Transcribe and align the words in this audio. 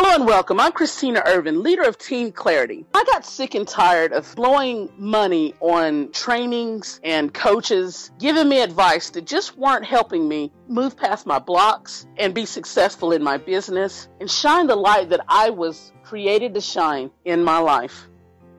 Hello 0.00 0.14
and 0.14 0.26
welcome. 0.26 0.60
I'm 0.60 0.70
Christina 0.70 1.24
Ervin, 1.26 1.60
leader 1.60 1.82
of 1.82 1.98
Team 1.98 2.30
Clarity. 2.30 2.86
I 2.94 3.02
got 3.02 3.26
sick 3.26 3.56
and 3.56 3.66
tired 3.66 4.12
of 4.12 4.32
blowing 4.36 4.88
money 4.96 5.54
on 5.58 6.12
trainings 6.12 7.00
and 7.02 7.34
coaches 7.34 8.12
giving 8.20 8.48
me 8.48 8.60
advice 8.60 9.10
that 9.10 9.26
just 9.26 9.58
weren't 9.58 9.84
helping 9.84 10.28
me 10.28 10.52
move 10.68 10.96
past 10.96 11.26
my 11.26 11.40
blocks 11.40 12.06
and 12.16 12.32
be 12.32 12.46
successful 12.46 13.10
in 13.10 13.24
my 13.24 13.38
business 13.38 14.06
and 14.20 14.30
shine 14.30 14.68
the 14.68 14.76
light 14.76 15.08
that 15.08 15.24
I 15.26 15.50
was 15.50 15.92
created 16.04 16.54
to 16.54 16.60
shine 16.60 17.10
in 17.24 17.42
my 17.42 17.58
life. 17.58 18.06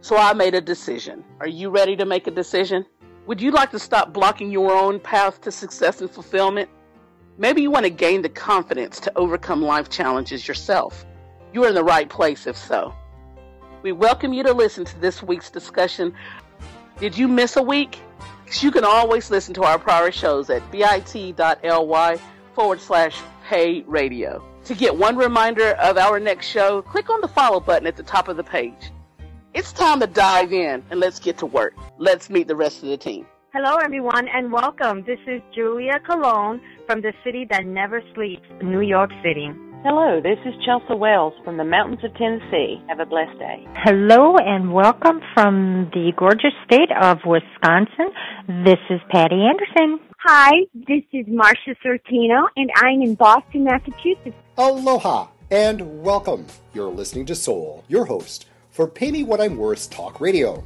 So 0.01 0.17
I 0.17 0.33
made 0.33 0.55
a 0.55 0.61
decision. 0.61 1.23
Are 1.39 1.47
you 1.47 1.69
ready 1.69 1.95
to 1.95 2.05
make 2.05 2.27
a 2.27 2.31
decision? 2.31 2.85
Would 3.27 3.41
you 3.41 3.51
like 3.51 3.71
to 3.71 3.79
stop 3.79 4.11
blocking 4.11 4.51
your 4.51 4.73
own 4.73 4.99
path 4.99 5.39
to 5.43 5.53
success 5.53 6.01
and 6.01 6.11
fulfillment? 6.11 6.69
Maybe 7.37 7.61
you 7.61 7.71
want 7.71 7.85
to 7.85 7.89
gain 7.89 8.23
the 8.23 8.27
confidence 8.27 8.99
to 8.99 9.17
overcome 9.17 9.61
life 9.61 9.87
challenges 9.87 10.45
yourself. 10.45 11.05
You're 11.51 11.67
in 11.67 11.73
the 11.73 11.83
right 11.83 12.07
place 12.07 12.45
if 12.45 12.55
so. 12.55 12.93
We 13.81 13.91
welcome 13.91 14.33
you 14.33 14.43
to 14.43 14.53
listen 14.53 14.85
to 14.85 14.99
this 14.99 15.23
week's 15.23 15.49
discussion. 15.49 16.13
Did 16.99 17.17
you 17.17 17.27
miss 17.27 17.55
a 17.55 17.63
week? 17.63 17.99
You 18.59 18.71
can 18.71 18.83
always 18.83 19.31
listen 19.31 19.53
to 19.55 19.63
our 19.63 19.79
prior 19.79 20.11
shows 20.11 20.49
at 20.49 20.69
bit.ly 20.71 22.19
forward 22.53 22.81
slash 22.81 23.19
pay 23.47 23.81
radio. 23.83 24.43
To 24.65 24.75
get 24.75 24.95
one 24.95 25.17
reminder 25.17 25.71
of 25.73 25.97
our 25.97 26.19
next 26.19 26.47
show, 26.47 26.83
click 26.83 27.09
on 27.09 27.21
the 27.21 27.27
follow 27.27 27.59
button 27.59 27.87
at 27.87 27.95
the 27.95 28.03
top 28.03 28.27
of 28.27 28.37
the 28.37 28.43
page. 28.43 28.91
It's 29.55 29.73
time 29.73 29.99
to 30.01 30.07
dive 30.07 30.53
in 30.53 30.83
and 30.91 30.99
let's 30.99 31.19
get 31.19 31.39
to 31.39 31.47
work. 31.47 31.73
Let's 31.97 32.29
meet 32.29 32.47
the 32.47 32.55
rest 32.55 32.83
of 32.83 32.89
the 32.89 32.97
team. 32.97 33.25
Hello, 33.53 33.77
everyone, 33.77 34.27
and 34.27 34.51
welcome. 34.51 35.03
This 35.05 35.19
is 35.25 35.41
Julia 35.55 35.99
Colon 36.05 36.61
from 36.85 37.01
the 37.01 37.13
city 37.23 37.47
that 37.49 37.65
never 37.65 38.03
sleeps, 38.13 38.47
New 38.61 38.81
York 38.81 39.09
City. 39.23 39.51
Hello, 39.81 40.19
this 40.19 40.37
is 40.45 40.53
Chelsea 40.65 40.93
Wells 40.93 41.33
from 41.45 41.55
the 41.55 41.63
mountains 41.63 42.03
of 42.03 42.13
Tennessee. 42.15 42.83
Have 42.89 42.99
a 42.99 43.05
blessed 43.05 43.39
day. 43.39 43.65
Hello 43.75 44.35
and 44.35 44.73
welcome 44.73 45.21
from 45.33 45.89
the 45.93 46.11
gorgeous 46.17 46.51
state 46.65 46.89
of 47.01 47.19
Wisconsin. 47.25 48.11
This 48.65 48.79
is 48.89 48.99
Patty 49.09 49.41
Anderson. 49.41 50.01
Hi, 50.25 50.51
this 50.73 51.03
is 51.13 51.25
Marcia 51.29 51.75
Sortino 51.81 52.49
and 52.57 52.69
I'm 52.75 53.01
in 53.01 53.15
Boston, 53.15 53.63
Massachusetts. 53.63 54.35
Aloha 54.57 55.29
and 55.49 56.03
welcome. 56.03 56.45
You're 56.73 56.91
listening 56.91 57.25
to 57.27 57.35
Soul, 57.35 57.85
your 57.87 58.03
host 58.03 58.47
for 58.71 58.85
Pay 58.85 59.11
Me 59.11 59.23
What 59.23 59.39
I'm 59.39 59.55
Worth 59.55 59.89
Talk 59.89 60.19
Radio. 60.19 60.61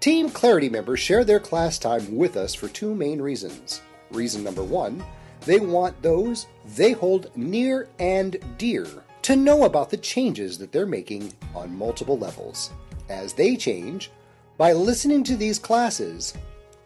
Team 0.00 0.28
Clarity 0.28 0.68
members 0.68 1.00
share 1.00 1.24
their 1.24 1.40
class 1.40 1.78
time 1.78 2.14
with 2.14 2.36
us 2.36 2.52
for 2.54 2.68
two 2.68 2.94
main 2.94 3.22
reasons. 3.22 3.80
Reason 4.10 4.44
number 4.44 4.62
one, 4.62 5.02
they 5.44 5.58
want 5.58 6.00
those 6.02 6.46
they 6.76 6.92
hold 6.92 7.30
near 7.36 7.88
and 7.98 8.36
dear 8.58 8.86
to 9.22 9.36
know 9.36 9.64
about 9.64 9.90
the 9.90 9.96
changes 9.96 10.58
that 10.58 10.72
they're 10.72 10.86
making 10.86 11.32
on 11.54 11.74
multiple 11.74 12.18
levels. 12.18 12.70
As 13.08 13.32
they 13.32 13.56
change, 13.56 14.10
by 14.56 14.72
listening 14.72 15.24
to 15.24 15.36
these 15.36 15.58
classes, 15.58 16.34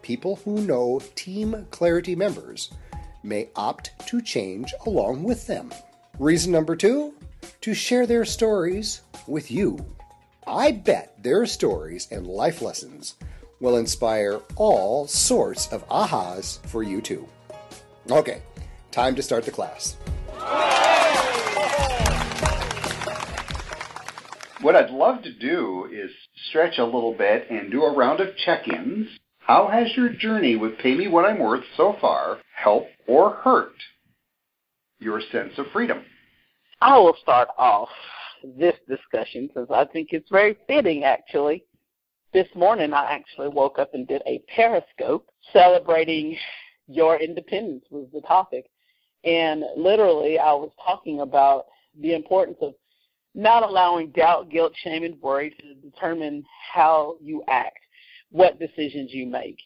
people 0.01 0.37
who 0.37 0.61
know 0.61 1.01
Team 1.15 1.67
Clarity 1.71 2.15
members 2.15 2.71
may 3.23 3.49
opt 3.55 3.91
to 4.07 4.21
change 4.21 4.73
along 4.85 5.23
with 5.23 5.47
them. 5.47 5.71
Reason 6.17 6.51
number 6.51 6.75
two, 6.75 7.13
to 7.61 7.73
share 7.73 8.05
their 8.05 8.25
stories 8.25 9.01
with 9.27 9.51
you. 9.51 9.85
I 10.47 10.71
bet 10.71 11.21
their 11.21 11.45
stories 11.45 12.07
and 12.11 12.25
life 12.25 12.61
lessons 12.61 13.15
will 13.59 13.77
inspire 13.77 14.39
all 14.55 15.07
sorts 15.07 15.71
of 15.71 15.87
ahas 15.89 16.65
for 16.67 16.83
you 16.83 17.01
too. 17.01 17.27
Okay, 18.09 18.41
time 18.91 19.15
to 19.15 19.21
start 19.21 19.45
the 19.45 19.51
class. 19.51 19.97
What 24.61 24.75
I'd 24.75 24.89
love 24.89 25.23
to 25.23 25.33
do 25.33 25.87
is 25.91 26.11
stretch 26.49 26.79
a 26.79 26.85
little 26.85 27.13
bit 27.13 27.49
and 27.49 27.71
do 27.71 27.83
a 27.83 27.95
round 27.95 28.19
of 28.19 28.35
check 28.45 28.67
ins. 28.67 29.07
How 29.39 29.67
has 29.67 29.95
your 29.95 30.09
journey 30.09 30.57
with 30.57 30.77
Pay 30.79 30.95
Me 30.95 31.07
What 31.07 31.25
I'm 31.25 31.39
Worth 31.39 31.63
so 31.77 31.95
far 32.01 32.39
helped 32.55 32.91
or 33.07 33.35
hurt 33.35 33.73
your 34.99 35.21
sense 35.31 35.53
of 35.57 35.67
freedom? 35.71 36.03
I 36.81 36.97
will 36.97 37.15
start 37.21 37.47
off 37.57 37.89
this 38.57 38.75
discussion 38.87 39.49
since 39.53 39.69
I 39.71 39.85
think 39.85 40.09
it's 40.11 40.29
very 40.29 40.57
fitting 40.67 41.03
actually. 41.03 41.63
This 42.33 42.47
morning 42.53 42.93
I 42.93 43.11
actually 43.11 43.49
woke 43.49 43.79
up 43.79 43.93
and 43.93 44.07
did 44.07 44.21
a 44.27 44.41
periscope 44.53 45.25
celebrating 45.51 46.37
your 46.89 47.17
independence 47.17 47.85
was 47.91 48.07
the 48.13 48.21
topic. 48.21 48.65
And 49.23 49.63
literally, 49.77 50.39
I 50.39 50.53
was 50.53 50.71
talking 50.83 51.21
about 51.21 51.65
the 51.99 52.13
importance 52.13 52.57
of 52.61 52.73
not 53.35 53.63
allowing 53.63 54.09
doubt, 54.11 54.49
guilt, 54.49 54.73
shame, 54.83 55.03
and 55.03 55.21
worry 55.21 55.51
to 55.51 55.75
determine 55.75 56.43
how 56.73 57.15
you 57.21 57.43
act, 57.47 57.79
what 58.31 58.59
decisions 58.59 59.13
you 59.13 59.27
make. 59.27 59.57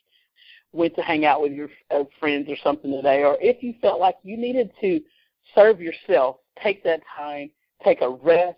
Went 0.73 0.95
to 0.95 1.01
hang 1.01 1.23
out 1.23 1.41
with 1.41 1.53
your 1.53 1.69
uh, 1.91 2.03
friends 2.19 2.49
or 2.49 2.57
something 2.63 2.91
today, 2.91 3.23
or 3.23 3.37
if 3.39 3.63
you 3.63 3.75
felt 3.81 3.99
like 3.99 4.15
you 4.23 4.37
needed 4.37 4.71
to 4.81 4.99
serve 5.55 5.79
yourself, 5.79 6.37
take 6.61 6.83
that 6.83 7.01
time, 7.15 7.51
take 7.83 8.01
a 8.01 8.09
rest, 8.09 8.57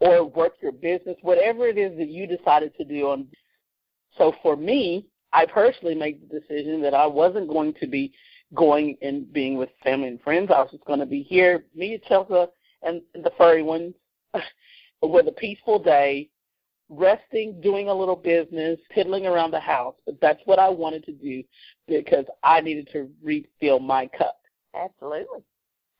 or 0.00 0.24
work 0.24 0.54
your 0.60 0.72
business, 0.72 1.16
whatever 1.22 1.66
it 1.66 1.78
is 1.78 1.96
that 1.98 2.08
you 2.08 2.26
decided 2.26 2.76
to 2.76 2.84
do. 2.84 3.08
On 3.08 3.26
so 4.16 4.34
for 4.42 4.56
me, 4.56 5.06
I 5.32 5.46
personally 5.46 5.94
made 5.94 6.20
the 6.22 6.40
decision 6.40 6.82
that 6.82 6.94
I 6.94 7.06
wasn't 7.06 7.48
going 7.48 7.74
to 7.80 7.86
be 7.86 8.12
going 8.54 8.96
and 9.02 9.30
being 9.32 9.56
with 9.56 9.68
family 9.82 10.08
and 10.08 10.20
friends. 10.20 10.50
I 10.50 10.60
was 10.60 10.70
just 10.70 10.84
going 10.84 11.00
to 11.00 11.06
be 11.06 11.22
here, 11.22 11.64
me 11.74 11.94
and 11.94 12.02
Chelsea 12.04 12.50
and 12.82 13.02
the 13.14 13.32
furry 13.36 13.62
ones, 13.62 13.94
with 15.02 15.28
a 15.28 15.32
peaceful 15.32 15.78
day, 15.78 16.30
resting, 16.88 17.60
doing 17.60 17.88
a 17.88 17.94
little 17.94 18.16
business, 18.16 18.78
piddling 18.90 19.26
around 19.26 19.50
the 19.50 19.60
house. 19.60 19.94
But 20.06 20.20
that's 20.20 20.40
what 20.44 20.58
I 20.58 20.68
wanted 20.68 21.04
to 21.04 21.12
do 21.12 21.42
because 21.86 22.24
I 22.42 22.60
needed 22.60 22.88
to 22.92 23.10
refill 23.22 23.80
my 23.80 24.06
cup. 24.06 24.40
Absolutely. 24.74 25.40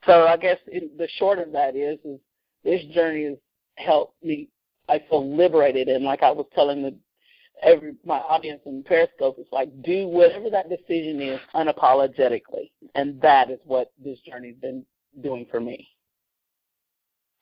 So 0.07 0.27
I 0.27 0.37
guess 0.37 0.59
in, 0.71 0.91
the 0.97 1.09
short 1.19 1.39
of 1.39 1.53
that 1.53 1.77
is, 1.77 1.99
is 2.05 2.21
this 2.65 2.85
journey 2.95 3.25
has 3.25 3.39
helped 3.77 4.23
me. 4.23 4.49
I 4.89 5.03
feel 5.11 5.37
liberated, 5.37 5.89
and 5.89 6.05
like 6.05 6.23
I 6.23 6.31
was 6.31 6.47
telling 6.55 6.83
the 6.83 6.95
every 7.63 7.95
my 8.05 8.19
audience 8.19 8.61
in 8.67 8.83
Periscope 8.83 9.39
is 9.39 9.47
like 9.53 9.71
do 9.83 10.07
whatever 10.07 10.51
that 10.51 10.69
decision 10.69 11.21
is 11.21 11.41
unapologetically, 11.55 12.71
and 12.95 13.21
that 13.21 13.51
is 13.51 13.59
what 13.65 13.93
this 14.03 14.19
journey's 14.21 14.57
been 14.61 14.85
doing 15.23 15.47
for 15.51 15.61
me. 15.61 15.89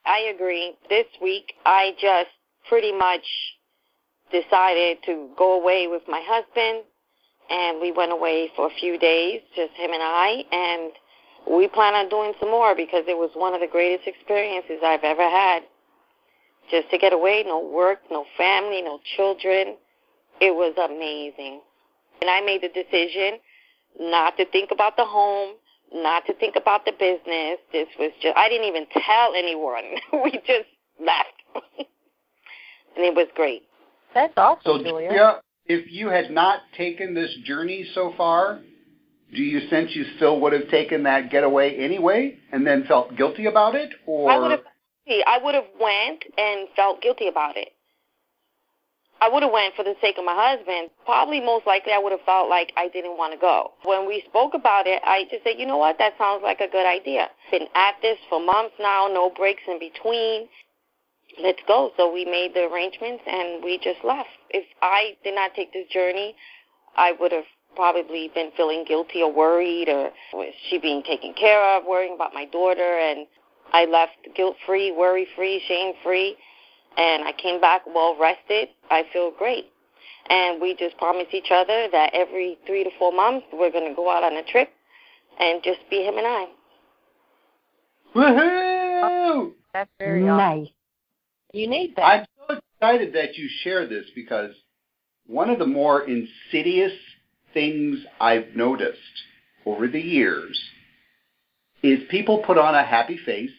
I 0.04 0.32
agree. 0.34 0.74
This 0.88 1.06
week, 1.20 1.54
I 1.64 1.92
just 2.00 2.30
pretty 2.68 2.92
much 2.92 3.24
decided 4.30 4.98
to 5.06 5.30
go 5.36 5.60
away 5.60 5.88
with 5.88 6.02
my 6.08 6.22
husband, 6.24 6.84
and 7.50 7.80
we 7.80 7.92
went 7.92 8.12
away 8.12 8.50
for 8.56 8.66
a 8.66 8.74
few 8.80 8.98
days, 8.98 9.40
just 9.54 9.72
him 9.74 9.92
and 9.92 10.02
I, 10.02 10.44
and 10.52 10.92
we 11.50 11.68
plan 11.68 11.94
on 11.94 12.08
doing 12.08 12.32
some 12.40 12.50
more 12.50 12.74
because 12.74 13.04
it 13.06 13.16
was 13.16 13.30
one 13.34 13.54
of 13.54 13.60
the 13.60 13.68
greatest 13.68 14.06
experiences 14.06 14.78
I've 14.84 15.04
ever 15.04 15.28
had. 15.28 15.62
Just 16.70 16.90
to 16.90 16.98
get 16.98 17.12
away, 17.12 17.44
no 17.46 17.60
work, 17.60 18.00
no 18.10 18.24
family, 18.36 18.82
no 18.82 18.98
children, 19.16 19.76
it 20.40 20.54
was 20.54 20.74
amazing. 20.78 21.60
And 22.20 22.30
I 22.30 22.40
made 22.40 22.62
the 22.62 22.68
decision 22.68 23.38
not 23.98 24.36
to 24.36 24.46
think 24.46 24.70
about 24.72 24.96
the 24.96 25.04
home, 25.04 25.56
not 25.92 26.26
to 26.26 26.34
think 26.34 26.56
about 26.56 26.84
the 26.84 26.92
business. 26.92 27.58
This 27.72 27.88
was 27.98 28.12
just, 28.20 28.36
I 28.36 28.48
didn't 28.48 28.66
even 28.66 28.86
tell 28.92 29.34
anyone. 29.34 29.84
we 30.24 30.32
just 30.46 30.68
left. 31.00 31.36
and 31.78 33.04
it 33.04 33.14
was 33.14 33.28
great. 33.34 33.62
That's 34.14 34.32
awesome, 34.36 34.60
So, 34.64 34.82
Julia. 34.82 35.10
Julia, 35.10 35.40
if 35.66 35.90
you 35.90 36.08
had 36.08 36.30
not 36.30 36.60
taken 36.76 37.14
this 37.14 37.34
journey 37.44 37.86
so 37.94 38.14
far, 38.16 38.60
do 39.34 39.42
you 39.42 39.68
sense 39.68 39.90
you 39.94 40.04
still 40.16 40.40
would 40.40 40.52
have 40.52 40.68
taken 40.70 41.02
that 41.02 41.30
getaway 41.30 41.76
anyway 41.76 42.38
and 42.52 42.66
then 42.66 42.84
felt 42.86 43.16
guilty 43.16 43.46
about 43.46 43.74
it? 43.74 43.90
Or 44.06 44.30
I 44.30 44.38
would 44.38 44.50
have 44.52 44.60
I 45.08 45.38
would 45.42 45.54
have 45.54 45.66
went 45.80 46.24
and 46.36 46.68
felt 46.74 47.00
guilty 47.00 47.28
about 47.28 47.56
it. 47.56 47.68
I 49.20 49.28
would 49.28 49.42
have 49.42 49.52
went 49.52 49.74
for 49.74 49.82
the 49.82 49.94
sake 50.00 50.18
of 50.18 50.24
my 50.24 50.36
husband. 50.36 50.90
Probably 51.04 51.40
most 51.40 51.66
likely 51.66 51.92
I 51.92 51.98
would 51.98 52.12
have 52.12 52.24
felt 52.26 52.50
like 52.50 52.72
I 52.76 52.88
didn't 52.88 53.16
want 53.16 53.32
to 53.32 53.38
go. 53.38 53.72
When 53.84 54.06
we 54.06 54.22
spoke 54.28 54.52
about 54.54 54.86
it, 54.86 55.00
I 55.04 55.24
just 55.30 55.42
said, 55.44 55.54
you 55.58 55.66
know 55.66 55.78
what, 55.78 55.96
that 55.98 56.14
sounds 56.18 56.42
like 56.42 56.60
a 56.60 56.68
good 56.68 56.86
idea. 56.86 57.28
Been 57.50 57.66
at 57.74 57.94
this 58.02 58.18
for 58.28 58.44
months 58.44 58.74
now, 58.78 59.08
no 59.10 59.30
breaks 59.30 59.62
in 59.66 59.78
between. 59.78 60.48
Let's 61.40 61.60
go. 61.66 61.92
So 61.96 62.12
we 62.12 62.24
made 62.24 62.52
the 62.54 62.68
arrangements 62.68 63.24
and 63.26 63.64
we 63.64 63.78
just 63.78 64.04
left. 64.04 64.28
If 64.50 64.64
I 64.82 65.16
did 65.24 65.34
not 65.34 65.54
take 65.54 65.72
this 65.72 65.88
journey, 65.88 66.34
I 66.96 67.12
would 67.18 67.32
have 67.32 67.48
probably 67.74 68.30
been 68.34 68.50
feeling 68.56 68.84
guilty 68.86 69.22
or 69.22 69.32
worried 69.32 69.88
or 69.88 70.10
was 70.32 70.52
she 70.68 70.78
being 70.78 71.02
taken 71.02 71.34
care 71.34 71.62
of, 71.76 71.84
worrying 71.84 72.14
about 72.14 72.34
my 72.34 72.44
daughter 72.44 72.98
and 73.00 73.26
I 73.72 73.86
left 73.86 74.16
guilt 74.34 74.56
free, 74.66 74.92
worry 74.92 75.26
free, 75.34 75.62
shame 75.66 75.94
free 76.02 76.36
and 76.96 77.24
I 77.24 77.32
came 77.32 77.60
back 77.60 77.82
well 77.86 78.16
rested. 78.18 78.68
I 78.90 79.04
feel 79.12 79.32
great. 79.36 79.66
And 80.28 80.60
we 80.60 80.74
just 80.74 80.96
promised 80.98 81.32
each 81.32 81.50
other 81.50 81.88
that 81.92 82.10
every 82.12 82.58
three 82.66 82.84
to 82.84 82.90
four 82.98 83.12
months 83.12 83.46
we're 83.52 83.70
going 83.70 83.88
to 83.88 83.94
go 83.94 84.10
out 84.10 84.24
on 84.24 84.34
a 84.34 84.42
trip 84.44 84.70
and 85.38 85.62
just 85.62 85.80
be 85.88 86.02
him 86.02 86.16
and 86.18 86.26
I. 86.26 86.46
Woohoo! 88.14 89.52
That's 89.72 89.90
very 89.98 90.24
nice. 90.24 90.62
Awesome. 90.62 90.72
You 91.52 91.68
need 91.68 91.94
that. 91.96 92.02
I'm 92.02 92.26
so 92.48 92.56
excited 92.56 93.12
that 93.14 93.36
you 93.36 93.48
share 93.62 93.86
this 93.86 94.06
because 94.14 94.50
one 95.26 95.50
of 95.50 95.58
the 95.58 95.66
more 95.66 96.08
insidious 96.08 96.92
things 97.52 97.98
I've 98.20 98.54
noticed 98.54 98.98
over 99.64 99.86
the 99.88 100.00
years 100.00 100.58
is 101.82 102.00
people 102.10 102.42
put 102.46 102.58
on 102.58 102.74
a 102.74 102.84
happy 102.84 103.18
face. 103.24 103.50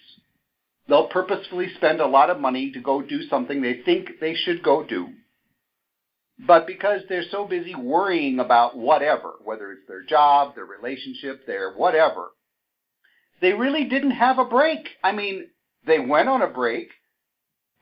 They'll 0.87 1.07
purposefully 1.07 1.67
spend 1.75 1.99
a 1.99 2.07
lot 2.07 2.29
of 2.29 2.39
money 2.39 2.71
to 2.71 2.79
go 2.79 3.01
do 3.01 3.27
something 3.29 3.61
they 3.61 3.81
think 3.83 4.19
they 4.21 4.35
should 4.35 4.63
go 4.63 4.83
do. 4.83 5.09
But 6.39 6.67
because 6.67 7.01
they're 7.09 7.25
so 7.31 7.45
busy 7.45 7.75
worrying 7.75 8.39
about 8.39 8.77
whatever, 8.77 9.33
whether 9.43 9.71
it's 9.71 9.87
their 9.87 10.03
job, 10.03 10.55
their 10.55 10.65
relationship, 10.65 11.45
their 11.45 11.73
whatever, 11.73 12.29
they 13.41 13.53
really 13.53 13.85
didn't 13.85 14.11
have 14.11 14.39
a 14.39 14.45
break. 14.45 14.87
I 15.03 15.11
mean, 15.11 15.47
they 15.85 15.99
went 15.99 16.29
on 16.29 16.41
a 16.41 16.47
break, 16.47 16.89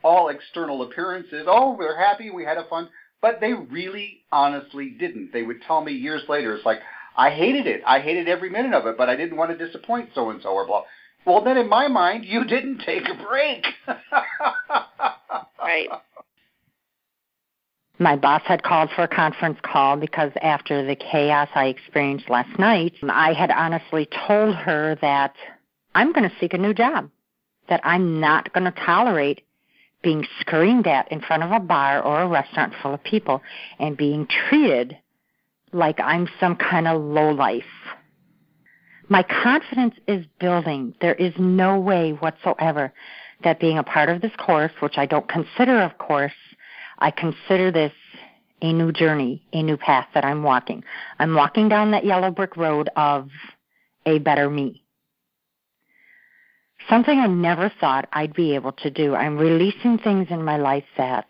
all 0.04 0.30
external 0.30 0.81
appearances. 0.84 1.46
Oh, 1.48 1.75
we're 1.78 1.98
happy, 1.98 2.30
we 2.30 2.46
had 2.46 2.58
a 2.58 2.68
fun, 2.69 2.90
but 3.22 3.40
they 3.42 3.54
really 3.54 4.22
honestly 4.31 4.96
didn't. 4.98 5.31
They 5.34 5.44
would 5.44 5.62
tell 5.63 5.84
me 5.84 5.92
years 5.92 6.24
later, 6.30 6.56
it's 6.56 6.66
like, 6.66 6.80
I 7.18 7.30
hated 7.30 7.68
it. 7.68 7.81
I 7.86 8.00
hated 8.00 8.28
every 8.28 8.50
minute 8.50 8.74
of 8.74 8.86
it, 8.88 8.98
but 8.98 9.10
I 9.10 9.16
didn't 9.16 9.38
want 9.38 9.58
to 9.58 9.66
disappoint 9.66 10.10
so 10.13 10.30
and 10.30 10.42
so 10.42 10.50
or 10.50 10.66
blah. 10.66 10.84
Well, 11.25 11.44
then 11.44 11.57
in 11.57 11.68
my 11.68 11.88
mind, 11.88 12.25
you 12.25 12.45
didn't 12.45 12.80
take 12.80 13.04
a 13.10 13.16
break. 13.24 13.66
right. 15.60 15.89
My 17.98 18.16
boss 18.16 18.42
had 18.45 18.62
called 18.62 18.89
for 18.95 19.04
a 19.04 19.07
conference 19.07 19.57
call 19.63 19.95
because 19.95 20.31
after 20.42 20.86
the 20.86 20.95
chaos 20.95 21.48
I 21.56 21.68
experienced 21.68 22.30
last 22.30 22.60
night, 22.60 22.94
I 23.10 23.33
had 23.33 23.51
honestly 23.51 24.07
told 24.27 24.56
her 24.56 24.98
that 25.01 25.33
I'm 25.95 26.12
going 26.12 26.30
to 26.30 26.36
seek 26.39 26.54
a 26.54 26.57
new 26.57 26.74
job, 26.74 27.10
that 27.69 27.80
I'm 27.83 28.19
not 28.19 28.54
going 28.54 28.66
to 28.66 28.80
tolerate 28.86 29.42
being 30.04 30.27
screamed 30.42 30.88
at 30.88 31.12
in 31.12 31.22
front 31.22 31.42
of 31.42 31.51
a 31.51 31.60
bar 31.60 32.04
or 32.04 32.22
a 32.22 32.27
restaurant 32.27 32.74
full 32.81 32.94
of 32.94 33.04
people 33.04 33.42
and 33.80 33.98
being 33.98 34.27
treated 34.27 34.98
like 35.72 36.00
I'm 36.00 36.27
some 36.39 36.57
kind 36.57 36.88
of 36.88 37.01
lowlife. 37.01 37.63
My 39.07 39.24
confidence 39.24 39.96
is 40.07 40.25
building. 40.40 40.96
There 41.00 41.13
is 41.13 41.34
no 41.38 41.80
way 41.80 42.12
whatsoever 42.12 42.92
that 43.44 43.60
being 43.60 43.78
a 43.78 43.84
part 43.84 44.10
of 44.10 44.22
this 44.22 44.31
course, 44.38 44.72
which 44.80 44.98
I 44.98 45.06
don't 45.06 45.28
consider 45.28 45.81
of 45.81 45.98
course, 45.98 46.34
I 47.00 47.12
consider 47.12 47.72
this 47.72 47.92
a 48.62 48.74
new 48.74 48.92
journey, 48.92 49.44
a 49.54 49.62
new 49.62 49.78
path 49.78 50.07
that 50.13 50.25
I'm 50.25 50.42
walking. 50.42 50.84
I'm 51.19 51.36
walking 51.36 51.69
down 51.69 51.92
that 51.92 52.06
yellow 52.06 52.31
brick 52.31 52.57
road 52.57 52.90
of 52.96 53.30
a 54.06 54.19
better 54.19 54.50
me. 54.50 54.84
Something 56.90 57.19
I 57.19 57.28
never 57.28 57.72
thought 57.80 58.08
I'd 58.13 58.34
be 58.34 58.56
able 58.56 58.72
to 58.74 58.90
do. 58.90 59.16
I'm 59.16 59.38
releasing 59.38 59.98
things 59.98 60.28
in 60.30 60.44
my 60.44 60.58
life 60.58 60.86
that 60.98 61.30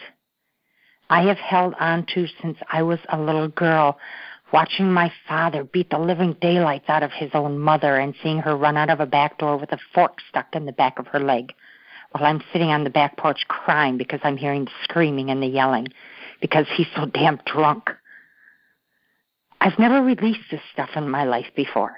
I 1.10 1.24
have 1.24 1.38
held 1.38 1.76
on 1.80 2.06
to 2.14 2.28
since 2.42 2.58
I 2.72 2.84
was 2.84 3.00
a 3.10 3.20
little 3.20 3.48
girl, 3.48 3.98
watching 4.52 4.92
my 4.92 5.12
father 5.28 5.64
beat 5.64 5.90
the 5.90 6.00
living 6.00 6.36
daylights 6.42 6.90
out 6.90 7.04
of 7.04 7.12
his 7.12 7.32
own 7.34 7.58
mother 7.58 7.98
and 7.98 8.16
seeing 8.22 8.40
her 8.40 8.56
run 8.56 8.78
out 8.78 8.90
of 8.90 9.00
a 9.00 9.06
back 9.06 9.38
door 9.38 9.58
with 9.58 9.72
a 9.72 9.80
fork 9.94 10.20
stuck 10.30 10.56
in 10.56 10.66
the 10.66 10.72
back 10.72 11.00
of 11.00 11.08
her 11.08 11.20
leg 11.20 11.54
while 12.12 12.26
I'm 12.26 12.42
sitting 12.54 12.70
on 12.70 12.84
the 12.84 12.90
back 12.90 13.18
porch 13.18 13.46
crying 13.48 13.98
because 13.98 14.22
I'm 14.24 14.38
hearing 14.38 14.66
the 14.66 14.72
screaming 14.84 15.30
and 15.30 15.42
the 15.42 15.48
yelling 15.48 15.88
because 16.40 16.66
he's 16.76 16.88
so 16.96 17.06
damn 17.06 17.40
drunk. 17.46 17.90
I've 19.60 19.80
never 19.80 20.02
released 20.02 20.52
this 20.52 20.62
stuff 20.72 20.90
in 20.96 21.10
my 21.10 21.24
life 21.24 21.48
before. 21.56 21.98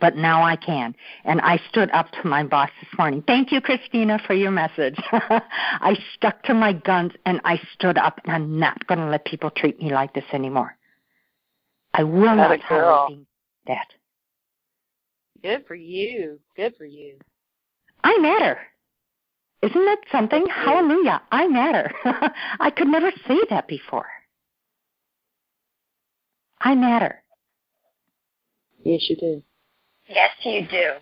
But 0.00 0.16
now 0.16 0.42
I 0.42 0.56
can. 0.56 0.94
And 1.24 1.40
I 1.40 1.60
stood 1.70 1.90
up 1.92 2.10
to 2.10 2.28
my 2.28 2.42
boss 2.42 2.70
this 2.80 2.98
morning. 2.98 3.22
Thank 3.26 3.52
you, 3.52 3.60
Christina, 3.60 4.18
for 4.26 4.34
your 4.34 4.50
message. 4.50 4.96
I 5.12 5.96
stuck 6.14 6.42
to 6.44 6.54
my 6.54 6.72
guns 6.72 7.12
and 7.24 7.40
I 7.44 7.60
stood 7.72 7.96
up 7.96 8.20
and 8.24 8.32
I'm 8.32 8.58
not 8.58 8.86
going 8.86 8.98
to 8.98 9.06
let 9.06 9.24
people 9.24 9.50
treat 9.50 9.80
me 9.80 9.92
like 9.92 10.12
this 10.12 10.24
anymore. 10.32 10.75
I 11.96 12.02
will 12.02 12.36
not 12.36 12.60
tolerate 12.68 13.26
that. 13.66 13.86
Good 15.42 15.64
for 15.66 15.74
you. 15.74 16.38
Good 16.54 16.74
for 16.76 16.84
you. 16.84 17.16
I 18.04 18.18
matter. 18.18 18.58
Isn't 19.62 19.84
that 19.84 19.98
something? 20.12 20.46
Hallelujah. 20.46 21.22
I 21.32 21.48
matter. 21.48 21.90
I 22.60 22.70
could 22.70 22.88
never 22.88 23.10
say 23.26 23.38
that 23.48 23.66
before. 23.66 24.06
I 26.60 26.74
matter. 26.74 27.22
Yes, 28.84 29.06
you 29.08 29.16
do. 29.16 29.42
Yes, 30.06 30.30
you 30.44 30.66
do. 30.68 30.92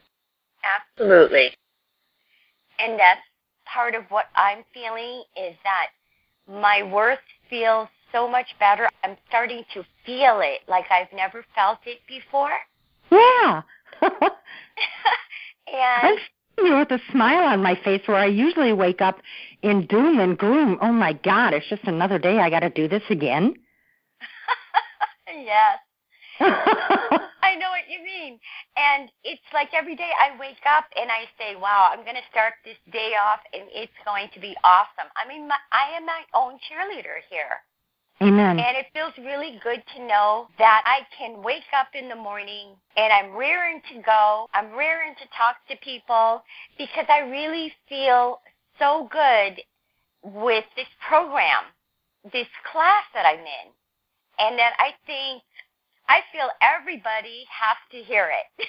Absolutely. 0.96 1.50
And 2.78 2.98
that's 2.98 3.20
part 3.66 3.94
of 3.94 4.04
what 4.10 4.26
I'm 4.36 4.64
feeling 4.72 5.24
is 5.36 5.56
that 5.64 5.88
my 6.48 6.82
worth 6.82 7.18
feels 7.50 7.88
so 8.14 8.28
much 8.28 8.46
better. 8.60 8.88
I'm 9.02 9.16
starting 9.28 9.64
to 9.74 9.82
feel 10.06 10.40
it 10.40 10.60
like 10.68 10.84
I've 10.90 11.12
never 11.14 11.44
felt 11.54 11.80
it 11.84 11.98
before. 12.08 12.52
Yeah. 13.10 13.62
and 14.02 16.18
you 16.58 16.78
with 16.78 16.90
a 16.92 17.00
smile 17.10 17.44
on 17.44 17.62
my 17.62 17.78
face 17.84 18.02
where 18.06 18.16
I 18.16 18.26
usually 18.26 18.72
wake 18.72 19.00
up 19.00 19.18
in 19.62 19.86
doom 19.86 20.20
and 20.20 20.38
gloom. 20.38 20.78
Oh 20.80 20.92
my 20.92 21.12
God, 21.12 21.52
it's 21.52 21.68
just 21.68 21.84
another 21.84 22.18
day. 22.18 22.38
I 22.38 22.50
got 22.50 22.60
to 22.60 22.70
do 22.70 22.86
this 22.86 23.02
again. 23.10 23.54
yes. 25.28 25.78
I 26.40 27.56
know 27.58 27.70
what 27.70 27.90
you 27.90 28.04
mean. 28.04 28.38
And 28.76 29.10
it's 29.24 29.42
like 29.52 29.68
every 29.74 29.96
day 29.96 30.10
I 30.18 30.38
wake 30.38 30.62
up 30.66 30.84
and 30.96 31.10
I 31.10 31.24
say, 31.38 31.56
wow, 31.56 31.90
I'm 31.92 32.04
going 32.04 32.16
to 32.16 32.30
start 32.30 32.54
this 32.64 32.78
day 32.92 33.12
off 33.20 33.40
and 33.52 33.64
it's 33.74 33.92
going 34.04 34.28
to 34.34 34.40
be 34.40 34.54
awesome. 34.62 35.10
I 35.18 35.28
mean, 35.28 35.48
my, 35.48 35.56
I 35.72 35.96
am 35.96 36.06
my 36.06 36.22
own 36.34 36.54
cheerleader 36.70 37.18
here. 37.30 37.58
Amen. 38.22 38.58
And 38.58 38.76
it 38.76 38.86
feels 38.94 39.12
really 39.18 39.58
good 39.62 39.82
to 39.96 40.06
know 40.06 40.46
that 40.58 40.82
I 40.86 41.00
can 41.18 41.42
wake 41.42 41.68
up 41.78 41.88
in 41.94 42.08
the 42.08 42.14
morning 42.14 42.76
and 42.96 43.12
I'm 43.12 43.36
rearing 43.36 43.82
to 43.92 44.02
go. 44.02 44.46
I'm 44.54 44.72
rearing 44.72 45.14
to 45.18 45.26
talk 45.36 45.56
to 45.68 45.76
people 45.82 46.42
because 46.78 47.06
I 47.08 47.20
really 47.28 47.72
feel 47.88 48.40
so 48.78 49.08
good 49.10 49.60
with 50.22 50.64
this 50.76 50.86
program, 51.06 51.74
this 52.32 52.48
class 52.70 53.04
that 53.14 53.26
I'm 53.26 53.40
in. 53.40 53.68
And 54.38 54.58
that 54.58 54.74
I 54.78 54.94
think 55.06 55.42
I 56.08 56.20
feel 56.32 56.50
everybody 56.62 57.46
has 57.50 57.78
to 57.92 57.98
hear 58.02 58.30
it. 58.30 58.66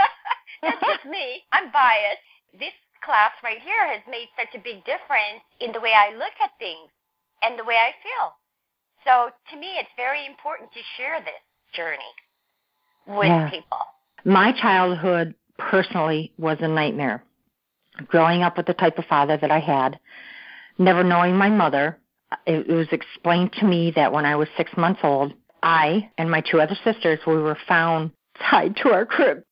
That's 0.62 0.80
just 0.80 1.04
me. 1.04 1.44
I'm 1.52 1.72
biased. 1.72 2.24
This 2.58 2.72
class 3.04 3.32
right 3.42 3.60
here 3.60 3.84
has 3.88 4.00
made 4.08 4.28
such 4.36 4.54
a 4.54 4.64
big 4.64 4.84
difference 4.84 5.44
in 5.60 5.72
the 5.72 5.80
way 5.80 5.92
I 5.92 6.16
look 6.16 6.32
at 6.40 6.56
things 6.58 6.88
and 7.42 7.58
the 7.58 7.64
way 7.64 7.76
I 7.76 7.92
feel. 8.00 8.32
So 9.04 9.30
to 9.50 9.56
me, 9.58 9.66
it's 9.78 9.88
very 9.96 10.26
important 10.26 10.70
to 10.72 10.80
share 10.96 11.20
this 11.20 11.42
journey 11.74 11.98
with 13.06 13.28
yeah. 13.28 13.50
people. 13.50 13.78
My 14.24 14.52
childhood 14.52 15.34
personally 15.58 16.32
was 16.38 16.58
a 16.60 16.68
nightmare. 16.68 17.22
Growing 18.08 18.42
up 18.42 18.56
with 18.56 18.66
the 18.66 18.74
type 18.74 18.98
of 18.98 19.04
father 19.04 19.36
that 19.36 19.50
I 19.50 19.60
had, 19.60 20.00
never 20.78 21.04
knowing 21.04 21.36
my 21.36 21.48
mother, 21.48 21.98
it, 22.46 22.66
was 22.66 22.88
explained 22.90 23.52
to 23.60 23.66
me 23.66 23.92
that 23.94 24.12
when 24.12 24.24
I 24.24 24.36
was 24.36 24.48
six 24.56 24.72
months 24.76 25.00
old, 25.04 25.32
I 25.62 26.10
and 26.18 26.30
my 26.30 26.40
two 26.40 26.60
other 26.60 26.76
sisters, 26.82 27.20
we 27.26 27.36
were 27.36 27.58
found 27.68 28.10
tied 28.50 28.76
to 28.78 28.90
our 28.90 29.06
crib. 29.06 29.44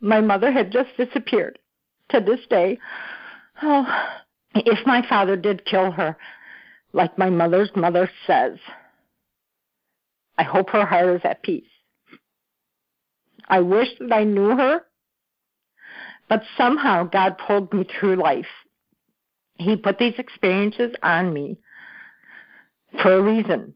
My 0.00 0.20
mother 0.20 0.52
had 0.52 0.70
just 0.70 0.90
disappeared. 0.96 1.58
To 2.10 2.20
this 2.20 2.40
day, 2.48 2.78
oh, 3.62 3.86
if 4.54 4.86
my 4.86 5.06
father 5.08 5.36
did 5.36 5.64
kill 5.64 5.90
her, 5.92 6.16
like 6.92 7.18
my 7.18 7.30
mother's 7.30 7.70
mother 7.76 8.10
says. 8.26 8.58
I 10.36 10.42
hope 10.44 10.70
her 10.70 10.86
heart 10.86 11.16
is 11.16 11.20
at 11.24 11.42
peace. 11.42 11.64
I 13.48 13.60
wish 13.60 13.88
that 13.98 14.12
I 14.12 14.24
knew 14.24 14.56
her, 14.56 14.82
but 16.28 16.42
somehow 16.56 17.04
God 17.04 17.36
pulled 17.38 17.72
me 17.72 17.84
through 17.84 18.16
life. 18.16 18.46
He 19.56 19.76
put 19.76 19.98
these 19.98 20.14
experiences 20.18 20.94
on 21.02 21.32
me 21.32 21.58
for 23.02 23.14
a 23.14 23.22
reason. 23.22 23.74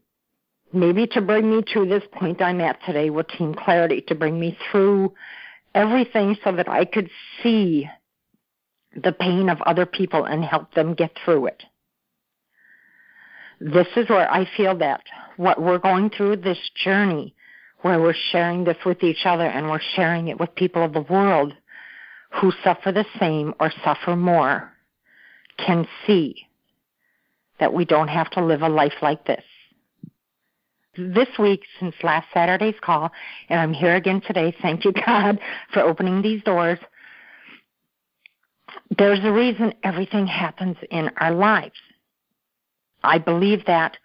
Maybe 0.71 1.05
to 1.07 1.21
bring 1.21 1.49
me 1.49 1.63
to 1.73 1.85
this 1.85 2.03
point 2.13 2.41
I'm 2.41 2.61
at 2.61 2.79
today 2.85 3.09
with 3.09 3.27
Team 3.27 3.53
Clarity, 3.53 4.01
to 4.07 4.15
bring 4.15 4.39
me 4.39 4.57
through 4.71 5.13
everything 5.75 6.37
so 6.43 6.51
that 6.53 6.69
I 6.69 6.85
could 6.85 7.09
see 7.41 7.89
the 8.95 9.11
pain 9.11 9.49
of 9.49 9.61
other 9.61 9.85
people 9.85 10.23
and 10.25 10.43
help 10.43 10.73
them 10.73 10.93
get 10.93 11.11
through 11.25 11.47
it 11.47 11.63
this 13.63 13.87
is 13.95 14.09
where 14.09 14.29
I 14.29 14.45
feel 14.57 14.77
that 14.79 15.01
what 15.37 15.61
we're 15.61 15.77
going 15.77 16.09
through 16.09 16.37
this 16.37 16.59
journey 16.83 17.33
where 17.81 18.01
we're 18.01 18.15
sharing 18.31 18.65
this 18.65 18.77
with 18.85 19.03
each 19.03 19.25
other 19.25 19.45
and 19.45 19.69
we're 19.69 19.79
sharing 19.95 20.27
it 20.27 20.39
with 20.39 20.53
people 20.55 20.83
of 20.83 20.93
the 20.93 21.01
world 21.01 21.53
who 22.41 22.51
suffer 22.63 22.91
the 22.91 23.05
same 23.19 23.53
or 23.59 23.71
suffer 23.83 24.15
more 24.15 24.71
can 25.57 25.87
see 26.05 26.35
that 27.59 27.73
we 27.73 27.85
don't 27.85 28.09
have 28.09 28.29
to 28.31 28.43
live 28.43 28.61
a 28.61 28.69
life 28.69 28.95
like 29.01 29.25
this. 29.25 29.43
This 30.97 31.29
week, 31.39 31.61
since 31.79 31.95
last 32.03 32.27
Saturday's 32.33 32.75
call, 32.81 33.11
and 33.49 33.59
I'm 33.59 33.73
here 33.73 33.95
again 33.95 34.21
today, 34.25 34.55
thank 34.61 34.83
you 34.83 34.91
God 35.05 35.39
for 35.71 35.81
opening 35.81 36.21
these 36.21 36.43
doors. 36.43 36.79
there's 38.97 39.23
a 39.23 39.31
reason 39.31 39.73
everything 39.83 40.27
happens 40.27 40.75
in 40.91 41.09
our 41.17 41.31
lives. 41.31 41.79
I 43.03 43.17
believe 43.17 43.65
that 43.65 43.97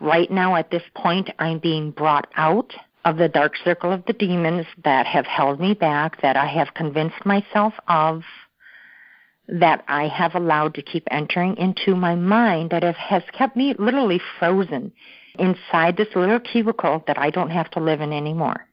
right 0.00 0.30
now 0.30 0.56
at 0.56 0.70
this 0.70 0.82
point 0.94 1.30
I'm 1.38 1.58
being 1.58 1.90
brought 1.90 2.28
out 2.36 2.72
of 3.04 3.16
the 3.16 3.28
dark 3.28 3.54
circle 3.64 3.92
of 3.92 4.04
the 4.06 4.12
demons 4.12 4.66
that 4.84 5.06
have 5.06 5.26
held 5.26 5.60
me 5.60 5.74
back, 5.74 6.20
that 6.22 6.36
I 6.36 6.46
have 6.46 6.74
convinced 6.74 7.24
myself 7.24 7.72
of, 7.88 8.22
that 9.48 9.84
I 9.86 10.08
have 10.08 10.34
allowed 10.34 10.74
to 10.74 10.82
keep 10.82 11.06
entering 11.10 11.56
into 11.56 11.94
my 11.94 12.16
mind 12.16 12.70
that 12.70 12.82
has 12.82 13.22
kept 13.32 13.56
me 13.56 13.74
literally 13.78 14.20
frozen 14.38 14.92
inside 15.38 15.96
this 15.96 16.08
little 16.16 16.40
cubicle 16.40 17.04
that 17.06 17.18
I 17.18 17.30
don't 17.30 17.50
have 17.50 17.70
to 17.72 17.80
live 17.80 18.00
in 18.00 18.12
anymore. 18.12 18.66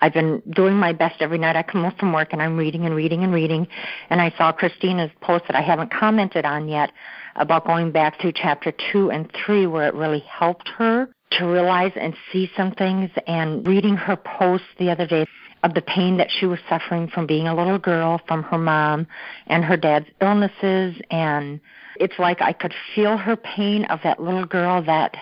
I've 0.00 0.14
been 0.14 0.42
doing 0.50 0.76
my 0.76 0.92
best 0.92 1.16
every 1.20 1.38
night 1.38 1.54
I 1.54 1.62
come 1.62 1.82
home 1.82 1.94
from 1.98 2.12
work 2.12 2.32
and 2.32 2.42
I'm 2.42 2.56
reading 2.56 2.86
and 2.86 2.94
reading 2.94 3.22
and 3.22 3.32
reading. 3.32 3.68
And 4.10 4.20
I 4.20 4.34
saw 4.36 4.50
Christina's 4.50 5.12
post 5.20 5.44
that 5.46 5.54
I 5.54 5.60
haven't 5.60 5.92
commented 5.92 6.44
on 6.44 6.68
yet 6.68 6.90
about 7.36 7.66
going 7.66 7.90
back 7.90 8.20
through 8.20 8.32
chapter 8.34 8.72
two 8.92 9.10
and 9.10 9.30
three 9.32 9.66
where 9.66 9.88
it 9.88 9.94
really 9.94 10.20
helped 10.20 10.68
her 10.68 11.08
to 11.32 11.46
realize 11.46 11.92
and 11.96 12.14
see 12.32 12.50
some 12.56 12.72
things 12.72 13.10
and 13.26 13.66
reading 13.66 13.96
her 13.96 14.16
post 14.16 14.64
the 14.78 14.90
other 14.90 15.06
day 15.06 15.26
of 15.62 15.74
the 15.74 15.82
pain 15.82 16.16
that 16.16 16.30
she 16.30 16.44
was 16.44 16.58
suffering 16.68 17.08
from 17.08 17.26
being 17.26 17.46
a 17.46 17.54
little 17.54 17.78
girl 17.78 18.20
from 18.26 18.42
her 18.42 18.58
mom 18.58 19.06
and 19.46 19.64
her 19.64 19.76
dad's 19.76 20.06
illnesses 20.20 20.94
and 21.10 21.60
it's 21.96 22.18
like 22.18 22.42
I 22.42 22.52
could 22.52 22.74
feel 22.94 23.16
her 23.16 23.36
pain 23.36 23.84
of 23.86 24.00
that 24.04 24.20
little 24.20 24.44
girl 24.44 24.82
that 24.84 25.16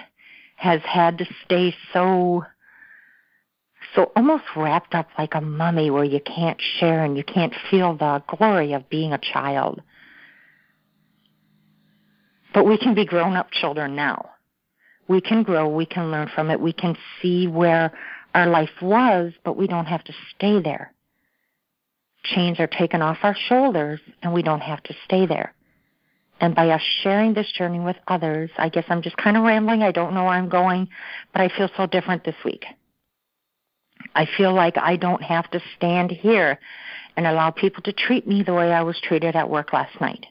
has 0.57 0.81
had 0.83 1.19
to 1.19 1.26
stay 1.45 1.75
so 1.93 2.45
so 3.95 4.12
almost 4.14 4.45
wrapped 4.57 4.95
up 4.95 5.09
like 5.19 5.35
a 5.35 5.40
mummy 5.40 5.90
where 5.90 6.05
you 6.05 6.21
can't 6.21 6.61
share 6.79 7.05
and 7.05 7.17
you 7.17 7.25
can't 7.25 7.55
feel 7.71 7.97
the 7.97 8.23
glory 8.29 8.73
of 8.73 8.88
being 8.88 9.12
a 9.12 9.19
child. 9.19 9.83
But 12.52 12.64
we 12.64 12.78
can 12.78 12.95
be 12.95 13.04
grown 13.04 13.37
up 13.37 13.50
children 13.50 13.95
now. 13.95 14.30
We 15.09 15.21
can 15.21 15.42
grow, 15.42 15.69
we 15.69 15.87
can 15.87 16.11
learn 16.11 16.30
from 16.35 16.50
it, 16.50 16.61
we 16.61 16.73
can 16.73 16.97
see 17.21 17.47
where 17.47 17.92
our 18.35 18.47
life 18.47 18.71
was, 18.80 19.33
but 19.45 19.57
we 19.57 19.66
don't 19.66 19.87
have 19.87 20.04
to 20.04 20.12
stay 20.35 20.61
there. 20.61 20.92
Chains 22.23 22.61
are 22.61 22.66
taken 22.66 23.02
off 23.02 23.19
our 23.23 23.37
shoulders 23.49 24.00
and 24.23 24.33
we 24.33 24.42
don't 24.42 24.61
have 24.61 24.83
to 24.85 24.95
stay 25.04 25.26
there. 25.26 25.54
And 26.40 26.54
by 26.54 26.71
us 26.71 26.83
sharing 27.02 27.35
this 27.35 27.50
journey 27.52 27.80
with 27.80 27.97
others, 28.09 28.50
I 28.57 28.69
guess 28.69 28.85
I'm 28.88 29.02
just 29.02 29.16
kind 29.16 29.37
of 29.37 29.42
rambling. 29.42 29.83
I 29.83 29.92
don't 29.92 30.14
know 30.14 30.25
where 30.25 30.33
I'm 30.33 30.49
going, 30.49 30.88
but 31.33 31.42
I 31.42 31.49
feel 31.49 31.69
so 31.76 31.87
different 31.87 32.25
this 32.25 32.37
week. 32.45 32.64
I 34.14 34.26
feel 34.37 34.54
like 34.54 34.78
I 34.78 34.97
don't 34.97 35.23
have 35.23 35.50
to 35.50 35.61
stand 35.76 36.11
here 36.11 36.59
and 37.16 37.26
allow 37.26 37.50
people 37.50 37.83
to 37.83 37.92
treat 37.92 38.26
me 38.26 38.42
the 38.42 38.54
way 38.54 38.73
I 38.73 38.83
was 38.83 38.99
treated 39.02 39.37
at 39.37 39.50
work 39.50 39.73
last 39.73 40.00
night. 40.00 40.26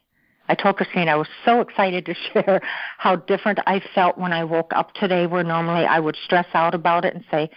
I 0.49 0.55
told 0.55 0.77
Christine 0.77 1.07
I 1.07 1.15
was 1.15 1.27
so 1.45 1.61
excited 1.61 2.05
to 2.07 2.15
share 2.33 2.61
how 2.97 3.15
different 3.15 3.59
I 3.67 3.81
felt 3.93 4.17
when 4.17 4.33
I 4.33 4.43
woke 4.43 4.71
up 4.75 4.93
today, 4.95 5.27
where 5.27 5.43
normally 5.43 5.85
I 5.85 5.99
would 5.99 6.17
stress 6.25 6.47
out 6.53 6.73
about 6.73 7.05
it 7.05 7.15
and 7.15 7.23
say, 7.31 7.49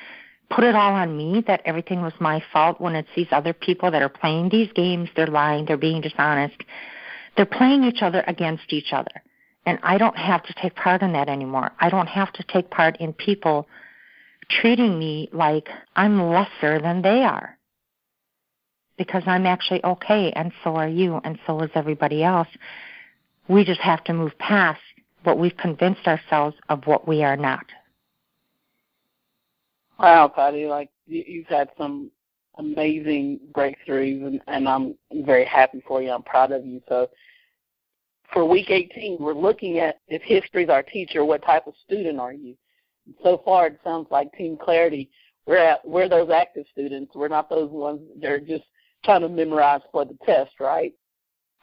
put 0.51 0.65
it 0.65 0.75
all 0.75 0.93
on 0.93 1.17
me 1.17 1.43
that 1.47 1.63
everything 1.65 2.03
was 2.03 2.13
my 2.21 2.45
fault 2.53 2.81
when 2.81 2.95
it's 2.95 3.09
these 3.17 3.33
other 3.33 3.55
people 3.55 3.91
that 3.91 4.03
are 4.03 4.11
playing 4.11 4.51
these 4.51 4.71
games, 4.75 5.09
they're 5.17 5.27
lying, 5.27 5.65
they're 5.65 5.79
being 5.79 6.03
dishonest. 6.03 6.63
They're 7.37 7.47
playing 7.47 7.85
each 7.85 8.03
other 8.03 8.23
against 8.27 8.73
each 8.73 8.93
other. 8.93 9.23
And 9.65 9.79
I 9.83 9.97
don't 9.97 10.19
have 10.19 10.43
to 10.45 10.55
take 10.61 10.75
part 10.75 11.01
in 11.01 11.15
that 11.15 11.31
anymore. 11.31 11.71
I 11.81 11.89
don't 11.89 12.09
have 12.09 12.33
to 12.35 12.43
take 12.43 12.69
part 12.69 13.01
in 13.01 13.15
people 13.15 13.67
treating 14.51 14.99
me 14.99 15.31
like 15.33 15.69
I'm 15.97 16.29
lesser 16.29 16.79
than 16.79 17.01
they 17.01 17.23
are. 17.23 17.57
Because 19.05 19.23
I'm 19.27 19.47
actually 19.47 19.85
okay, 19.85 20.33
and 20.37 20.53
so 20.63 20.77
are 20.77 20.89
you, 20.89 21.21
and 21.25 21.39
so 21.47 21.61
is 21.63 21.71
everybody 21.75 22.23
else. 22.23 22.49
We 23.49 23.65
just 23.65 23.81
have 23.81 24.05
to 24.05 24.13
move 24.13 24.37
past 24.39 24.81
what 25.25 25.39
we've 25.39 25.57
convinced 25.57 26.07
ourselves 26.07 26.57
of 26.69 26.87
what 26.87 27.07
we 27.07 27.23
are 27.23 27.37
not. 27.37 27.65
Wow, 29.99 30.29
Patty, 30.29 30.67
like 30.67 30.91
you've 31.07 31.47
had 31.47 31.71
some 31.79 32.11
amazing 32.59 33.41
breakthroughs, 33.53 34.27
and, 34.27 34.41
and 34.47 34.69
I'm 34.69 34.95
very 35.25 35.45
happy 35.45 35.83
for 35.87 36.03
you. 36.03 36.11
I'm 36.11 36.23
proud 36.23 36.53
of 36.53 36.65
you. 36.67 36.81
So, 36.89 37.09
for 38.33 38.45
week 38.45 38.71
18, 38.71 39.19
we're 39.21 39.35
looking 39.35 39.79
at 39.79 40.01
if 40.09 40.23
history 40.23 40.65
is 40.65 40.71
our 40.71 40.83
teacher, 40.83 41.25
what 41.25 41.45
type 41.45 41.67
of 41.67 41.75
student 41.85 42.19
are 42.19 42.33
you? 42.33 42.57
so 43.23 43.43
far 43.45 43.67
it 43.67 43.81
sounds 43.83 44.07
like 44.11 44.33
Team 44.33 44.57
Clarity, 44.57 45.11
we're 45.47 45.57
at 45.57 45.87
we're 45.87 46.09
those 46.09 46.31
active 46.31 46.67
students. 46.71 47.13
We're 47.15 47.29
not 47.29 47.51
those 47.51 47.71
ones 47.71 48.01
that 48.21 48.31
are 48.31 48.41
just 48.41 48.65
trying 49.05 49.23
to 49.23 49.29
memorize 49.29 49.83
for 49.91 50.05
the 50.05 50.17
test, 50.25 50.53
right? 50.61 50.93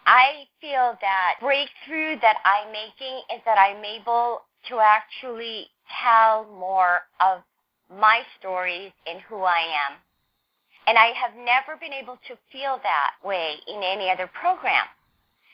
I 0.06 0.46
feel 0.60 0.98
that 1.02 1.36
breakthrough 1.40 2.20
that 2.22 2.38
I'm 2.44 2.72
making 2.72 3.22
is 3.36 3.42
that 3.46 3.58
I'm 3.58 3.84
able 3.84 4.42
to 4.70 4.80
actually 4.80 5.68
tell 6.02 6.46
more 6.60 7.02
of 7.22 7.42
my 7.90 8.22
stories 8.40 8.92
and 9.08 9.20
who 9.22 9.44
I 9.44 9.60
am. 9.88 9.98
And 10.88 10.98
I 10.98 11.14
have 11.14 11.38
never 11.38 11.78
been 11.80 11.94
able 11.94 12.18
to 12.28 12.34
feel 12.52 12.80
that 12.82 13.12
way 13.24 13.56
in 13.68 13.84
any 13.84 14.10
other 14.10 14.30
program. 14.34 14.86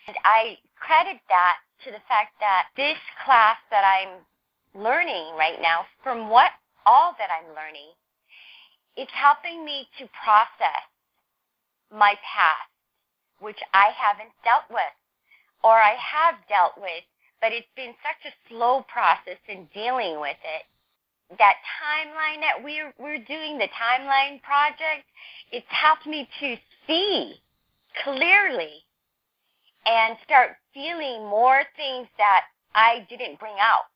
And 0.07 0.15
I 0.23 0.57
credit 0.79 1.19
that 1.27 1.57
to 1.83 1.91
the 1.91 2.03
fact 2.07 2.39
that 2.39 2.67
this 2.77 2.97
class 3.25 3.57
that 3.69 3.83
I'm 3.83 4.23
learning 4.81 5.35
right 5.37 5.59
now, 5.61 5.85
from 6.03 6.29
what 6.29 6.51
all 6.85 7.15
that 7.19 7.27
I'm 7.27 7.51
learning, 7.55 7.91
it's 8.95 9.11
helping 9.11 9.65
me 9.65 9.87
to 9.99 10.07
process 10.23 10.87
my 11.95 12.15
past, 12.21 12.69
which 13.39 13.59
I 13.73 13.89
haven't 13.95 14.31
dealt 14.43 14.67
with, 14.69 14.95
or 15.63 15.73
I 15.73 15.95
have 15.95 16.35
dealt 16.47 16.77
with, 16.77 17.03
but 17.41 17.51
it's 17.51 17.71
been 17.75 17.93
such 18.03 18.31
a 18.31 18.35
slow 18.49 18.85
process 18.91 19.39
in 19.47 19.67
dealing 19.73 20.19
with 20.19 20.37
it. 20.43 20.63
That 21.39 21.55
timeline 21.81 22.41
that 22.41 22.63
we're 22.63 22.93
we're 22.99 23.23
doing, 23.25 23.57
the 23.57 23.69
timeline 23.73 24.41
project, 24.43 25.07
it's 25.51 25.65
helped 25.69 26.05
me 26.05 26.29
to 26.39 26.55
see 26.85 27.35
clearly 28.03 28.83
and 29.85 30.17
start 30.23 30.57
feeling 30.73 31.25
more 31.25 31.61
things 31.75 32.07
that 32.17 32.43
I 32.75 33.07
didn't 33.09 33.39
bring 33.39 33.55
out. 33.59 33.89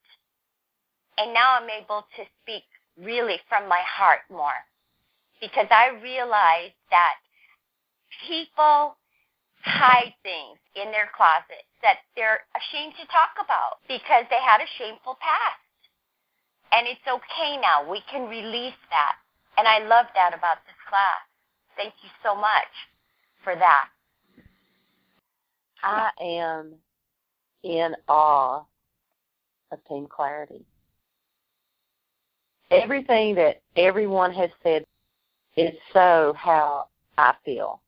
And 1.17 1.33
now 1.33 1.59
I'm 1.59 1.69
able 1.69 2.05
to 2.15 2.23
speak 2.41 2.63
really 2.97 3.37
from 3.47 3.67
my 3.67 3.81
heart 3.85 4.21
more 4.31 4.57
because 5.41 5.67
I 5.69 5.99
realize 6.01 6.71
that 6.91 7.15
people 8.27 8.97
hide 9.61 10.13
things 10.23 10.57
in 10.75 10.91
their 10.91 11.09
closet 11.15 11.67
that 11.83 11.99
they're 12.15 12.41
ashamed 12.55 12.93
to 12.99 13.05
talk 13.07 13.35
about 13.43 13.83
because 13.87 14.25
they 14.29 14.39
had 14.39 14.61
a 14.61 14.69
shameful 14.77 15.17
past. 15.19 15.63
And 16.71 16.87
it's 16.87 17.07
okay 17.07 17.57
now. 17.59 17.89
We 17.89 18.01
can 18.09 18.29
release 18.29 18.77
that. 18.89 19.15
And 19.57 19.67
I 19.67 19.79
love 19.79 20.05
that 20.15 20.37
about 20.37 20.63
this 20.65 20.79
class. 20.87 21.23
Thank 21.75 21.93
you 22.03 22.09
so 22.23 22.35
much 22.35 22.71
for 23.43 23.55
that. 23.55 23.89
I 25.81 26.09
am 26.21 26.73
in 27.63 27.95
awe 28.07 28.63
of 29.71 29.79
Team 29.87 30.07
Clarity 30.09 30.65
everything 32.71 33.35
that 33.35 33.61
everyone 33.75 34.31
has 34.33 34.49
said 34.63 34.85
is 35.57 35.73
so 35.93 36.33
how 36.37 36.87
I 37.17 37.33
feel. 37.43 37.81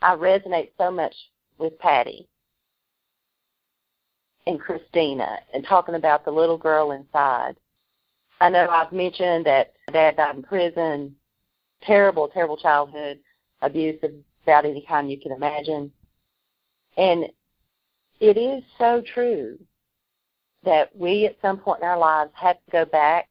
I 0.00 0.14
resonate 0.14 0.70
so 0.78 0.90
much 0.90 1.14
with 1.58 1.78
Patty 1.78 2.28
and 4.46 4.60
Christina 4.60 5.38
and 5.52 5.64
talking 5.66 5.96
about 5.96 6.24
the 6.24 6.30
little 6.30 6.58
girl 6.58 6.92
inside. 6.92 7.56
I 8.40 8.48
know 8.48 8.68
I've 8.68 8.92
mentioned 8.92 9.46
that 9.46 9.72
dad 9.92 10.16
died 10.16 10.36
in 10.36 10.42
prison, 10.42 11.16
terrible, 11.82 12.28
terrible 12.28 12.56
childhood, 12.56 13.18
abuse 13.60 13.98
of 14.02 14.12
about 14.48 14.64
any 14.64 14.84
kind 14.88 15.10
you 15.10 15.20
can 15.20 15.32
imagine. 15.32 15.92
And 16.96 17.26
it 18.18 18.38
is 18.38 18.62
so 18.78 19.02
true 19.14 19.58
that 20.64 20.94
we 20.96 21.26
at 21.26 21.36
some 21.42 21.58
point 21.58 21.82
in 21.82 21.88
our 21.88 21.98
lives 21.98 22.30
have 22.34 22.56
to 22.56 22.70
go 22.72 22.84
back 22.86 23.28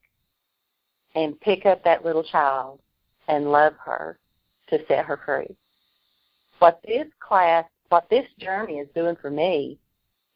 and 1.16 1.40
pick 1.42 1.66
up 1.66 1.84
that 1.84 2.06
little 2.06 2.24
child 2.24 2.80
and 3.28 3.52
love 3.52 3.74
her 3.84 4.20
to 4.70 4.78
set 4.88 5.06
her 5.06 5.20
free. 5.26 5.56
What 6.60 6.82
this 6.86 7.08
class, 7.20 7.66
what 7.90 8.10
this 8.10 8.26
journey 8.40 8.80
is 8.80 8.88
doing 8.96 9.16
for 9.22 9.30
me 9.30 9.78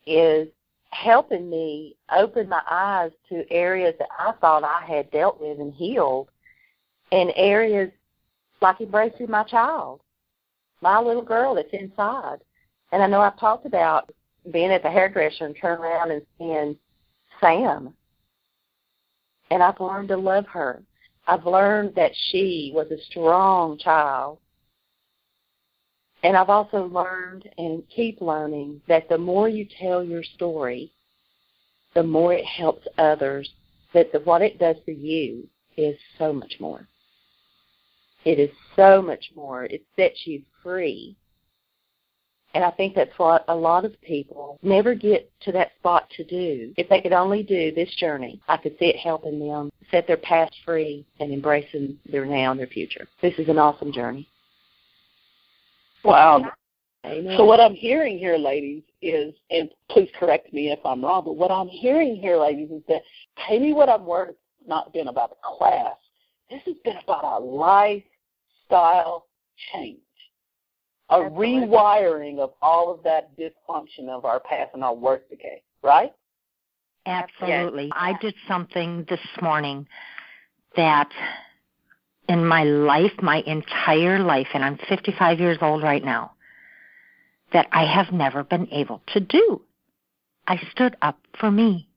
is 0.06 0.48
helping 0.92 1.50
me 1.50 1.96
open 2.16 2.50
my 2.50 2.62
eyes 2.70 3.12
to 3.30 3.50
areas 3.52 3.96
that 4.00 4.10
I 4.20 4.34
thought 4.40 4.64
I 4.64 4.86
had 4.86 5.10
dealt 5.12 5.40
with 5.40 5.60
and 5.60 5.74
healed 5.74 6.30
and 7.12 7.32
areas 7.36 7.92
like 8.62 8.82
embracing 8.82 9.30
my 9.30 9.44
child, 9.44 10.02
my 10.82 11.00
little 11.00 11.24
girl 11.24 11.56
that's 11.56 11.70
inside. 11.72 12.38
And 12.92 13.02
I 13.02 13.08
know 13.08 13.22
I've 13.22 13.40
talked 13.40 13.66
about 13.66 14.12
being 14.52 14.72
at 14.72 14.84
the 14.84 14.90
hairdresser 14.90 15.46
and 15.46 15.56
turn 15.60 15.80
around 15.80 16.12
and 16.12 16.22
seeing 16.38 16.78
Sam 17.40 17.94
and 19.52 19.62
I've 19.62 19.80
learned 19.80 20.08
to 20.08 20.18
love 20.18 20.48
her. 20.48 20.82
I've 21.28 21.46
learned 21.46 21.94
that 21.96 22.14
she 22.32 22.72
was 22.74 22.90
a 22.90 23.04
strong 23.10 23.78
child 23.78 24.40
And 26.24 26.38
I've 26.38 26.50
also 26.50 26.86
learned 26.86 27.50
and 27.58 27.84
keep 27.90 28.22
learning 28.22 28.82
that 28.88 29.10
the 29.10 29.18
more 29.18 29.50
you 29.50 29.66
tell 29.80 30.04
your 30.04 30.24
story, 30.24 30.92
the 31.96 32.04
more 32.04 32.34
it 32.34 32.46
helps 32.46 32.88
others. 32.98 33.50
That 33.94 34.12
the, 34.12 34.20
what 34.20 34.42
it 34.42 34.58
does 34.58 34.78
for 34.86 34.92
you 34.92 35.48
is 35.76 35.98
so 36.18 36.32
much 36.32 36.56
more. 36.60 36.88
It 38.24 38.40
is 38.40 38.52
so 38.76 39.02
much 39.02 39.32
more. 39.36 39.66
It 39.66 39.84
sets 39.96 40.22
you 40.26 40.44
free. 40.64 41.18
And 42.54 42.64
I 42.64 42.72
think 42.72 42.96
that's 42.96 43.18
what 43.18 43.46
a 43.48 43.56
lot 43.56 43.86
of 43.86 44.00
people 44.02 44.60
never 44.62 44.94
get 44.94 45.32
to 45.42 45.52
that 45.54 45.72
spot 45.80 46.10
to 46.18 46.24
do. 46.24 46.74
If 46.78 46.90
they 46.90 47.02
could 47.02 47.14
only 47.14 47.44
do 47.44 47.72
this 47.72 47.94
journey, 47.96 48.42
I 48.48 48.58
could 48.58 48.78
see 48.78 48.86
it 48.86 48.98
helping 48.98 49.40
them 49.40 49.72
set 49.90 50.06
their 50.06 50.18
past 50.18 50.54
free 50.66 51.06
and 51.20 51.32
embracing 51.32 51.98
their 52.10 52.26
now 52.26 52.52
and 52.52 52.60
their 52.60 52.68
future. 52.68 53.08
This 53.22 53.34
is 53.38 53.48
an 53.48 53.58
awesome 53.58 53.92
journey. 53.92 54.28
Wow. 56.04 56.52
Amen. 57.06 57.36
So 57.38 57.46
what 57.46 57.60
I'm 57.60 57.74
hearing 57.74 58.20
here, 58.20 58.38
ladies, 58.38 58.84
is, 59.02 59.34
and 59.50 59.70
please 59.90 60.10
correct 60.20 60.54
me 60.54 60.72
if 60.72 60.80
I'm 60.86 61.04
wrong, 61.04 61.24
but 61.26 61.36
what 61.36 61.50
I'm 61.50 61.68
hearing 61.68 62.16
here, 62.16 62.38
ladies, 62.38 62.70
is 62.70 62.84
that 62.88 63.02
pay 63.48 63.58
me 63.60 63.74
what 63.74 63.90
I'm 63.90 64.06
worth. 64.06 64.36
Not 64.68 64.94
been 64.94 65.08
about 65.08 65.32
a 65.32 65.58
class. 65.58 65.96
This 66.52 66.62
has 66.68 66.76
been 66.84 66.98
about 67.04 67.24
a 67.24 67.44
lifestyle 67.44 69.26
change, 69.74 69.98
a 71.10 71.16
Absolutely. 71.16 71.68
rewiring 71.68 72.38
of 72.38 72.52
all 72.62 72.94
of 72.94 73.02
that 73.04 73.36
dysfunction 73.36 74.08
of 74.08 74.24
our 74.24 74.40
past 74.40 74.72
and 74.76 74.84
our 74.84 74.94
worth 74.94 75.28
decay. 75.30 75.64
Right? 75.82 76.14
Absolutely. 77.08 77.90
I 77.96 78.14
did 78.22 78.36
something 78.48 79.06
this 79.10 79.20
morning 79.42 79.88
that 80.76 81.10
in 82.32 82.46
my 82.46 82.64
life, 82.64 83.12
my 83.22 83.44
entire 83.46 84.18
life, 84.18 84.48
and 84.54 84.64
I'm 84.64 84.78
55 84.88 85.42
years 85.42 85.58
old 85.60 85.84
right 85.84 86.04
now, 86.04 86.32
that 87.52 87.68
I 87.74 87.84
have 87.84 88.14
never 88.14 88.42
been 88.46 88.70
able 88.72 89.02
to 89.08 89.20
do. 89.20 89.62
I 90.48 90.58
stood 90.72 90.96
up 91.02 91.20
for 91.38 91.52
me 91.52 91.90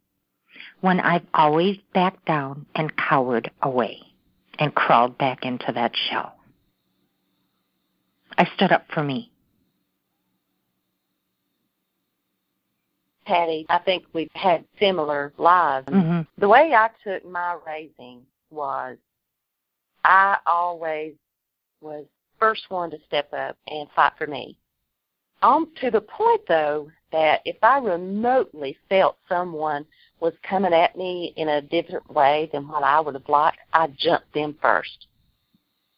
when 0.81 0.99
I've 0.99 1.27
always 1.35 1.77
backed 1.95 2.27
down 2.27 2.67
and 2.75 2.97
cowered 2.97 3.53
away 3.63 4.01
and 4.59 4.75
crawled 4.75 5.17
back 5.19 5.45
into 5.45 5.71
that 5.73 5.93
shell. 6.11 6.35
I 8.37 8.47
stood 8.57 8.73
up 8.73 8.87
for 8.93 9.05
me. 9.05 9.31
Patty, 13.25 13.67
I 13.69 13.79
think 13.79 14.05
we've 14.13 14.29
had 14.35 14.65
similar 14.81 15.33
lives. 15.39 15.87
hmm 15.89 16.23
The 16.39 16.49
way 16.49 16.73
I 16.75 16.91
took 17.05 17.25
my 17.25 17.57
raising 17.65 18.23
was 18.51 18.99
I 20.05 20.39
always 20.47 21.15
was 21.81 22.05
first 22.39 22.65
one 22.69 22.91
to 22.91 22.99
step 23.07 23.33
up 23.33 23.57
and 23.69 23.89
fight 23.97 24.13
for 24.19 24.27
me. 24.27 24.57
Um, 25.43 25.71
to 25.81 25.91
the 25.91 26.01
point 26.01 26.43
though 26.49 26.91
that 27.13 27.41
if 27.45 27.57
I 27.63 27.79
remotely 27.79 28.77
felt 28.89 29.17
someone 29.29 29.85
was 30.21 30.33
coming 30.49 30.73
at 30.73 30.97
me 30.97 31.33
in 31.37 31.49
a 31.49 31.63
different 31.63 32.09
way 32.11 32.49
than 32.53 32.69
what 32.69 32.83
I 32.83 33.01
would 33.01 33.15
have 33.15 33.29
liked, 33.29 33.59
I 33.73 33.89
jumped 33.99 34.33
them 34.33 34.57
first. 34.61 35.07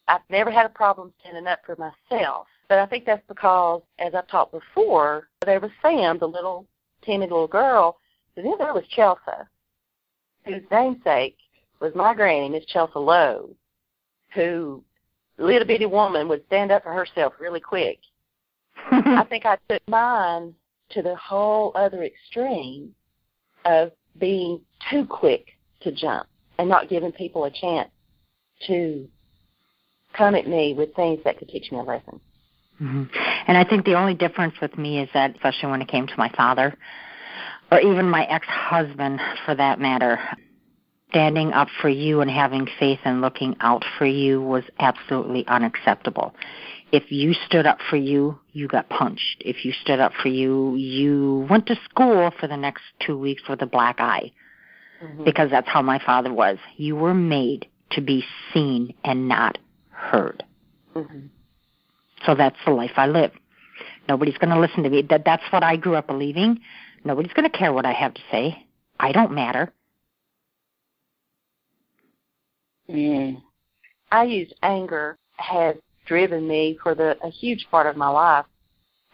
I've 0.09 0.21
never 0.31 0.51
had 0.51 0.67
a 0.67 0.71
problem 0.71 1.13
standing 1.21 1.47
up 1.47 1.61
for 1.65 1.77
myself, 1.77 2.47
but 2.69 2.79
I 2.79 2.87
think 2.87 3.05
that's 3.05 3.27
because, 3.29 3.83
as 3.99 4.15
I've 4.15 4.29
talked 4.29 4.53
before, 4.53 5.29
there 5.45 5.61
was 5.61 5.71
Sam, 5.83 6.19
the 6.19 6.29
little 6.29 6.67
timid 7.03 7.31
little 7.31 7.49
girl, 7.49 7.99
and 8.37 8.45
then 8.45 8.55
there 8.59 8.75
was 8.75 8.85
Chelsea, 8.91 9.21
whose 10.45 10.63
namesake 10.71 11.37
was 11.81 11.95
my 11.95 12.15
granny, 12.15 12.49
Miss 12.49 12.65
Chelsea 12.67 12.99
Lowe, 12.99 13.51
who 14.37 14.85
little 15.39 15.67
bitty 15.67 15.87
woman 15.87 16.29
would 16.29 16.45
stand 16.47 16.71
up 16.71 16.85
for 16.85 16.93
herself 16.93 17.33
really 17.41 17.61
quick. 17.61 17.99
I 18.91 19.25
think 19.29 19.45
I 19.45 19.59
took 19.69 19.83
mine 19.89 20.55
to 20.91 21.03
the 21.03 21.17
whole 21.17 21.73
other 21.75 22.05
extreme 22.05 22.95
of 23.65 23.91
being 24.19 24.61
too 24.91 25.05
quick 25.05 25.47
to 25.81 25.91
jump 25.91 26.27
and 26.59 26.69
not 26.69 26.89
giving 26.89 27.13
people 27.13 27.45
a 27.45 27.51
chance 27.51 27.91
to 28.67 29.09
come 30.17 30.35
at 30.35 30.47
me 30.47 30.75
with 30.75 30.95
things 30.95 31.21
that 31.25 31.39
could 31.39 31.49
teach 31.49 31.71
me 31.73 31.79
a 31.79 31.83
lesson. 31.83 32.21
hmm 32.79 33.05
And 33.47 33.59
I 33.59 33.65
think 33.65 33.85
the 33.85 33.95
only 33.95 34.15
difference 34.15 34.55
with 34.63 34.79
me 34.79 35.01
is 35.01 35.09
that, 35.13 35.35
especially 35.35 35.71
when 35.71 35.83
it 35.83 35.89
came 35.89 36.07
to 36.07 36.15
my 36.17 36.31
father, 36.37 36.77
or 37.71 37.81
even 37.81 38.09
my 38.09 38.25
ex-husband 38.25 39.21
for 39.45 39.55
that 39.57 39.81
matter, 39.81 40.19
standing 41.11 41.53
up 41.53 41.69
for 41.81 41.89
you 41.89 42.21
and 42.21 42.31
having 42.31 42.69
faith 42.79 43.01
and 43.05 43.21
looking 43.21 43.57
out 43.61 43.85
for 43.99 44.07
you 44.07 44.43
was 44.43 44.65
absolutely 44.79 45.47
unacceptable. 45.47 46.35
If 46.93 47.11
you 47.11 47.35
stood 47.47 47.67
up 47.67 47.79
for 47.89 47.97
you, 47.97 48.39
you 48.53 48.69
got 48.69 48.89
punched. 48.89 49.43
If 49.45 49.65
you 49.65 49.73
stood 49.73 50.01
up 50.01 50.13
for 50.21 50.29
you, 50.29 50.77
you 50.77 51.47
went 51.51 51.67
to 51.67 51.77
school 51.89 52.31
for 52.39 52.47
the 52.47 52.57
next 52.57 52.83
two 53.05 53.19
weeks 53.19 53.43
with 53.49 53.63
a 53.63 53.67
black 53.67 53.97
eye 53.99 54.33
Mm-hmm. 55.03 55.25
because 55.25 55.51
that's 55.51 55.69
how 55.69 55.83
my 55.83 55.99
father 55.99 56.33
was. 56.33 56.57
You 56.79 56.97
were 56.97 57.13
made 57.13 57.67
to 57.91 58.01
be 58.01 58.25
seen 58.53 58.95
and 59.05 59.29
not 59.29 59.59
heard. 59.91 60.43
Mm-hmm. 60.95 61.27
So 62.25 62.35
that's 62.35 62.57
the 62.65 62.73
life 62.73 62.93
I 62.97 63.07
live. 63.07 63.33
Nobody's 64.09 64.39
going 64.39 64.55
to 64.55 64.59
listen 64.59 64.85
to 64.85 64.89
me. 64.89 65.03
That 65.03 65.25
that's 65.27 65.43
what 65.51 65.63
I 65.63 65.77
grew 65.77 65.97
up 65.97 66.07
believing. 66.07 66.61
Nobody's 67.05 67.35
going 67.35 67.51
to 67.51 67.55
care 67.55 67.75
what 67.75 67.85
I 67.85 67.93
have 67.93 68.15
to 68.15 68.21
say. 68.31 68.65
I 68.99 69.13
don't 69.13 69.33
matter. 69.33 69.71
Mm. 72.91 73.43
I 74.11 74.25
use 74.25 74.53
anger 74.63 75.19
has 75.37 75.77
driven 76.07 76.47
me 76.47 76.79
for 76.83 76.95
the 76.95 77.17
a 77.23 77.31
huge 77.31 77.67
part 77.71 77.87
of 77.87 77.97
my 77.97 78.09
life. 78.09 78.47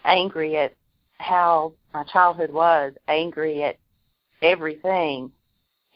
Angry 0.05 0.57
at 0.57 0.75
how 1.19 1.73
my 1.95 2.05
childhood 2.05 2.51
was, 2.51 2.93
angry 3.09 3.63
at 3.63 3.77
everything, 4.43 5.31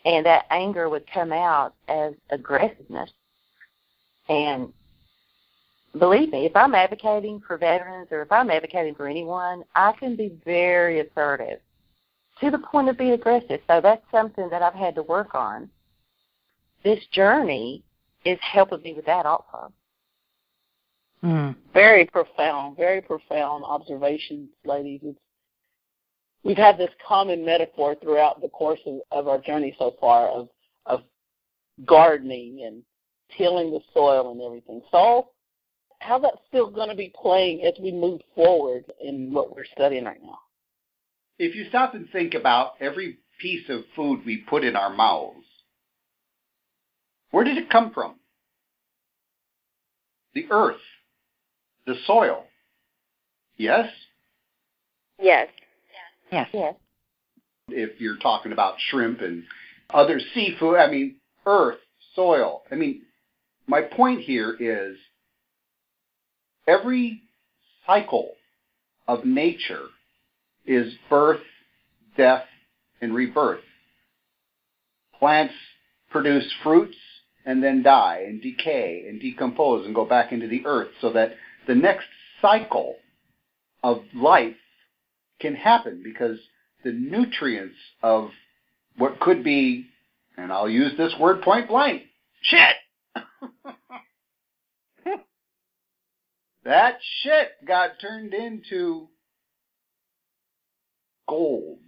and 0.05 0.25
that 0.25 0.47
anger 0.51 0.89
would 0.89 1.05
come 1.13 1.33
out 1.33 1.75
as 1.89 2.15
aggressiveness. 2.31 3.11
And 4.29 4.73
believe 5.99 6.31
me, 6.31 6.47
if 6.47 6.55
I'm 6.55 6.75
advocating 6.75 7.41
for 7.47 7.57
veterans 7.59 8.09
or 8.11 8.23
if 8.23 8.31
I'm 8.31 8.51
advocating 8.51 8.95
for 8.95 9.09
anyone, 9.09 9.65
I 9.75 9.93
can 9.93 10.17
be 10.17 10.39
very 10.45 11.01
assertive 11.01 11.59
to 12.41 12.51
the 12.51 12.59
point 12.59 12.89
of 12.89 12.99
being 12.99 13.13
aggressive. 13.13 13.61
So 13.67 13.81
that's 13.81 14.05
something 14.11 14.49
that 14.51 14.63
I've 14.63 14.75
had 14.75 14.95
to 14.97 15.03
work 15.03 15.35
on. 15.35 15.69
This 16.85 17.01
journey 17.13 17.83
is 18.25 18.39
helping 18.41 18.83
me 18.83 18.95
with 18.95 19.07
that 19.07 19.27
also. 19.27 19.73
Mm. 21.25 21.57
Very 21.73 22.07
profound, 22.07 22.77
very 22.77 23.01
profound 23.01 23.65
observations, 23.65 24.49
ladies. 24.65 25.01
It's, 25.03 25.19
we've 26.45 26.57
had 26.57 26.79
this 26.79 26.91
common 27.07 27.45
metaphor 27.45 27.97
throughout 28.01 28.41
the 28.41 28.49
course 28.49 28.81
of, 28.87 29.01
of 29.11 29.29
our 29.29 29.39
journey 29.39 29.75
so 29.79 29.95
far 30.01 30.29
of 30.29 30.49
of 30.85 31.03
gardening 31.85 32.63
and 32.65 32.83
tilling 33.37 33.71
the 33.71 33.81
soil 33.93 34.33
and 34.33 34.41
everything. 34.41 34.83
So, 34.91 35.31
how 36.01 36.19
that's 36.19 36.37
still 36.49 36.71
going 36.71 36.91
to 36.91 36.95
be 36.95 37.13
playing 37.21 37.63
as 37.63 37.75
we 37.81 37.91
move 37.91 38.21
forward 38.35 38.85
in 39.03 39.33
what 39.33 39.55
we're 39.55 39.65
studying 39.75 40.05
right 40.05 40.23
now? 40.23 40.39
If 41.39 41.55
you 41.55 41.67
stop 41.69 41.95
and 41.95 42.09
think 42.11 42.35
about 42.35 42.75
every 42.81 43.19
piece 43.41 43.69
of 43.69 43.83
food 43.95 44.21
we 44.25 44.39
put 44.39 44.65
in 44.65 44.77
our 44.77 44.95
mouths, 44.95 45.46
where 47.31 47.45
did 47.45 47.59
it 47.59 47.71
come 47.71 47.93
from? 47.93 48.17
The 50.35 50.47
earth, 50.51 50.81
the 51.87 51.95
soil. 52.07 52.45
Yes? 53.57 53.89
Yes. 55.21 55.49
Yes. 56.31 56.49
Yes. 56.53 56.75
If 57.69 58.01
you're 58.01 58.19
talking 58.19 58.53
about 58.53 58.75
shrimp 58.91 59.21
and 59.21 59.45
other 59.91 60.21
seafood, 60.35 60.77
I 60.77 60.91
mean, 60.91 61.17
earth, 61.47 61.79
soil. 62.15 62.63
I 62.71 62.75
mean, 62.75 63.03
my 63.67 63.83
point 63.83 64.21
here 64.21 64.57
is 64.59 64.97
every 66.67 67.23
cycle 67.87 68.33
of 69.09 69.25
nature 69.25 69.87
is 70.67 70.93
birth, 71.09 71.41
death, 72.17 72.45
and 73.01 73.15
rebirth. 73.15 73.61
Plants 75.19 75.55
produce 76.11 76.51
fruits 76.63 76.97
and 77.47 77.63
then 77.63 77.83
die 77.83 78.25
and 78.27 78.43
decay 78.43 79.05
and 79.09 79.21
decompose 79.21 79.87
and 79.87 79.95
go 79.95 80.05
back 80.05 80.33
into 80.33 80.49
the 80.49 80.67
earth 80.67 80.89
so 81.01 81.13
that 81.13 81.37
the 81.67 81.75
next 81.75 82.07
cycle 82.43 82.97
of 83.83 84.03
life 84.15 84.57
can 85.41 85.55
happen 85.55 86.03
because 86.05 86.39
the 86.85 86.93
nutrients 86.93 87.77
of 88.03 88.31
what 88.99 89.21
could 89.21 89.45
be, 89.45 89.87
and 90.37 90.53
I'll 90.53 90.69
use 90.69 90.93
this 90.99 91.15
word 91.21 91.41
point 91.43 91.69
blank, 91.69 92.03
shit. 92.43 92.75
that 96.65 96.99
shit 97.23 97.51
got 97.67 98.01
turned 98.01 98.35
into 98.35 99.09
gold. 101.29 101.79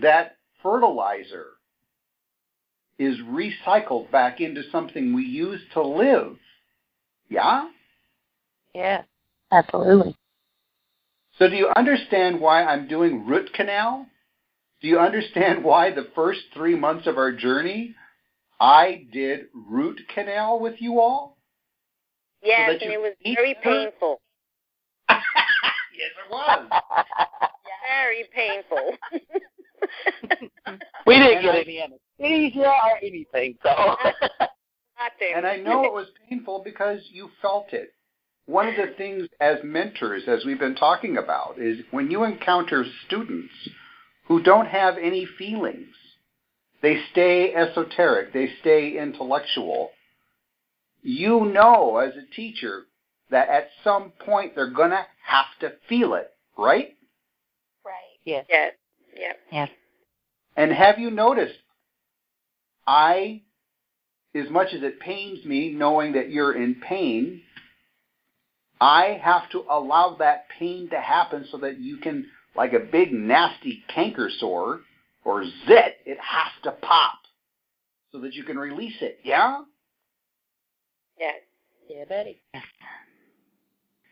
That 0.00 0.36
fertilizer 0.62 1.55
is 2.98 3.16
recycled 3.20 4.10
back 4.10 4.40
into 4.40 4.62
something 4.72 5.14
we 5.14 5.24
use 5.24 5.60
to 5.74 5.82
live. 5.82 6.36
Yeah? 7.28 7.68
Yes. 8.74 9.04
Absolutely. 9.52 10.16
So 11.38 11.48
do 11.48 11.56
you 11.56 11.68
understand 11.76 12.40
why 12.40 12.64
I'm 12.64 12.88
doing 12.88 13.26
root 13.26 13.52
canal? 13.52 14.06
Do 14.80 14.88
you 14.88 14.98
understand 14.98 15.62
why 15.64 15.90
the 15.90 16.08
first 16.14 16.40
three 16.54 16.74
months 16.76 17.06
of 17.06 17.16
our 17.18 17.32
journey 17.32 17.94
I 18.60 19.06
did 19.12 19.46
root 19.54 20.00
canal 20.14 20.58
with 20.60 20.74
you 20.80 21.00
all? 21.00 21.36
Yes, 22.42 22.78
so 22.80 22.84
and 22.84 22.92
it 22.94 23.00
was 23.00 23.12
very 23.24 23.54
her? 23.54 23.60
painful. 23.62 24.20
yes, 25.10 25.20
it 26.00 26.30
was. 26.30 26.68
Very 27.88 28.24
painful. 28.34 28.96
We 31.06 31.14
didn't 31.14 31.36
And 31.38 31.42
get 31.44 31.54
I- 31.54 31.60
any 31.60 31.80
anesthesia 32.20 32.66
or 32.66 32.98
anything, 33.02 33.56
so. 33.62 33.70
Nothing. 34.98 35.34
And 35.34 35.46
I 35.46 35.56
know 35.56 35.84
it 35.84 35.92
was 35.92 36.06
painful 36.28 36.62
because 36.64 37.00
you 37.12 37.30
felt 37.42 37.72
it. 37.72 37.92
One 38.46 38.68
of 38.68 38.76
the 38.76 38.94
things 38.96 39.28
as 39.40 39.58
mentors, 39.64 40.22
as 40.26 40.44
we've 40.44 40.58
been 40.58 40.76
talking 40.76 41.18
about, 41.18 41.58
is 41.58 41.80
when 41.90 42.10
you 42.10 42.24
encounter 42.24 42.84
students 43.06 43.52
who 44.26 44.42
don't 44.42 44.68
have 44.68 44.96
any 44.96 45.26
feelings, 45.38 45.88
they 46.80 47.02
stay 47.10 47.52
esoteric, 47.54 48.32
they 48.32 48.48
stay 48.60 48.98
intellectual. 48.98 49.90
You 51.02 51.44
know 51.44 51.98
as 51.98 52.14
a 52.16 52.34
teacher 52.34 52.84
that 53.30 53.48
at 53.48 53.68
some 53.82 54.12
point 54.24 54.54
they're 54.54 54.70
going 54.70 54.90
to 54.90 55.06
have 55.26 55.46
to 55.60 55.72
feel 55.88 56.14
it, 56.14 56.30
right? 56.56 56.96
Right. 57.84 58.18
Yes. 58.24 58.46
yes. 58.48 58.72
Yep. 59.16 59.38
Yes. 59.50 59.68
And 60.56 60.72
have 60.72 60.98
you 60.98 61.10
noticed, 61.10 61.58
I, 62.86 63.42
as 64.34 64.50
much 64.50 64.68
as 64.74 64.82
it 64.82 65.00
pains 65.00 65.44
me 65.44 65.70
knowing 65.70 66.12
that 66.12 66.30
you're 66.30 66.54
in 66.54 66.76
pain, 66.76 67.42
I 68.80 69.20
have 69.22 69.50
to 69.50 69.64
allow 69.70 70.16
that 70.18 70.46
pain 70.58 70.90
to 70.90 71.00
happen 71.00 71.46
so 71.50 71.58
that 71.58 71.78
you 71.78 71.96
can, 71.96 72.26
like 72.54 72.72
a 72.72 72.78
big 72.78 73.12
nasty 73.12 73.82
canker 73.94 74.30
sore 74.38 74.80
or 75.24 75.44
zit, 75.44 75.96
it 76.04 76.18
has 76.20 76.52
to 76.64 76.72
pop 76.72 77.18
so 78.12 78.20
that 78.20 78.34
you 78.34 78.44
can 78.44 78.58
release 78.58 78.96
it. 79.00 79.18
Yeah? 79.24 79.62
Yes. 81.18 81.34
Yeah, 81.88 82.04
buddy. 82.08 82.40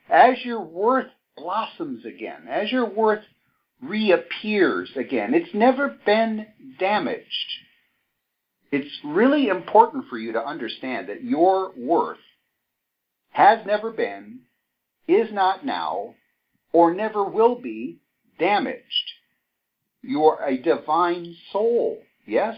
As 0.09 0.37
your 0.45 0.61
worth 0.61 1.11
blossoms 1.37 2.05
again, 2.05 2.47
as 2.49 2.71
your 2.71 2.89
worth 2.89 3.25
reappears 3.83 4.91
again, 4.97 5.35
it's 5.35 5.53
never 5.55 5.97
been 6.07 6.47
damaged. 6.79 7.64
It's 8.77 8.99
really 9.05 9.47
important 9.47 10.07
for 10.11 10.19
you 10.19 10.33
to 10.33 10.45
understand 10.45 11.09
that 11.09 11.23
your 11.23 11.71
worth 11.77 12.19
has 13.31 13.65
never 13.65 13.93
been, 13.93 14.41
is 15.07 15.33
not 15.33 15.65
now, 15.65 16.17
or 16.73 16.93
never 16.93 17.23
will 17.23 17.61
be 17.61 18.01
damaged. 18.41 19.13
You 20.03 20.25
are 20.25 20.45
a 20.45 20.61
divine 20.61 21.37
soul, 21.53 21.99
yes? 22.27 22.57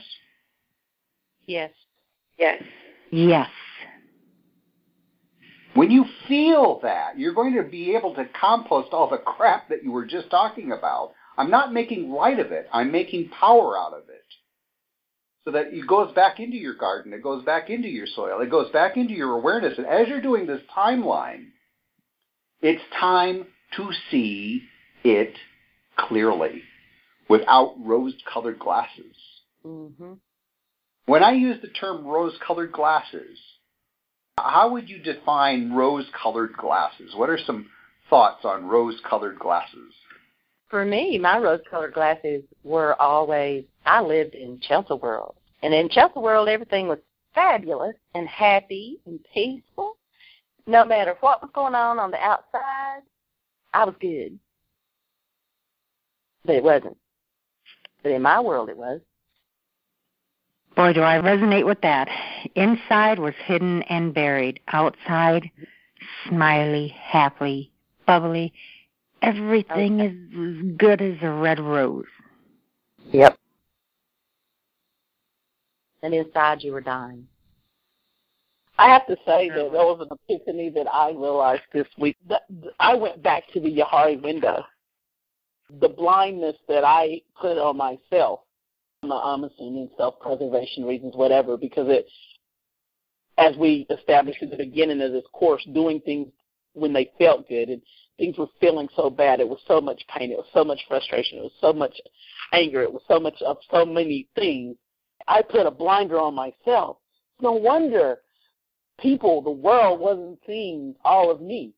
Yes. 1.44 1.72
Yes. 2.38 2.62
Yes. 3.10 3.50
When 5.74 5.90
you 5.90 6.06
feel 6.26 6.80
that, 6.82 7.18
you're 7.18 7.34
going 7.34 7.56
to 7.56 7.62
be 7.62 7.94
able 7.94 8.14
to 8.14 8.24
compost 8.40 8.88
all 8.94 9.10
the 9.10 9.18
crap 9.18 9.68
that 9.68 9.84
you 9.84 9.92
were 9.92 10.06
just 10.06 10.30
talking 10.30 10.72
about. 10.72 11.12
I'm 11.36 11.50
not 11.50 11.74
making 11.74 12.10
light 12.10 12.40
of 12.40 12.52
it. 12.52 12.68
I'm 12.72 12.90
making 12.90 13.28
power 13.38 13.78
out 13.78 13.92
of 13.92 14.08
it. 14.08 14.15
So 15.46 15.52
that 15.52 15.72
it 15.72 15.86
goes 15.86 16.12
back 16.12 16.40
into 16.40 16.56
your 16.56 16.74
garden, 16.74 17.12
it 17.12 17.22
goes 17.22 17.44
back 17.44 17.70
into 17.70 17.86
your 17.86 18.08
soil, 18.08 18.40
it 18.40 18.50
goes 18.50 18.68
back 18.72 18.96
into 18.96 19.14
your 19.14 19.30
awareness. 19.34 19.78
And 19.78 19.86
as 19.86 20.08
you're 20.08 20.20
doing 20.20 20.44
this 20.44 20.60
timeline, 20.76 21.50
it's 22.60 22.82
time 22.98 23.46
to 23.76 23.90
see 24.10 24.62
it 25.04 25.34
clearly 25.96 26.64
without 27.28 27.76
rose-colored 27.78 28.58
glasses. 28.58 29.14
Mm-hmm. 29.64 30.14
When 31.06 31.22
I 31.22 31.32
use 31.32 31.62
the 31.62 31.68
term 31.68 32.04
rose-colored 32.04 32.72
glasses, 32.72 33.38
how 34.36 34.72
would 34.72 34.88
you 34.88 34.98
define 34.98 35.72
rose-colored 35.72 36.56
glasses? 36.56 37.14
What 37.14 37.30
are 37.30 37.38
some 37.38 37.68
thoughts 38.10 38.44
on 38.44 38.66
rose-colored 38.66 39.38
glasses? 39.38 39.94
For 40.68 40.84
me, 40.84 41.18
my 41.18 41.38
rose-colored 41.38 41.94
glasses 41.94 42.42
were 42.64 43.00
always. 43.00 43.64
I 43.84 44.02
lived 44.02 44.34
in 44.34 44.60
Chelsea 44.60 44.94
World, 44.94 45.36
and 45.62 45.72
in 45.72 45.88
Chelsea 45.88 46.18
World, 46.18 46.48
everything 46.48 46.88
was 46.88 46.98
fabulous 47.34 47.94
and 48.14 48.26
happy 48.26 48.98
and 49.06 49.20
peaceful. 49.32 49.96
No 50.66 50.84
matter 50.84 51.14
what 51.20 51.40
was 51.40 51.50
going 51.54 51.76
on 51.76 52.00
on 52.00 52.10
the 52.10 52.18
outside, 52.18 53.02
I 53.72 53.84
was 53.84 53.94
good. 54.00 54.38
But 56.44 56.56
it 56.56 56.64
wasn't. 56.64 56.96
But 58.02 58.12
in 58.12 58.22
my 58.22 58.40
world, 58.40 58.68
it 58.68 58.76
was. 58.76 59.00
Boy, 60.74 60.92
do 60.92 61.00
I 61.00 61.18
resonate 61.18 61.64
with 61.64 61.80
that. 61.82 62.08
Inside 62.54 63.18
was 63.18 63.34
hidden 63.44 63.82
and 63.84 64.12
buried. 64.12 64.60
Outside, 64.68 65.48
smiley, 66.28 66.88
happy, 66.88 67.72
bubbly. 68.06 68.52
Everything 69.22 70.00
is 70.00 70.12
as 70.12 70.76
good 70.76 71.00
as 71.00 71.16
a 71.22 71.30
red 71.30 71.58
rose. 71.58 72.04
Yep. 73.12 73.36
And 76.02 76.14
inside, 76.14 76.62
you 76.62 76.72
were 76.72 76.80
dying. 76.80 77.26
I 78.78 78.88
have 78.90 79.06
to 79.06 79.16
say 79.26 79.48
that 79.48 79.72
there 79.72 79.86
was 79.86 80.06
an 80.08 80.18
epiphany 80.28 80.70
that 80.70 80.86
I 80.92 81.08
realized 81.10 81.62
this 81.72 81.86
week. 81.98 82.16
That 82.28 82.42
I 82.78 82.94
went 82.94 83.22
back 83.22 83.44
to 83.54 83.60
the 83.60 83.74
Johari 83.74 84.22
window. 84.22 84.64
The 85.80 85.88
blindness 85.88 86.56
that 86.68 86.84
I 86.84 87.22
put 87.40 87.58
on 87.58 87.76
myself, 87.76 88.40
I'm 89.02 89.44
assuming 89.44 89.88
self-preservation 89.96 90.84
reasons, 90.84 91.16
whatever, 91.16 91.56
because 91.56 91.88
it, 91.88 92.06
as 93.38 93.56
we 93.56 93.86
established 93.90 94.42
at 94.42 94.50
the 94.50 94.56
beginning 94.56 95.00
of 95.00 95.12
this 95.12 95.24
course, 95.32 95.66
doing 95.72 96.00
things 96.00 96.28
when 96.74 96.92
they 96.92 97.10
felt 97.18 97.48
good 97.48 97.70
and 97.70 97.82
things 98.18 98.38
were 98.38 98.46
feeling 98.60 98.88
so 98.96 99.10
bad. 99.10 99.40
It 99.40 99.48
was 99.48 99.60
so 99.66 99.80
much 99.80 100.02
pain. 100.16 100.30
It 100.30 100.36
was 100.36 100.46
so 100.52 100.64
much 100.64 100.80
frustration. 100.88 101.38
It 101.38 101.42
was 101.42 101.52
so 101.60 101.72
much 101.72 101.94
anger. 102.52 102.82
It 102.82 102.92
was 102.92 103.02
so 103.08 103.20
much 103.20 103.40
of 103.42 103.58
so 103.70 103.84
many 103.84 104.28
things. 104.34 104.76
I 105.28 105.42
put 105.42 105.66
a 105.66 105.70
blinder 105.70 106.18
on 106.18 106.34
myself. 106.34 106.98
No 107.40 107.52
wonder 107.52 108.18
people, 109.00 109.42
the 109.42 109.50
world 109.50 110.00
wasn't 110.00 110.38
seeing 110.46 110.94
all 111.04 111.30
of 111.30 111.40
me. 111.40 111.72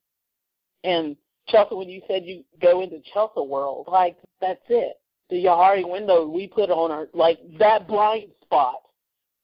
And 0.84 1.16
Chelsea, 1.48 1.74
when 1.74 1.88
you 1.88 2.02
said 2.06 2.24
you 2.24 2.44
go 2.60 2.82
into 2.82 3.00
Chelsea 3.12 3.40
world, 3.40 3.88
like 3.90 4.16
that's 4.40 4.60
it. 4.68 5.00
The 5.30 5.44
Johari 5.44 5.88
window 5.88 6.26
we 6.26 6.46
put 6.46 6.70
on 6.70 6.90
our 6.90 7.08
like 7.12 7.38
that 7.58 7.88
blind 7.88 8.30
spot 8.42 8.76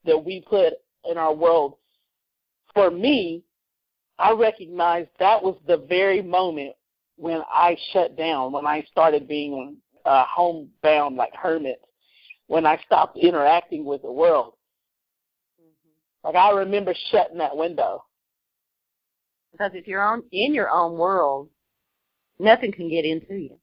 that 0.04 0.24
we 0.24 0.44
put 0.48 0.74
in 1.10 1.18
our 1.18 1.34
world. 1.34 1.74
For 2.74 2.90
me, 2.90 3.42
I 4.18 4.32
recognized 4.32 5.10
that 5.18 5.42
was 5.42 5.56
the 5.66 5.78
very 5.88 6.22
moment 6.22 6.74
when 7.16 7.42
I 7.52 7.76
shut 7.92 8.16
down, 8.16 8.52
when 8.52 8.66
I 8.66 8.84
started 8.90 9.28
being 9.28 9.76
uh, 10.04 10.24
homebound 10.28 11.16
like 11.16 11.34
hermit, 11.34 11.80
when 12.46 12.66
I 12.66 12.78
stopped 12.84 13.16
interacting 13.18 13.84
with 13.84 14.02
the 14.02 14.12
world. 14.12 14.54
Like 16.22 16.36
I 16.36 16.50
remember 16.50 16.94
shutting 17.10 17.38
that 17.38 17.56
window. 17.56 18.04
Because 19.52 19.72
if 19.74 19.86
you're 19.86 20.02
on 20.02 20.22
in 20.32 20.54
your 20.54 20.70
own 20.70 20.98
world, 20.98 21.48
nothing 22.38 22.72
can 22.72 22.88
get 22.88 23.04
into 23.04 23.34
you. 23.34 23.56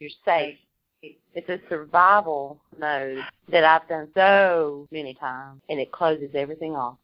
You're 0.00 0.10
safe. 0.24 0.56
It's 1.02 1.48
a 1.48 1.60
survival 1.68 2.60
mode 2.78 3.24
that 3.50 3.62
I've 3.62 3.86
done 3.88 4.08
so 4.14 4.88
many 4.90 5.14
times, 5.14 5.60
and 5.68 5.78
it 5.78 5.92
closes 5.92 6.30
everything 6.34 6.74
off. 6.74 6.96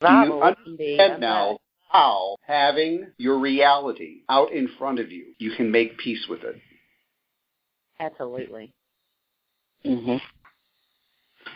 Do 0.00 0.08
you 0.08 0.12
Survival 0.12 0.54
can 0.64 0.76
be 0.76 0.98
understand 1.00 1.20
now 1.20 1.50
mode. 1.52 1.58
How 1.94 2.36
having 2.44 3.06
your 3.18 3.38
reality 3.38 4.22
out 4.28 4.52
in 4.52 4.68
front 4.78 4.98
of 4.98 5.12
you, 5.12 5.26
you 5.38 5.52
can 5.56 5.70
make 5.70 5.96
peace 5.96 6.26
with 6.28 6.42
it? 6.42 6.56
Absolutely. 8.00 8.72
Mm-hmm. 9.86 10.16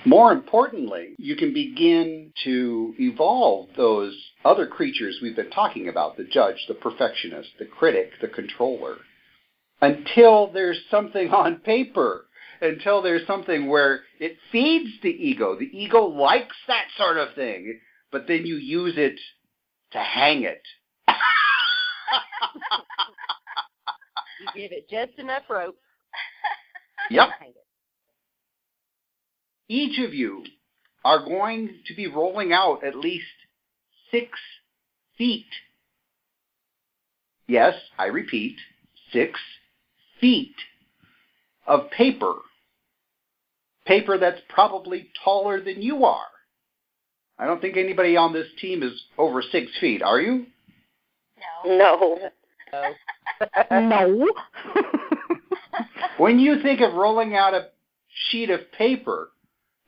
More 0.09 0.33
importantly, 0.33 1.15
you 1.19 1.35
can 1.35 1.53
begin 1.53 2.33
to 2.45 2.95
evolve 3.01 3.71
those 3.77 4.15
other 4.45 4.67
creatures 4.67 5.19
we've 5.21 5.35
been 5.35 5.51
talking 5.51 5.89
about 5.89 6.17
the 6.17 6.25
judge, 6.25 6.65
the 6.69 6.75
perfectionist, 6.75 7.49
the 7.59 7.65
critic, 7.65 8.11
the 8.21 8.29
controller 8.29 8.99
until 9.81 10.53
there's 10.53 10.79
something 10.91 11.31
on 11.31 11.57
paper, 11.57 12.27
until 12.61 13.03
there's 13.03 13.27
something 13.27 13.69
where 13.69 14.01
it 14.21 14.37
feeds 14.53 14.91
the 15.03 15.11
ego. 15.11 15.57
The 15.59 15.71
ego 15.73 16.03
likes 16.03 16.57
that 16.67 16.87
sort 16.97 17.17
of 17.17 17.35
thing, 17.35 17.81
but 18.11 18.27
then 18.27 18.47
you 18.47 18.57
use 18.57 18.95
it 18.97 19.19
to 19.93 19.99
hang 19.99 20.43
it. 20.43 20.63
You 24.41 24.47
give 24.55 24.73
it 24.73 24.89
just 24.89 25.19
enough 25.19 25.43
rope. 25.49 25.77
Yep. 27.11 27.29
Each 29.67 29.99
of 30.05 30.13
you 30.13 30.45
are 31.07 31.25
going 31.25 31.77
to 31.87 31.95
be 31.95 32.07
rolling 32.07 32.53
out 32.53 32.85
at 32.85 32.95
least 32.95 33.25
six 34.11 34.39
feet 35.17 35.47
yes, 37.49 37.75
I 37.99 38.07
repeat, 38.07 38.57
six 39.13 39.41
feet 40.21 40.55
of 41.67 41.91
paper. 41.91 42.35
Paper 43.87 44.19
that's 44.19 44.41
probably 44.49 45.11
taller 45.25 45.61
than 45.61 45.83
you 45.83 46.05
are. 46.05 46.27
I 47.39 47.47
don't 47.47 47.61
think 47.61 47.77
anybody 47.77 48.17
on 48.17 48.33
this 48.33 48.49
team 48.61 48.83
is 48.83 49.01
over 49.17 49.43
six 49.43 49.71
feet, 49.81 50.03
are 50.03 50.21
you? 50.21 50.47
No. 51.65 52.19
no. 52.73 52.95
No. 53.71 54.29
when 56.17 56.41
you 56.41 56.61
think 56.61 56.81
of 56.81 56.95
rolling 56.95 57.37
out 57.37 57.55
a 57.55 57.69
sheet 58.31 58.51
of 58.51 58.61
paper, 58.73 59.31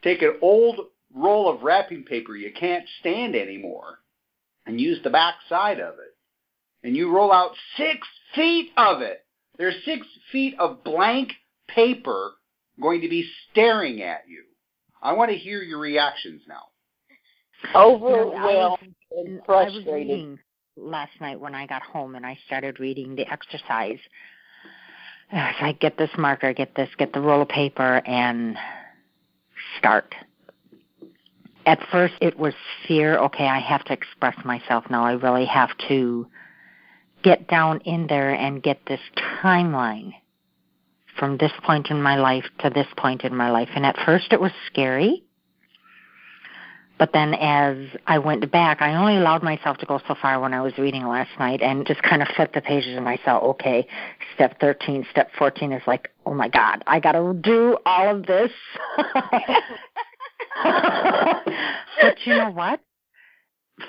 take 0.02 0.22
an 0.22 0.38
old 0.40 0.78
roll 1.14 1.52
of 1.52 1.62
wrapping 1.62 2.04
paper 2.04 2.36
you 2.36 2.52
can't 2.52 2.84
stand 3.00 3.34
anymore 3.34 3.98
and 4.66 4.80
use 4.80 5.00
the 5.02 5.10
back 5.10 5.34
side 5.48 5.80
of 5.80 5.94
it. 5.94 6.16
And 6.82 6.96
you 6.96 7.10
roll 7.12 7.32
out 7.32 7.52
six 7.76 8.06
feet 8.34 8.70
of 8.76 9.02
it. 9.02 9.24
There's 9.58 9.84
six 9.84 10.06
feet 10.32 10.54
of 10.58 10.84
blank 10.84 11.32
paper 11.68 12.32
going 12.80 13.00
to 13.02 13.08
be 13.08 13.28
staring 13.50 14.00
at 14.00 14.22
you. 14.28 14.44
I 15.02 15.12
want 15.12 15.30
to 15.30 15.36
hear 15.36 15.62
your 15.62 15.78
reactions 15.78 16.42
now. 16.48 16.69
Overwhelmed 17.74 18.94
and 19.12 19.40
uh, 19.40 19.52
I 19.52 19.64
was 19.64 19.72
frustrated. 19.74 19.94
reading 19.94 20.38
last 20.76 21.12
night 21.20 21.38
when 21.38 21.54
I 21.54 21.66
got 21.66 21.82
home 21.82 22.14
and 22.14 22.24
I 22.24 22.38
started 22.46 22.80
reading 22.80 23.16
the 23.16 23.30
exercise. 23.30 23.98
I 25.32 25.54
I 25.60 25.72
get 25.80 25.96
this 25.96 26.10
marker, 26.18 26.52
get 26.52 26.74
this, 26.74 26.88
get 26.98 27.12
the 27.12 27.20
roll 27.20 27.42
of 27.42 27.48
paper, 27.48 28.02
and 28.06 28.56
start. 29.78 30.14
At 31.66 31.78
first, 31.92 32.14
it 32.20 32.38
was 32.38 32.54
fear. 32.88 33.18
Okay, 33.18 33.46
I 33.46 33.60
have 33.60 33.84
to 33.84 33.92
express 33.92 34.36
myself 34.44 34.84
now. 34.90 35.04
I 35.04 35.12
really 35.12 35.44
have 35.44 35.70
to 35.88 36.26
get 37.22 37.48
down 37.48 37.80
in 37.84 38.06
there 38.06 38.30
and 38.30 38.62
get 38.62 38.80
this 38.86 39.00
timeline 39.42 40.14
from 41.18 41.36
this 41.36 41.52
point 41.64 41.90
in 41.90 42.02
my 42.02 42.16
life 42.16 42.46
to 42.60 42.70
this 42.70 42.86
point 42.96 43.22
in 43.24 43.36
my 43.36 43.50
life. 43.50 43.68
And 43.74 43.84
at 43.84 43.96
first, 44.06 44.32
it 44.32 44.40
was 44.40 44.52
scary. 44.66 45.22
But 47.00 47.14
then 47.14 47.32
as 47.32 47.78
I 48.06 48.18
went 48.18 48.52
back, 48.52 48.82
I 48.82 48.94
only 48.94 49.16
allowed 49.16 49.42
myself 49.42 49.78
to 49.78 49.86
go 49.86 50.02
so 50.06 50.14
far 50.20 50.38
when 50.38 50.52
I 50.52 50.60
was 50.60 50.76
reading 50.76 51.06
last 51.08 51.30
night 51.38 51.62
and 51.62 51.86
just 51.86 52.02
kind 52.02 52.20
of 52.20 52.28
flipped 52.36 52.52
the 52.52 52.60
pages 52.60 52.94
and 52.94 53.08
I 53.08 53.18
saw, 53.24 53.38
okay, 53.38 53.86
step 54.34 54.60
13, 54.60 55.06
step 55.10 55.30
14 55.38 55.72
is 55.72 55.82
like, 55.86 56.10
oh 56.26 56.34
my 56.34 56.48
God, 56.48 56.84
I 56.86 57.00
got 57.00 57.12
to 57.12 57.32
do 57.40 57.78
all 57.86 58.14
of 58.14 58.26
this. 58.26 58.52
but 62.02 62.16
you 62.26 62.34
know 62.34 62.50
what? 62.50 62.80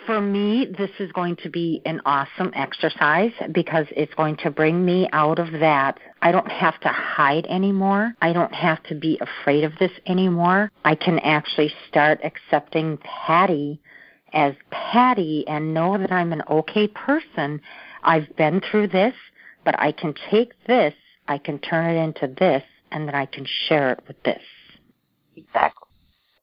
For 0.05 0.21
me, 0.21 0.67
this 0.77 0.91
is 0.99 1.11
going 1.11 1.37
to 1.37 1.49
be 1.49 1.81
an 1.85 2.01
awesome 2.05 2.51
exercise 2.55 3.31
because 3.51 3.87
it's 3.91 4.13
going 4.13 4.37
to 4.37 4.51
bring 4.51 4.85
me 4.85 5.09
out 5.11 5.39
of 5.39 5.51
that. 5.59 5.99
I 6.21 6.31
don't 6.31 6.51
have 6.51 6.79
to 6.81 6.89
hide 6.89 7.45
anymore. 7.47 8.13
I 8.21 8.33
don't 8.33 8.53
have 8.53 8.83
to 8.83 8.95
be 8.95 9.19
afraid 9.19 9.63
of 9.63 9.73
this 9.79 9.91
anymore. 10.05 10.71
I 10.85 10.95
can 10.95 11.19
actually 11.19 11.73
start 11.87 12.19
accepting 12.23 12.97
Patty 12.97 13.81
as 14.33 14.53
Patty 14.69 15.45
and 15.47 15.73
know 15.73 15.97
that 15.97 16.11
I'm 16.11 16.31
an 16.31 16.43
okay 16.49 16.87
person. 16.87 17.61
I've 18.03 18.35
been 18.35 18.61
through 18.61 18.87
this, 18.89 19.15
but 19.65 19.79
I 19.79 19.91
can 19.91 20.13
take 20.29 20.53
this, 20.67 20.93
I 21.27 21.37
can 21.37 21.59
turn 21.59 21.95
it 21.95 21.99
into 21.99 22.33
this, 22.39 22.63
and 22.91 23.07
then 23.07 23.15
I 23.15 23.25
can 23.25 23.45
share 23.67 23.91
it 23.91 23.99
with 24.07 24.21
this. 24.23 24.43
Exactly. 25.35 25.87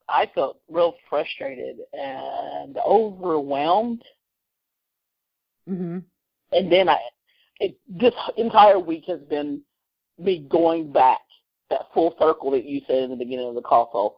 I 0.09 0.31
felt 0.35 0.61
real 0.71 0.95
frustrated 1.09 1.77
and 1.93 2.77
overwhelmed. 2.79 4.03
Mm-hmm. 5.69 5.99
And 6.53 6.73
then 6.73 6.89
I, 6.89 6.99
it, 7.61 7.79
this 7.89 8.15
entire 8.37 8.79
week 8.79 9.05
has 9.07 9.21
been 9.21 9.61
me 10.19 10.47
going 10.51 10.93
back 10.93 11.21
that 11.71 11.89
full 11.93 12.15
circle 12.19 12.51
that 12.53 12.65
you 12.65 12.81
said 12.87 13.05
in 13.05 13.11
the 13.11 13.17
beginning 13.17 13.49
of 13.49 13.55
the 13.55 13.61
call, 13.61 13.91
so 13.93 14.17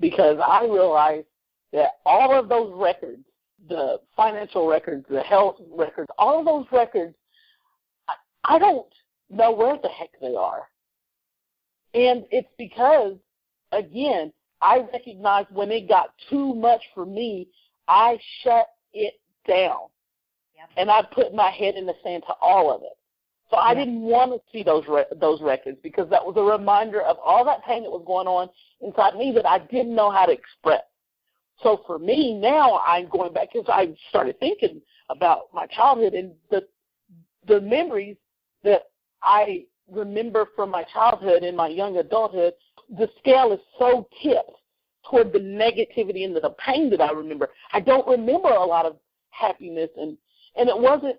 because 0.00 0.38
I 0.44 0.64
realized 0.64 1.26
that 1.72 1.92
all 2.04 2.36
of 2.36 2.48
those 2.48 2.72
records, 2.74 3.22
the 3.68 4.00
financial 4.16 4.66
records, 4.66 5.04
the 5.08 5.20
health 5.20 5.56
records, 5.70 6.10
all 6.18 6.40
of 6.40 6.46
those 6.46 6.66
records, 6.72 7.14
I, 8.08 8.14
I 8.56 8.58
don't 8.58 8.86
know 9.28 9.52
where 9.52 9.76
the 9.80 9.88
heck 9.88 10.10
they 10.20 10.34
are. 10.34 10.62
And 11.94 12.24
it's 12.30 12.48
because, 12.58 13.14
again, 13.72 14.32
I 14.62 14.84
recognized 14.92 15.48
when 15.52 15.70
it 15.70 15.88
got 15.88 16.12
too 16.28 16.54
much 16.54 16.82
for 16.94 17.06
me, 17.06 17.48
I 17.88 18.18
shut 18.42 18.66
it 18.92 19.14
down. 19.48 19.88
Yep. 20.56 20.68
And 20.76 20.90
I 20.90 21.02
put 21.02 21.34
my 21.34 21.50
head 21.50 21.74
in 21.76 21.86
the 21.86 21.94
sand 22.04 22.24
to 22.26 22.34
all 22.40 22.74
of 22.74 22.82
it. 22.82 22.96
So 23.50 23.56
I 23.56 23.74
didn't 23.74 24.02
want 24.02 24.30
to 24.30 24.40
see 24.52 24.62
those 24.62 24.84
re- 24.88 25.06
those 25.20 25.40
records 25.40 25.78
because 25.82 26.08
that 26.10 26.24
was 26.24 26.36
a 26.36 26.42
reminder 26.42 27.02
of 27.02 27.16
all 27.18 27.44
that 27.44 27.64
pain 27.64 27.82
that 27.82 27.90
was 27.90 28.04
going 28.06 28.28
on 28.28 28.48
inside 28.80 29.16
me 29.16 29.32
that 29.34 29.44
I 29.44 29.58
didn't 29.58 29.94
know 29.94 30.10
how 30.10 30.26
to 30.26 30.32
express. 30.32 30.82
So 31.60 31.82
for 31.84 31.98
me 31.98 32.32
now, 32.32 32.78
I'm 32.86 33.08
going 33.08 33.32
back 33.32 33.48
because 33.52 33.68
I 33.68 33.92
started 34.08 34.38
thinking 34.38 34.80
about 35.10 35.48
my 35.52 35.66
childhood 35.66 36.14
and 36.14 36.32
the 36.50 36.64
the 37.48 37.60
memories 37.60 38.16
that 38.62 38.82
I 39.22 39.64
remember 39.90 40.46
from 40.54 40.70
my 40.70 40.84
childhood 40.92 41.42
and 41.42 41.56
my 41.56 41.68
young 41.68 41.96
adulthood. 41.96 42.54
The 42.96 43.08
scale 43.18 43.52
is 43.52 43.60
so 43.78 44.08
tipped 44.22 44.50
toward 45.08 45.32
the 45.32 45.38
negativity 45.38 46.24
and 46.24 46.34
the 46.34 46.54
pain 46.64 46.90
that 46.90 47.00
I 47.00 47.12
remember. 47.12 47.50
I 47.72 47.80
don't 47.80 48.06
remember 48.06 48.48
a 48.48 48.64
lot 48.64 48.86
of 48.86 48.96
happiness 49.30 49.90
and 49.96 50.16
and 50.56 50.68
it 50.68 50.78
wasn't 50.78 51.16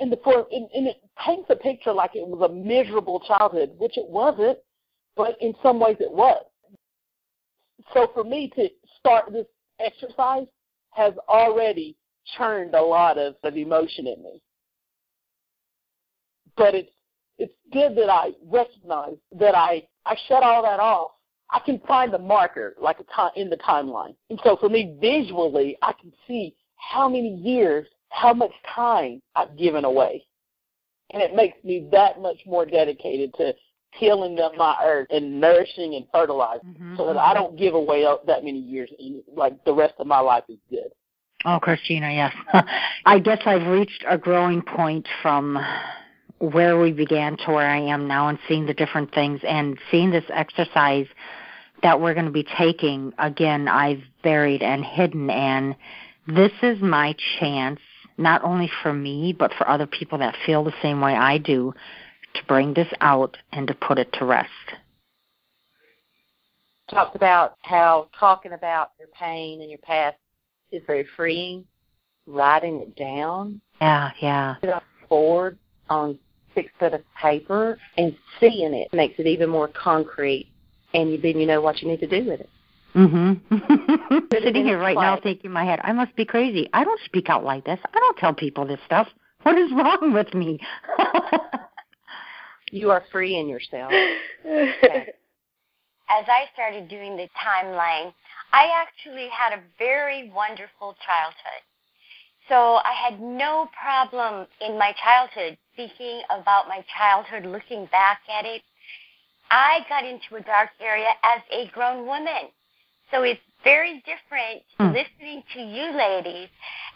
and 0.00 0.12
the 0.12 0.18
for 0.22 0.46
and, 0.50 0.68
and 0.74 0.86
it 0.86 0.96
paints 1.24 1.48
a 1.50 1.56
picture 1.56 1.92
like 1.92 2.14
it 2.14 2.26
was 2.26 2.48
a 2.48 2.52
miserable 2.52 3.20
childhood, 3.20 3.72
which 3.78 3.96
it 3.96 4.08
wasn't, 4.08 4.58
but 5.16 5.36
in 5.40 5.54
some 5.62 5.80
ways 5.80 5.96
it 6.00 6.12
was. 6.12 6.44
So 7.94 8.10
for 8.14 8.24
me 8.24 8.52
to 8.56 8.68
start 8.98 9.32
this 9.32 9.46
exercise 9.80 10.46
has 10.90 11.14
already 11.28 11.96
churned 12.36 12.74
a 12.74 12.82
lot 12.82 13.18
of, 13.18 13.36
of 13.42 13.56
emotion 13.56 14.06
in 14.06 14.22
me. 14.22 14.42
But 16.56 16.74
it's 16.74 16.90
it's 17.38 17.54
good 17.72 17.96
that 17.96 18.10
I 18.10 18.32
recognize 18.44 19.16
that 19.38 19.56
I 19.56 19.86
I 20.08 20.16
shut 20.26 20.42
all 20.42 20.62
that 20.62 20.80
off. 20.80 21.12
I 21.50 21.60
can 21.60 21.78
find 21.86 22.12
the 22.12 22.18
marker 22.18 22.74
like 22.80 22.98
a 23.00 23.04
time 23.04 23.30
in 23.36 23.48
the 23.48 23.56
timeline, 23.58 24.14
and 24.30 24.40
so 24.42 24.56
for 24.56 24.68
me 24.68 24.96
visually, 25.00 25.76
I 25.82 25.92
can 25.92 26.12
see 26.26 26.54
how 26.76 27.08
many 27.08 27.34
years, 27.34 27.86
how 28.10 28.32
much 28.34 28.52
time 28.74 29.22
I've 29.36 29.56
given 29.56 29.84
away, 29.84 30.24
and 31.10 31.22
it 31.22 31.34
makes 31.34 31.62
me 31.64 31.88
that 31.92 32.20
much 32.20 32.38
more 32.46 32.66
dedicated 32.66 33.32
to 33.34 33.54
tilling 33.98 34.38
up 34.40 34.54
my 34.56 34.76
earth 34.84 35.08
and 35.10 35.40
nourishing 35.40 35.94
and 35.94 36.06
fertilizing, 36.12 36.74
Mhm. 36.74 36.96
so 36.96 37.06
that 37.06 37.16
I 37.16 37.32
don't 37.32 37.56
give 37.56 37.74
away 37.74 38.02
that 38.02 38.44
many 38.44 38.58
years. 38.58 38.90
And 38.98 39.22
like 39.34 39.64
the 39.64 39.72
rest 39.72 39.94
of 39.98 40.06
my 40.06 40.20
life 40.20 40.44
is 40.48 40.58
good. 40.68 40.90
Oh, 41.44 41.58
Christina, 41.60 42.10
yes. 42.10 42.34
I 43.06 43.18
guess 43.18 43.40
I've 43.46 43.66
reached 43.66 44.04
a 44.06 44.18
growing 44.18 44.60
point 44.60 45.06
from 45.22 45.58
where 46.38 46.78
we 46.78 46.92
began 46.92 47.36
to 47.38 47.50
where 47.50 47.68
I 47.68 47.80
am 47.80 48.06
now 48.06 48.28
and 48.28 48.38
seeing 48.48 48.66
the 48.66 48.74
different 48.74 49.12
things 49.14 49.40
and 49.46 49.78
seeing 49.90 50.10
this 50.10 50.24
exercise 50.32 51.06
that 51.82 52.00
we're 52.00 52.14
going 52.14 52.26
to 52.26 52.32
be 52.32 52.46
taking. 52.56 53.12
Again, 53.18 53.68
I've 53.68 54.02
buried 54.22 54.62
and 54.62 54.84
hidden 54.84 55.30
and 55.30 55.74
this 56.28 56.52
is 56.62 56.80
my 56.82 57.14
chance, 57.40 57.80
not 58.18 58.44
only 58.44 58.70
for 58.82 58.92
me, 58.92 59.34
but 59.36 59.52
for 59.56 59.66
other 59.66 59.86
people 59.86 60.18
that 60.18 60.36
feel 60.44 60.62
the 60.62 60.74
same 60.82 61.00
way 61.00 61.14
I 61.14 61.38
do, 61.38 61.72
to 62.34 62.44
bring 62.44 62.74
this 62.74 62.88
out 63.00 63.38
and 63.52 63.66
to 63.66 63.74
put 63.74 63.98
it 63.98 64.12
to 64.14 64.26
rest. 64.26 64.50
Talked 66.90 67.16
about 67.16 67.56
how 67.62 68.08
talking 68.18 68.52
about 68.52 68.90
your 68.98 69.08
pain 69.18 69.62
and 69.62 69.70
your 69.70 69.78
past 69.78 70.16
is 70.70 70.82
very 70.86 71.06
freeing. 71.16 71.64
Writing 72.26 72.82
it 72.82 72.94
down, 72.94 73.62
Yeah, 73.80 74.10
yeah. 74.20 74.56
put 74.60 74.68
it 74.68 74.74
on 74.74 74.82
board 75.08 75.58
on 75.88 76.18
six 76.58 76.70
foot 76.78 76.92
of 76.94 77.02
paper, 77.20 77.78
and 77.96 78.16
seeing 78.40 78.74
it 78.74 78.88
makes 78.92 79.14
it 79.18 79.26
even 79.26 79.48
more 79.48 79.68
concrete. 79.68 80.48
And 80.94 81.22
then 81.22 81.38
you 81.38 81.46
know 81.46 81.60
what 81.60 81.80
you 81.82 81.88
need 81.88 82.00
to 82.00 82.06
do 82.08 82.24
with 82.28 82.40
it. 82.40 82.48
Mhm. 82.94 83.40
Put 84.30 84.42
Sitting 84.42 84.64
here 84.64 84.78
right 84.78 84.96
now 84.96 85.16
play. 85.16 85.34
thinking 85.34 85.50
in 85.50 85.52
my 85.52 85.64
head, 85.64 85.80
I 85.84 85.92
must 85.92 86.16
be 86.16 86.24
crazy. 86.24 86.68
I 86.72 86.82
don't 86.84 87.00
speak 87.04 87.28
out 87.28 87.44
like 87.44 87.64
this. 87.64 87.78
I 87.84 87.98
don't 87.98 88.16
tell 88.16 88.32
people 88.34 88.64
this 88.66 88.80
stuff. 88.86 89.06
What 89.42 89.56
is 89.58 89.70
wrong 89.76 90.12
with 90.12 90.34
me? 90.34 90.58
You 92.70 92.90
are 92.90 93.02
free 93.10 93.38
in 93.38 93.48
yourself. 93.48 93.90
As 94.44 96.24
I 96.26 96.44
started 96.52 96.88
doing 96.88 97.16
the 97.16 97.26
timeline, 97.38 98.12
I 98.52 98.66
actually 98.76 99.28
had 99.30 99.58
a 99.58 99.62
very 99.78 100.30
wonderful 100.34 100.94
childhood. 101.04 101.62
So 102.48 102.76
I 102.76 102.92
had 102.92 103.20
no 103.20 103.68
problem 103.78 104.46
in 104.60 104.78
my 104.78 104.94
childhood 105.04 105.58
speaking 105.74 106.22
about 106.30 106.66
my 106.66 106.84
childhood, 106.96 107.44
looking 107.44 107.86
back 107.92 108.20
at 108.28 108.46
it. 108.46 108.62
I 109.50 109.80
got 109.88 110.04
into 110.04 110.36
a 110.36 110.40
dark 110.40 110.70
area 110.80 111.08
as 111.22 111.40
a 111.52 111.70
grown 111.72 112.06
woman. 112.06 112.48
So 113.10 113.22
it's 113.22 113.40
very 113.64 114.02
different 114.04 114.62
Hmm. 114.78 114.92
listening 114.92 115.42
to 115.54 115.60
you 115.60 115.90
ladies 115.92 116.48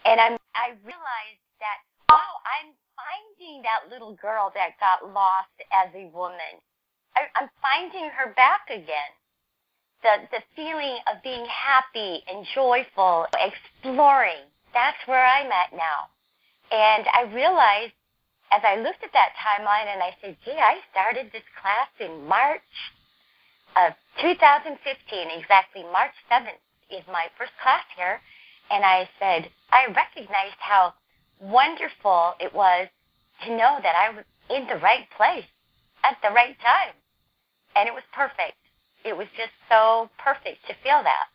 and 0.05 0.21
I'm 0.21 0.39
I 0.55 0.77
realized 0.85 1.43
that 1.61 1.79
wow, 2.09 2.33
I'm 2.45 2.73
finding 2.97 3.63
that 3.63 3.91
little 3.91 4.15
girl 4.17 4.53
that 4.55 4.79
got 4.79 5.13
lost 5.13 5.53
as 5.73 5.89
a 5.95 6.07
woman. 6.15 6.61
I, 7.17 7.29
I'm 7.35 7.49
finding 7.61 8.11
her 8.11 8.33
back 8.35 8.69
again. 8.69 9.13
The 10.03 10.29
the 10.31 10.43
feeling 10.55 10.99
of 11.11 11.23
being 11.23 11.47
happy 11.47 12.23
and 12.29 12.47
joyful, 12.55 13.27
exploring. 13.35 14.52
That's 14.73 14.99
where 15.07 15.25
I'm 15.25 15.51
at 15.53 15.73
now. 15.73 16.09
And 16.73 17.05
I 17.13 17.29
realized 17.33 17.93
as 18.53 18.61
I 18.65 18.77
looked 18.77 19.03
at 19.05 19.13
that 19.13 19.33
timeline 19.41 19.89
and 19.89 20.03
I 20.03 20.13
said, 20.21 20.37
gee, 20.45 20.57
I 20.57 20.81
started 20.93 21.33
this 21.33 21.47
class 21.57 21.89
in 22.01 22.29
March 22.29 22.61
of 23.77 23.97
2015, 24.21 24.77
exactly 25.33 25.83
March 25.89 26.13
7th 26.29 26.61
is 26.93 27.05
my 27.09 27.33
first 27.39 27.53
class 27.63 27.85
here. 27.97 28.21
And 28.71 28.85
I 28.85 29.09
said, 29.19 29.49
I 29.73 29.89
recognized 29.89 30.61
how 30.61 30.95
wonderful 31.41 32.35
it 32.41 32.55
was 32.55 32.89
to 33.45 33.57
know 33.57 33.81
that 33.83 33.97
I 33.97 34.11
was 34.11 34.25
in 34.51 34.67
the 34.69 34.81
right 34.81 35.09
place 35.17 35.49
at 36.05 36.17
the 36.23 36.33
right 36.35 36.57
time. 36.61 36.95
And 37.75 37.89
it 37.89 37.95
was 37.95 38.05
perfect. 38.13 38.61
It 39.05 39.17
was 39.17 39.27
just 39.37 39.53
so 39.69 40.11
perfect 40.19 40.65
to 40.69 40.75
feel 40.85 41.03
that. 41.03 41.27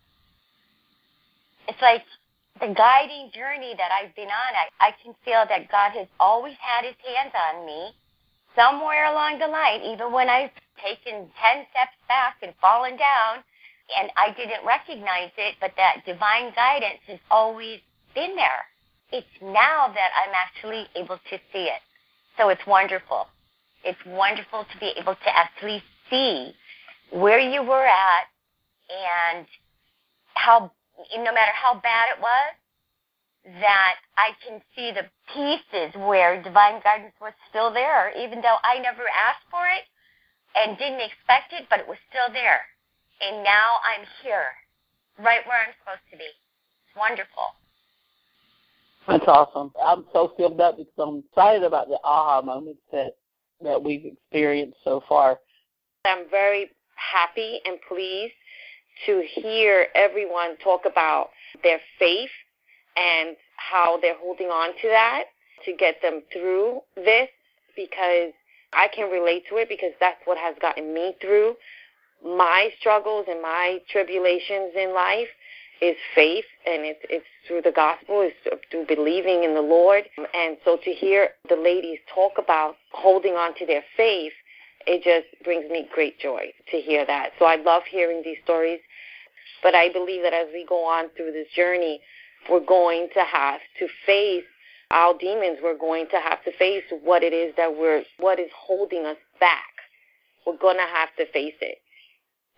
It's 1.67 1.82
like 1.82 2.06
the 2.60 2.74
guiding 2.74 3.32
journey 3.34 3.74
that 3.78 3.91
I've 3.91 4.15
been 4.15 4.30
on, 4.30 4.52
I, 4.56 4.89
I 4.89 4.91
can 5.04 5.13
feel 5.26 5.46
that 5.48 5.70
God 5.72 5.91
has 5.91 6.08
always 6.20 6.56
had 6.60 6.86
his 6.86 6.96
hands 7.04 7.34
on 7.34 7.65
me 7.65 7.93
somewhere 8.56 9.12
along 9.12 9.39
the 9.39 9.48
line, 9.48 9.82
even 9.82 10.12
when 10.12 10.30
I've 10.30 10.52
taken 10.82 11.30
10 11.30 11.70
steps 11.70 11.98
back 12.08 12.38
and 12.41 12.54
fallen 12.62 12.98
down 12.98 13.43
and 13.96 14.12
I 14.17 14.34
didn't 14.36 14.65
recognize 14.65 15.32
it, 15.38 15.56
but 15.62 15.72
that 15.78 16.04
divine 16.06 16.52
guidance 16.56 17.00
has 17.08 17.20
always 17.32 17.80
been 18.13 18.36
there. 18.36 18.65
It's 19.12 19.28
now 19.41 19.88
that 19.93 20.12
I'm 20.17 20.34
actually 20.36 20.88
able 20.96 21.17
to 21.17 21.38
see 21.54 21.72
it. 21.72 21.82
So 22.38 22.50
it's 22.50 22.65
wonderful. 22.67 23.28
It's 23.84 24.00
wonderful 24.06 24.65
to 24.65 24.80
be 24.80 24.91
able 25.00 25.15
to 25.15 25.30
actually 25.38 25.82
see 26.10 26.54
where 27.12 27.39
you 27.39 27.63
were 27.63 27.86
at 27.86 28.26
and 28.89 29.48
how 30.34 30.72
no 31.18 31.32
matter 31.34 31.54
how 31.54 31.80
bad 31.80 32.10
it 32.16 32.22
was, 32.22 32.54
that 33.62 33.96
I 34.18 34.36
can 34.44 34.62
see 34.76 34.92
the 34.92 35.08
pieces 35.32 35.96
where 35.96 36.42
divine 36.42 36.82
guidance 36.84 37.16
was 37.22 37.34
still 37.50 37.72
there, 37.72 38.12
even 38.18 38.42
though 38.42 38.58
I 38.64 38.80
never 38.80 39.08
asked 39.08 39.48
for 39.50 39.64
it 39.68 39.88
and 40.56 40.78
didn't 40.78 41.02
expect 41.02 41.54
it, 41.54 41.68
but 41.70 41.80
it 41.80 41.88
was 41.88 41.98
still 42.10 42.34
there. 42.34 42.62
And 43.22 43.44
now 43.44 43.80
I'm 43.88 44.06
here, 44.24 44.52
right 45.18 45.46
where 45.48 45.64
I'm 45.64 45.74
supposed 45.80 46.06
to 46.12 46.18
be. 46.18 46.28
It's 46.28 46.96
wonderful. 46.98 47.56
That's 49.08 49.28
awesome. 49.28 49.72
I'm 49.82 50.04
so 50.12 50.34
filled 50.36 50.60
up 50.60 50.78
because 50.78 51.00
I'm 51.00 51.24
excited 51.24 51.64
about 51.64 51.88
the 51.88 52.00
aha 52.04 52.42
moments 52.42 52.82
that 52.92 53.16
that 53.64 53.82
we've 53.82 54.06
experienced 54.06 54.78
so 54.84 55.02
far. 55.08 55.40
I'm 56.06 56.30
very 56.30 56.70
happy 56.96 57.60
and 57.66 57.80
pleased 57.88 58.34
to 59.06 59.24
hear 59.36 59.88
everyone 59.96 60.58
talk 60.64 60.82
about 60.86 61.30
their 61.64 61.80
faith 62.00 62.30
and 62.96 63.36
how 63.58 63.98
they're 64.02 64.18
holding 64.20 64.48
on 64.48 64.70
to 64.82 64.88
that 64.88 65.24
to 65.66 65.74
get 65.74 65.96
them 66.02 66.22
through 66.32 66.80
this 66.96 67.30
because 67.76 68.32
I 68.74 68.88
can 68.94 69.10
relate 69.10 69.44
to 69.50 69.58
it 69.58 69.70
because 69.70 69.92
that's 70.00 70.20
what 70.26 70.38
has 70.38 70.56
gotten 70.62 70.94
me 70.94 71.16
through 71.22 71.56
my 72.24 72.70
struggles 72.80 73.26
and 73.30 73.42
my 73.42 73.80
tribulations 73.92 74.74
in 74.76 74.94
life 74.94 75.28
is 75.80 75.96
faith 76.16 76.46
and 76.66 76.82
it's 76.82 77.00
it's 77.04 77.26
through 77.48 77.62
the 77.62 77.72
gospel 77.72 78.28
it's 78.28 78.66
through 78.72 78.86
believing 78.88 79.44
in 79.44 79.54
the 79.54 79.62
lord 79.62 80.04
and 80.34 80.58
so 80.66 80.76
to 80.84 80.90
hear 80.90 81.30
the 81.50 81.56
ladies 81.56 82.00
talk 82.14 82.32
about 82.40 82.76
holding 82.92 83.34
on 83.34 83.54
to 83.54 83.68
their 83.68 83.84
faith 83.96 84.34
it 84.88 85.04
just 85.04 85.28
brings 85.44 85.70
me 85.70 85.88
great 85.94 86.18
joy 86.18 86.48
to 86.72 86.78
hear 86.78 87.06
that. 87.06 87.32
So 87.38 87.46
I 87.46 87.58
love 87.58 87.84
hearing 87.92 88.22
these 88.24 88.38
stories, 88.44 88.80
but 89.64 89.76
I 89.76 89.92
believe 89.92 90.24
that 90.24 90.34
as 90.34 90.48
we 90.54 90.66
go 90.68 90.86
on 90.86 91.10
through 91.16 91.32
this 91.32 91.48
journey, 91.56 92.00
we're 92.50 92.66
going 92.66 93.10
to 93.14 93.24
have 93.24 93.60
to 93.80 93.88
face 94.06 94.44
our 94.92 95.18
demons. 95.18 95.60
We're 95.62 95.78
going 95.78 96.08
to 96.12 96.20
have 96.20 96.44
to 96.46 96.52
face 96.58 96.84
what 97.04 97.24
it 97.24 97.34
is 97.34 97.54
that 97.58 97.76
we're, 97.76 98.04
what 98.20 98.40
is 98.40 98.50
holding 98.56 99.06
us 99.06 99.18
back. 99.40 99.64
We're 100.46 100.58
going 100.58 100.78
to 100.78 100.94
have 100.94 101.10
to 101.18 101.32
face 101.32 101.56
it. 101.62 101.78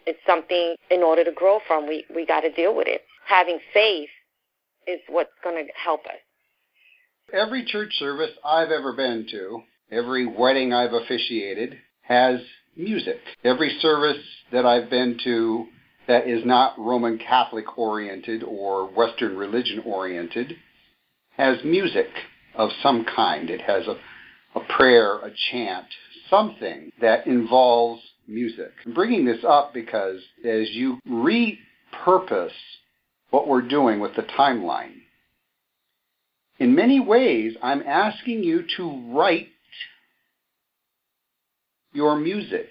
It's 0.05 0.19
something 0.25 0.75
in 0.91 1.03
order 1.03 1.23
to 1.23 1.31
grow 1.31 1.59
from. 1.67 1.87
We, 1.87 2.05
we 2.13 2.25
got 2.25 2.41
to 2.41 2.51
deal 2.51 2.75
with 2.75 2.87
it. 2.87 3.01
Having 3.27 3.59
faith 3.73 4.09
is 4.87 4.99
what's 5.07 5.29
going 5.43 5.65
to 5.65 5.71
help 5.73 6.05
us. 6.05 6.19
Every 7.33 7.65
church 7.65 7.93
service 7.99 8.31
I've 8.43 8.71
ever 8.71 8.93
been 8.93 9.27
to, 9.31 9.61
every 9.91 10.25
wedding 10.25 10.73
I've 10.73 10.93
officiated, 10.93 11.77
has 12.01 12.39
music. 12.75 13.17
Every 13.43 13.77
service 13.81 14.23
that 14.51 14.65
I've 14.65 14.89
been 14.89 15.19
to 15.23 15.65
that 16.09 16.27
is 16.27 16.43
not 16.43 16.73
Roman 16.79 17.19
Catholic 17.19 17.77
oriented 17.77 18.43
or 18.43 18.87
Western 18.87 19.37
religion 19.37 19.83
oriented 19.85 20.57
has 21.37 21.63
music 21.63 22.07
of 22.55 22.71
some 22.81 23.05
kind. 23.15 23.47
It 23.51 23.61
has 23.61 23.83
a, 23.85 23.95
a 24.59 24.63
prayer, 24.75 25.19
a 25.19 25.31
chant, 25.51 25.85
something 26.27 26.91
that 26.99 27.27
involves 27.27 28.01
music. 28.27 28.71
I'm 28.87 28.95
bringing 28.95 29.23
this 29.23 29.45
up 29.47 29.71
because 29.71 30.19
as 30.43 30.71
you 30.71 30.99
repurpose 31.07 32.49
what 33.29 33.47
we're 33.47 33.61
doing 33.61 33.99
with 33.99 34.15
the 34.15 34.23
timeline, 34.23 34.95
in 36.57 36.73
many 36.73 36.99
ways, 36.99 37.53
I'm 37.61 37.83
asking 37.83 38.43
you 38.43 38.63
to 38.77 39.13
write 39.13 39.49
your 41.93 42.17
music. 42.17 42.69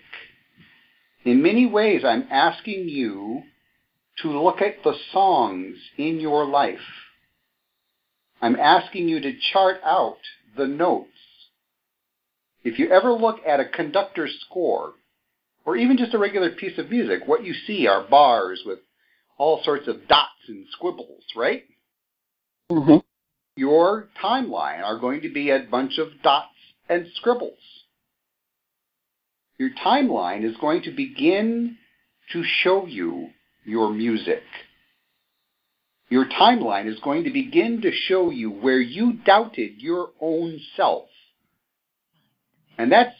In 1.28 1.42
many 1.42 1.66
ways, 1.66 2.04
I'm 2.06 2.26
asking 2.30 2.88
you 2.88 3.42
to 4.22 4.30
look 4.30 4.62
at 4.62 4.82
the 4.82 4.94
songs 5.12 5.76
in 5.98 6.20
your 6.20 6.46
life. 6.46 6.88
I'm 8.40 8.56
asking 8.56 9.10
you 9.10 9.20
to 9.20 9.38
chart 9.52 9.76
out 9.84 10.16
the 10.56 10.66
notes. 10.66 11.10
If 12.64 12.78
you 12.78 12.90
ever 12.90 13.12
look 13.12 13.40
at 13.46 13.60
a 13.60 13.68
conductor's 13.68 14.42
score, 14.46 14.94
or 15.66 15.76
even 15.76 15.98
just 15.98 16.14
a 16.14 16.18
regular 16.18 16.50
piece 16.52 16.78
of 16.78 16.90
music, 16.90 17.24
what 17.26 17.44
you 17.44 17.52
see 17.52 17.86
are 17.86 18.08
bars 18.08 18.62
with 18.64 18.78
all 19.36 19.62
sorts 19.62 19.86
of 19.86 20.08
dots 20.08 20.48
and 20.48 20.64
squibbles, 20.80 21.24
right? 21.36 21.64
Mm-hmm. 22.72 22.96
Your 23.54 24.08
timeline 24.18 24.82
are 24.82 24.98
going 24.98 25.20
to 25.20 25.28
be 25.30 25.50
a 25.50 25.66
bunch 25.70 25.98
of 25.98 26.08
dots 26.22 26.54
and 26.88 27.06
scribbles 27.16 27.58
your 29.58 29.70
timeline 29.84 30.44
is 30.44 30.56
going 30.56 30.82
to 30.82 30.92
begin 30.92 31.76
to 32.32 32.44
show 32.62 32.86
you 32.86 33.30
your 33.64 33.92
music. 33.92 34.42
Your 36.08 36.26
timeline 36.26 36.86
is 36.86 36.98
going 37.00 37.24
to 37.24 37.30
begin 37.30 37.82
to 37.82 37.90
show 37.92 38.30
you 38.30 38.50
where 38.50 38.80
you 38.80 39.14
doubted 39.24 39.72
your 39.78 40.10
own 40.20 40.58
self. 40.76 41.08
And 42.78 42.90
that's, 42.90 43.14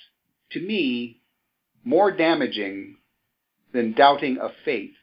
to 0.53 0.61
me, 0.61 1.21
more 1.85 2.13
damaging 2.13 2.97
than 3.73 3.93
doubting 3.93 4.39
a 4.41 4.51
faith. 4.65 4.95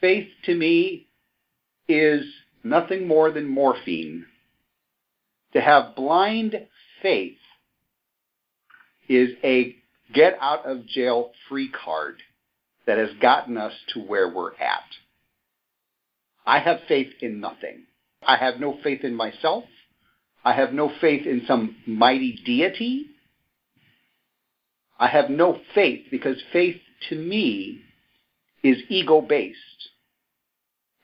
Faith, 0.00 0.28
to 0.44 0.54
me, 0.54 1.08
is 1.88 2.24
nothing 2.62 3.06
more 3.06 3.30
than 3.30 3.48
morphine. 3.48 4.26
To 5.52 5.60
have 5.60 5.96
blind 5.96 6.56
faith 7.02 7.36
is 9.08 9.30
a 9.42 9.76
get 10.12 10.36
out 10.40 10.66
of 10.66 10.86
jail 10.86 11.30
free 11.48 11.70
card 11.70 12.16
that 12.86 12.98
has 12.98 13.10
gotten 13.20 13.56
us 13.56 13.72
to 13.94 14.00
where 14.00 14.28
we're 14.28 14.54
at. 14.54 14.84
I 16.46 16.58
have 16.58 16.80
faith 16.88 17.12
in 17.20 17.40
nothing. 17.40 17.84
I 18.26 18.36
have 18.36 18.60
no 18.60 18.78
faith 18.82 19.04
in 19.04 19.14
myself. 19.14 19.64
I 20.44 20.52
have 20.52 20.72
no 20.72 20.92
faith 21.00 21.26
in 21.26 21.44
some 21.46 21.76
mighty 21.86 22.38
deity. 22.44 23.06
I 24.98 25.08
have 25.08 25.30
no 25.30 25.58
faith 25.74 26.06
because 26.10 26.36
faith 26.52 26.76
to 27.08 27.16
me 27.16 27.80
is 28.62 28.78
ego 28.88 29.22
based. 29.22 29.58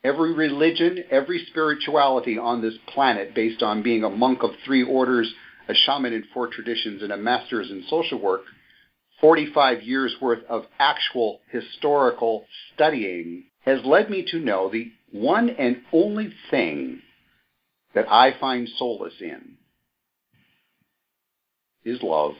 Every 0.03 0.33
religion, 0.33 1.03
every 1.11 1.45
spirituality 1.49 2.37
on 2.37 2.61
this 2.61 2.73
planet 2.87 3.35
based 3.35 3.61
on 3.61 3.83
being 3.83 4.03
a 4.03 4.09
monk 4.09 4.41
of 4.41 4.51
three 4.65 4.83
orders, 4.83 5.31
a 5.67 5.73
shaman 5.73 6.13
in 6.13 6.23
four 6.33 6.47
traditions, 6.47 7.03
and 7.03 7.11
a 7.11 7.17
master's 7.17 7.69
in 7.69 7.83
social 7.87 8.19
work 8.19 8.41
45 9.21 9.83
years 9.83 10.15
worth 10.19 10.43
of 10.49 10.65
actual 10.79 11.41
historical 11.51 12.45
studying 12.73 13.43
has 13.61 13.85
led 13.85 14.09
me 14.09 14.25
to 14.31 14.39
know 14.39 14.69
the 14.69 14.91
one 15.11 15.49
and 15.51 15.83
only 15.93 16.33
thing 16.49 17.01
that 17.93 18.11
I 18.11 18.33
find 18.39 18.67
solace 18.77 19.21
in 19.21 19.57
is 21.85 22.01
love. 22.01 22.33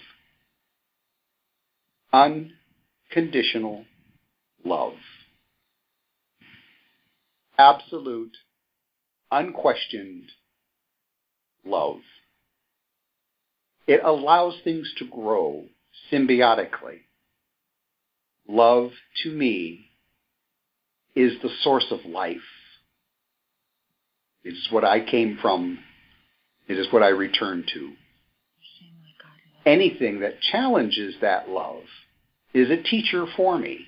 Unconditional 2.12 3.86
love. 4.66 4.94
Absolute, 7.60 8.36
unquestioned 9.30 10.32
love. 11.64 12.00
It 13.86 14.02
allows 14.04 14.56
things 14.64 14.92
to 14.98 15.06
grow 15.06 15.66
symbiotically. 16.12 17.02
Love 18.48 18.92
to 19.24 19.32
me 19.32 19.86
is 21.16 21.34
the 21.42 21.50
source 21.62 21.86
of 21.92 22.06
life. 22.06 22.38
It 24.44 24.50
is 24.50 24.68
what 24.72 24.84
I 24.84 25.00
came 25.04 25.38
from. 25.42 25.80
It 26.68 26.78
is 26.78 26.88
what 26.92 27.04
I 27.04 27.10
return 27.10 27.66
to. 27.74 27.94
Anything 29.66 30.22
that 30.22 30.42
challenges 30.42 31.16
that 31.22 31.50
love 31.50 31.84
is 32.54 32.70
a 32.70 32.82
teacher 32.82 33.26
for 33.36 33.58
me. 33.58 33.86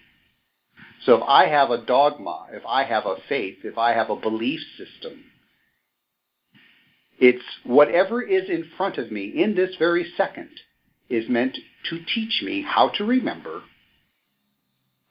So 1.05 1.15
if 1.15 1.23
I 1.27 1.47
have 1.47 1.71
a 1.71 1.83
dogma, 1.83 2.47
if 2.51 2.63
I 2.65 2.83
have 2.83 3.05
a 3.05 3.17
faith, 3.27 3.57
if 3.63 3.77
I 3.77 3.93
have 3.93 4.09
a 4.09 4.15
belief 4.15 4.59
system, 4.77 5.23
it's 7.19 7.43
whatever 7.63 8.21
is 8.21 8.49
in 8.49 8.69
front 8.77 8.97
of 8.97 9.11
me 9.11 9.25
in 9.25 9.55
this 9.55 9.75
very 9.77 10.11
second 10.15 10.49
is 11.09 11.27
meant 11.29 11.57
to 11.89 11.99
teach 12.03 12.41
me 12.43 12.61
how 12.61 12.89
to 12.89 13.05
remember 13.05 13.61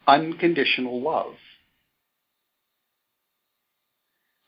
unconditional 0.06 1.00
love. 1.00 1.34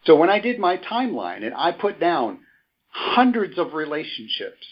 So 0.05 0.17
when 0.17 0.31
I 0.31 0.39
did 0.39 0.59
my 0.59 0.77
timeline 0.77 1.45
and 1.45 1.55
I 1.55 1.73
put 1.73 1.99
down 1.99 2.41
hundreds 2.89 3.59
of 3.59 3.73
relationships, 3.73 4.67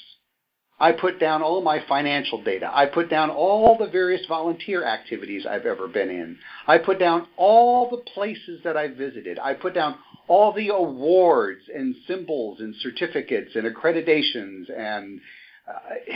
I 0.78 0.92
put 0.92 1.20
down 1.20 1.42
all 1.42 1.62
my 1.62 1.80
financial 1.88 2.42
data. 2.42 2.68
I 2.72 2.86
put 2.86 3.08
down 3.08 3.30
all 3.30 3.78
the 3.78 3.86
various 3.86 4.26
volunteer 4.26 4.84
activities 4.84 5.46
I've 5.48 5.64
ever 5.64 5.86
been 5.86 6.10
in. 6.10 6.38
I 6.66 6.78
put 6.78 6.98
down 6.98 7.28
all 7.36 7.88
the 7.88 7.98
places 7.98 8.60
that 8.64 8.76
I 8.76 8.88
visited. 8.88 9.38
I 9.38 9.54
put 9.54 9.74
down 9.74 9.96
all 10.26 10.52
the 10.52 10.70
awards 10.70 11.62
and 11.72 11.94
symbols 12.08 12.60
and 12.60 12.74
certificates 12.80 13.54
and 13.54 13.64
accreditations. 13.64 14.64
And 14.76 15.20
uh, 15.68 16.14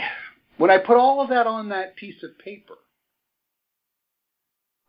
when 0.57 0.71
I 0.71 0.77
put 0.77 0.97
all 0.97 1.21
of 1.21 1.29
that 1.29 1.47
on 1.47 1.69
that 1.69 1.95
piece 1.95 2.23
of 2.23 2.37
paper, 2.39 2.75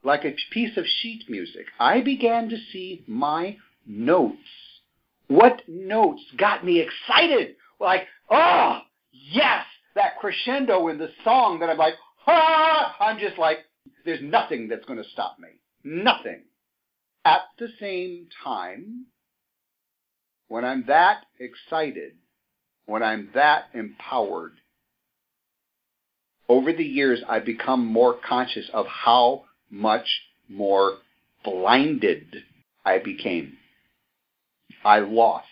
like 0.03 0.25
a 0.25 0.35
piece 0.53 0.77
of 0.77 0.85
sheet 0.87 1.25
music, 1.29 1.67
I 1.79 2.01
began 2.01 2.49
to 2.49 2.57
see 2.73 3.05
my 3.07 3.57
notes. 3.87 4.37
What 5.29 5.63
notes 5.69 6.23
got 6.37 6.65
me 6.65 6.81
excited? 6.81 7.57
Like, 7.79 8.03
oh, 8.31 8.81
yes, 9.13 9.65
that 9.95 10.19
crescendo 10.19 10.89
in 10.89 10.99
the 10.99 11.11
song 11.25 11.61
that 11.61 11.69
I'm 11.69 11.79
like, 11.79 11.95
ah, 12.27 12.97
I'm 13.01 13.19
just 13.19 13.39
like, 13.39 13.59
there's 14.05 14.23
nothing 14.23 14.69
that's 14.69 14.87
going 14.87 15.03
to 15.03 15.09
stop 15.11 15.39
me. 15.39 15.49
Nothing. 15.85 16.43
At 17.25 17.43
the 17.59 17.69
same 17.79 18.29
time, 18.43 19.07
when 20.49 20.65
I'm 20.65 20.85
that 20.87 21.27
excited, 21.39 22.13
when 22.87 23.03
I'm 23.03 23.29
that 23.35 23.65
empowered, 23.75 24.55
over 26.49 26.73
the 26.73 26.85
years 26.85 27.21
I've 27.29 27.45
become 27.45 27.85
more 27.85 28.15
conscious 28.27 28.69
of 28.73 28.87
how 28.87 29.45
much 29.71 30.07
more 30.49 30.99
blinded 31.45 32.45
I 32.85 32.99
became. 32.99 33.59
I 34.85 35.01
lost 35.01 35.47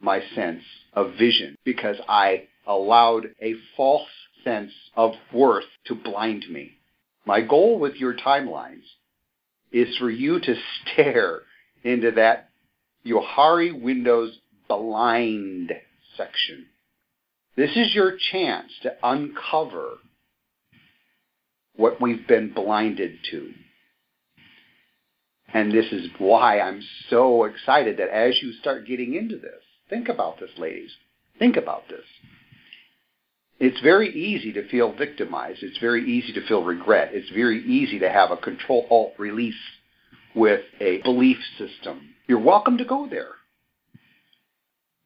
my 0.00 0.22
sense 0.34 0.62
of 0.92 1.14
vision 1.18 1.56
because 1.64 1.96
I 2.08 2.44
allowed 2.66 3.34
a 3.42 3.54
false 3.76 4.08
sense 4.44 4.72
of 4.96 5.12
worth 5.32 5.64
to 5.86 5.94
blind 5.94 6.44
me. 6.50 6.72
My 7.26 7.40
goal 7.40 7.78
with 7.78 7.96
your 7.96 8.14
timelines 8.14 8.84
is 9.72 9.96
for 9.96 10.10
you 10.10 10.38
to 10.40 10.54
stare 10.82 11.40
into 11.82 12.12
that 12.12 12.50
Johari 13.04 13.78
Windows 13.78 14.38
blind 14.68 15.72
section. 16.16 16.66
This 17.56 17.70
is 17.76 17.94
your 17.94 18.16
chance 18.32 18.70
to 18.82 18.94
uncover 19.02 19.98
what 21.76 22.00
we've 22.00 22.26
been 22.26 22.52
blinded 22.52 23.18
to. 23.30 23.52
And 25.52 25.72
this 25.72 25.86
is 25.92 26.08
why 26.18 26.60
I'm 26.60 26.82
so 27.10 27.44
excited 27.44 27.98
that 27.98 28.08
as 28.08 28.42
you 28.42 28.52
start 28.54 28.86
getting 28.86 29.14
into 29.14 29.36
this, 29.36 29.62
think 29.88 30.08
about 30.08 30.40
this, 30.40 30.50
ladies. 30.58 30.90
Think 31.38 31.56
about 31.56 31.88
this. 31.88 32.04
It's 33.60 33.80
very 33.80 34.10
easy 34.12 34.52
to 34.52 34.68
feel 34.68 34.92
victimized. 34.92 35.62
It's 35.62 35.78
very 35.78 36.04
easy 36.04 36.32
to 36.32 36.46
feel 36.46 36.64
regret. 36.64 37.10
It's 37.12 37.30
very 37.30 37.64
easy 37.64 38.00
to 38.00 38.10
have 38.10 38.30
a 38.32 38.36
control 38.36 38.86
alt 38.90 39.12
release 39.16 39.54
with 40.34 40.62
a 40.80 41.00
belief 41.02 41.38
system. 41.56 42.14
You're 42.26 42.40
welcome 42.40 42.78
to 42.78 42.84
go 42.84 43.06
there. 43.08 43.30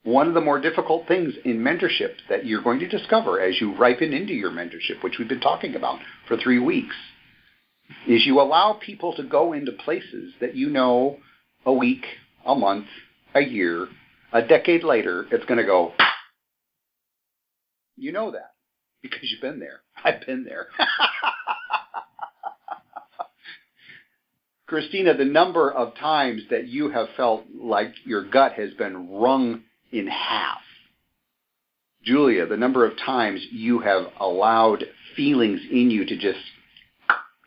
One 0.04 0.28
of 0.28 0.34
the 0.34 0.40
more 0.40 0.60
difficult 0.60 1.06
things 1.06 1.34
in 1.44 1.58
mentorship 1.58 2.14
that 2.28 2.46
you're 2.46 2.62
going 2.62 2.78
to 2.80 2.88
discover 2.88 3.40
as 3.40 3.60
you 3.60 3.76
ripen 3.76 4.12
into 4.12 4.32
your 4.32 4.50
mentorship, 4.50 5.02
which 5.02 5.18
we've 5.18 5.28
been 5.28 5.40
talking 5.40 5.74
about 5.74 5.98
for 6.26 6.36
three 6.36 6.58
weeks, 6.58 6.94
is 8.06 8.24
you 8.24 8.40
allow 8.40 8.74
people 8.74 9.14
to 9.16 9.22
go 9.22 9.52
into 9.52 9.72
places 9.72 10.32
that 10.40 10.54
you 10.54 10.70
know 10.70 11.18
a 11.66 11.72
week, 11.72 12.04
a 12.46 12.54
month, 12.54 12.86
a 13.34 13.40
year, 13.42 13.88
a 14.32 14.42
decade 14.42 14.84
later, 14.84 15.26
it's 15.30 15.44
going 15.46 15.58
to 15.58 15.64
go, 15.64 15.92
you 17.96 18.12
know 18.12 18.30
that 18.30 18.52
because 19.02 19.20
you've 19.22 19.40
been 19.40 19.58
there. 19.58 19.80
I've 20.02 20.24
been 20.26 20.44
there. 20.44 20.68
Christina, 24.66 25.16
the 25.16 25.24
number 25.24 25.72
of 25.72 25.96
times 25.96 26.42
that 26.50 26.68
you 26.68 26.90
have 26.90 27.08
felt 27.16 27.44
like 27.58 27.94
your 28.04 28.28
gut 28.28 28.52
has 28.52 28.74
been 28.74 29.10
wrung 29.10 29.62
in 29.92 30.06
half. 30.06 30.58
Julia, 32.02 32.46
the 32.46 32.56
number 32.56 32.86
of 32.86 32.96
times 32.98 33.44
you 33.50 33.80
have 33.80 34.06
allowed 34.18 34.84
feelings 35.16 35.60
in 35.70 35.90
you 35.90 36.04
to 36.06 36.16
just 36.16 36.38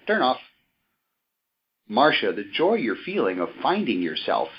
turn 0.08 0.22
off. 0.22 0.38
Marcia, 1.88 2.32
the 2.32 2.46
joy 2.54 2.76
you're 2.76 2.96
feeling 3.06 3.40
of 3.40 3.50
finding 3.62 4.02
yourself 4.02 4.50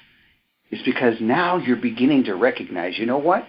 is 0.70 0.80
because 0.84 1.14
now 1.20 1.56
you're 1.56 1.76
beginning 1.76 2.24
to 2.24 2.34
recognize, 2.34 2.98
you 2.98 3.06
know 3.06 3.18
what? 3.18 3.46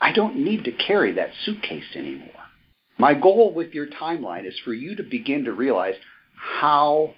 I 0.00 0.12
don't 0.12 0.36
need 0.36 0.64
to 0.64 0.72
carry 0.72 1.12
that 1.12 1.30
suitcase 1.44 1.94
anymore. 1.94 2.28
My 2.98 3.14
goal 3.14 3.54
with 3.54 3.72
your 3.72 3.86
timeline 3.86 4.46
is 4.46 4.58
for 4.64 4.74
you 4.74 4.96
to 4.96 5.02
begin 5.02 5.44
to 5.44 5.52
realize 5.52 5.94
how 6.36 7.14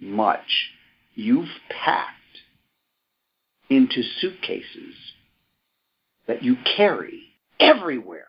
much 0.00 0.70
you've 1.14 1.48
packed 1.70 2.13
into 3.74 4.02
suitcases 4.20 4.94
that 6.26 6.42
you 6.42 6.56
carry 6.76 7.22
everywhere. 7.60 8.26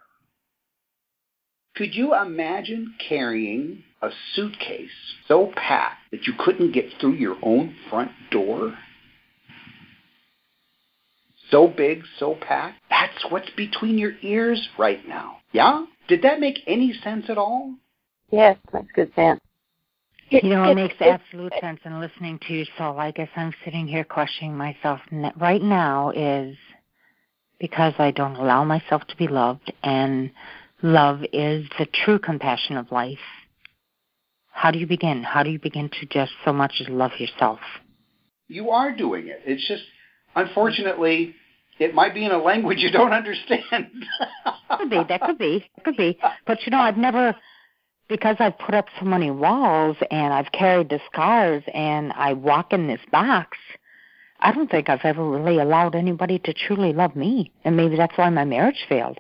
Could 1.76 1.94
you 1.94 2.16
imagine 2.16 2.96
carrying 3.10 3.84
a 4.02 4.10
suitcase 4.34 4.90
so 5.28 5.52
packed 5.56 6.12
that 6.12 6.26
you 6.26 6.34
couldn't 6.38 6.72
get 6.72 6.86
through 7.00 7.16
your 7.16 7.36
own 7.42 7.76
front 7.90 8.12
door? 8.32 8.78
So 11.52 11.68
big, 11.68 12.04
so 12.18 12.36
packed? 12.36 12.80
That's 12.90 13.26
what's 13.30 13.50
between 13.52 13.98
your 13.98 14.14
ears 14.22 14.70
right 14.78 15.06
now. 15.08 15.38
Yeah? 15.52 15.86
Did 16.08 16.22
that 16.22 16.40
make 16.40 16.60
any 16.66 16.94
sense 17.04 17.26
at 17.30 17.38
all? 17.38 17.76
Yes, 18.32 18.58
makes 18.74 18.92
good 18.94 19.14
sense. 19.16 19.42
You 20.30 20.50
know, 20.50 20.64
it 20.64 20.76
makes 20.76 20.96
absolute 21.00 21.54
sense 21.62 21.80
in 21.86 22.00
listening 22.00 22.40
to 22.48 22.54
you. 22.54 22.66
So 22.78 22.98
I 22.98 23.12
guess 23.12 23.30
I'm 23.36 23.54
sitting 23.64 23.88
here 23.88 24.04
questioning 24.04 24.58
myself 24.58 25.00
right 25.38 25.62
now 25.62 26.12
is 26.16 26.56
because 27.60 27.94
I 28.00 28.12
don't 28.12 28.36
allow 28.36 28.64
myself 28.64 29.04
to 29.08 29.16
be 29.18 29.28
loved, 29.28 29.72
and 29.84 30.32
love 30.82 31.22
is 31.32 31.66
the 31.78 31.88
true 32.06 32.20
compassion 32.20 32.76
of 32.76 32.92
life. 32.92 33.18
How 34.52 34.72
do 34.72 34.80
you 34.80 34.88
begin? 34.88 35.24
How 35.24 35.44
do 35.44 35.52
you 35.52 35.60
begin 35.60 35.90
to 35.90 36.06
just 36.08 36.32
so 36.44 36.52
much 36.52 36.74
as 36.82 36.90
love 36.90 37.12
yourself? 37.20 37.60
You 38.48 38.72
are 38.72 38.96
doing 38.96 39.28
it. 39.28 39.42
It's 39.46 39.66
just, 39.68 39.84
unfortunately, 40.36 41.36
it 41.80 41.94
might 41.94 42.14
be 42.14 42.26
in 42.26 42.32
a 42.32 42.38
language 42.38 42.80
you 42.80 42.92
don't 42.92 43.14
understand. 43.14 43.92
could 44.78 44.90
be. 44.90 45.02
That 45.08 45.22
could 45.22 45.38
be. 45.38 45.66
Could 45.84 45.98
be. 45.98 46.18
But 46.48 46.60
you 46.66 46.72
know, 46.72 46.80
I've 46.80 46.98
never 46.98 47.36
because 48.08 48.36
I've 48.40 48.58
put 48.60 48.76
up 48.76 48.86
so 49.00 49.06
many 49.06 49.32
walls 49.32 49.98
and 50.12 50.34
I've 50.34 50.52
carried 50.52 50.90
the 50.90 51.00
scars 51.12 51.64
and 51.74 52.12
I 52.14 52.34
walk 52.34 52.74
in 52.74 52.88
this 52.88 53.02
box, 53.12 53.58
I 54.40 54.52
don't 54.52 54.70
think 54.70 54.90
I've 54.90 55.04
ever 55.04 55.28
really 55.28 55.60
allowed 55.60 55.96
anybody 55.96 56.40
to 56.40 56.54
truly 56.54 56.94
love 56.94 57.16
me. 57.16 57.52
And 57.64 57.76
maybe 57.76 57.96
that's 57.96 58.18
why 58.18 58.30
my 58.30 58.46
marriage 58.46 58.86
failed. 58.88 59.20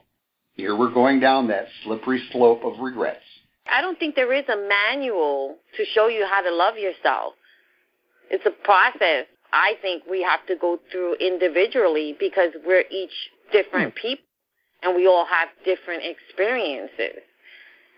Here 0.53 0.75
we're 0.75 0.93
going 0.93 1.19
down 1.19 1.47
that 1.47 1.67
slippery 1.83 2.23
slope 2.31 2.63
of 2.63 2.79
regrets. 2.79 3.19
I 3.67 3.81
don't 3.81 3.97
think 3.97 4.15
there 4.15 4.33
is 4.33 4.45
a 4.47 4.67
manual 4.67 5.57
to 5.77 5.86
show 5.93 6.07
you 6.07 6.25
how 6.29 6.41
to 6.41 6.51
love 6.51 6.77
yourself. 6.77 7.33
It's 8.29 8.45
a 8.45 8.51
process 8.63 9.25
I 9.51 9.73
think 9.81 10.03
we 10.09 10.21
have 10.21 10.45
to 10.47 10.55
go 10.55 10.79
through 10.91 11.15
individually 11.15 12.15
because 12.19 12.51
we're 12.65 12.83
each 12.91 13.11
different 13.51 13.93
hmm. 13.93 14.07
people 14.07 14.25
and 14.83 14.95
we 14.95 15.07
all 15.07 15.25
have 15.25 15.49
different 15.63 16.03
experiences. 16.03 17.23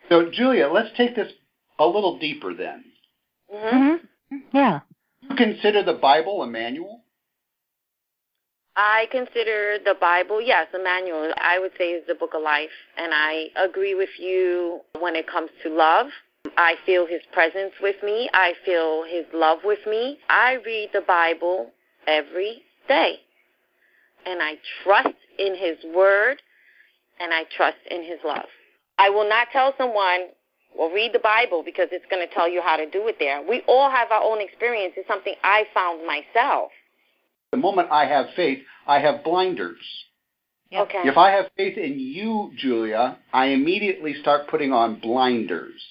So, 0.10 0.30
Julia, 0.32 0.68
let's 0.68 0.90
take 0.96 1.16
this 1.16 1.32
a 1.80 1.86
little 1.86 2.18
deeper 2.20 2.54
then. 2.54 2.84
Mm-hmm. 3.54 4.38
Yeah. 4.54 4.80
You 5.22 5.36
consider 5.36 5.84
the 5.84 5.94
Bible 5.94 6.42
a 6.44 6.48
manual? 6.48 7.02
I 8.76 9.08
consider 9.12 9.78
the 9.84 9.96
Bible, 10.00 10.40
yes, 10.40 10.68
a 10.74 10.82
manual. 10.82 11.34
I 11.42 11.58
would 11.58 11.72
say 11.78 11.90
is 11.90 12.06
the 12.08 12.14
book 12.14 12.34
of 12.36 12.44
life, 12.44 12.70
and 12.96 13.12
I 13.12 13.48
agree 13.56 13.96
with 13.96 14.10
you 14.20 14.82
when 15.00 15.16
it 15.16 15.28
comes 15.28 15.50
to 15.64 15.70
love. 15.70 16.08
I 16.58 16.76
feel 16.86 17.06
his 17.06 17.22
presence 17.34 17.74
with 17.82 17.96
me. 18.04 18.30
I 18.34 18.54
feel 18.66 19.04
his 19.04 19.26
love 19.34 19.60
with 19.64 19.80
me. 19.88 20.20
I 20.30 20.58
read 20.66 20.90
the 20.94 21.02
Bible 21.02 21.72
every 22.06 22.62
day. 22.88 23.16
And 24.26 24.42
I 24.42 24.54
trust 24.84 25.16
in 25.38 25.56
his 25.56 25.78
word 25.96 26.42
and 27.20 27.34
I 27.34 27.44
trust 27.56 27.78
in 27.90 28.04
his 28.04 28.20
love. 28.26 28.46
I 28.98 29.10
will 29.10 29.28
not 29.28 29.48
tell 29.52 29.74
someone, 29.78 30.28
well, 30.78 30.90
read 30.90 31.14
the 31.14 31.20
Bible 31.20 31.64
because 31.64 31.88
it's 31.92 32.06
going 32.10 32.26
to 32.28 32.34
tell 32.34 32.50
you 32.50 32.62
how 32.62 32.78
to 32.78 32.90
do 32.90 33.08
it 33.08 33.18
there. 33.20 33.42
We 33.48 33.62
all 33.68 33.90
have 33.90 34.12
our 34.12 34.22
own 34.24 34.42
experience. 34.42 34.94
It's 34.98 35.08
something 35.08 35.36
I 35.44 35.66
found 35.74 36.06
myself. 36.06 36.72
The 37.52 37.58
moment 37.58 37.90
I 37.92 38.06
have 38.06 38.28
faith, 38.36 38.60
I 38.88 39.00
have 39.00 39.24
blinders. 39.24 39.78
Okay. 40.76 41.04
If 41.06 41.18
I 41.18 41.32
have 41.32 41.46
faith 41.56 41.78
in 41.78 41.98
you, 41.98 42.52
Julia, 42.58 43.18
I 43.32 43.48
immediately 43.48 44.16
start 44.22 44.50
putting 44.50 44.74
on 44.74 45.00
blinders. 45.00 45.82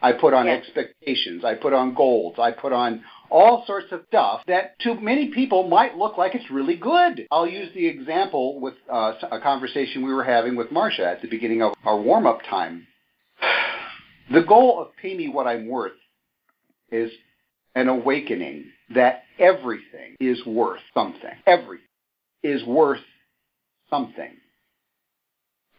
I 0.00 0.12
put 0.12 0.32
on 0.32 0.46
Yes. 0.46 0.64
expectations. 0.64 1.44
I 1.44 1.54
put 1.54 1.72
on 1.72 1.94
goals. 1.94 2.38
I 2.38 2.50
put 2.52 2.72
on 2.72 3.04
all 3.30 3.64
sorts 3.66 3.92
of 3.92 4.02
stuff 4.08 4.42
that 4.46 4.78
to 4.80 4.94
many 4.94 5.28
people 5.28 5.68
might 5.68 5.96
look 5.96 6.16
like 6.16 6.34
it's 6.34 6.50
really 6.50 6.76
good. 6.76 7.26
I'll 7.30 7.46
use 7.46 7.72
the 7.74 7.86
example 7.86 8.60
with 8.60 8.74
uh, 8.92 9.14
a 9.30 9.40
conversation 9.40 10.04
we 10.04 10.12
were 10.12 10.24
having 10.24 10.56
with 10.56 10.70
Marcia 10.70 11.06
at 11.06 11.22
the 11.22 11.28
beginning 11.28 11.62
of 11.62 11.74
our 11.84 12.00
warm 12.00 12.26
up 12.26 12.40
time. 12.48 12.86
The 14.28 14.42
goal 14.42 14.82
of 14.82 14.88
Pay 15.00 15.16
Me 15.16 15.28
What 15.28 15.46
I'm 15.46 15.68
Worth 15.68 15.92
is 16.90 17.12
an 17.76 17.88
awakening 17.88 18.64
that 18.92 19.22
everything 19.38 20.16
is 20.18 20.44
worth 20.44 20.80
something. 20.94 21.30
Everything 21.46 21.86
is 22.42 22.64
worth 22.64 23.04
something. 23.88 24.36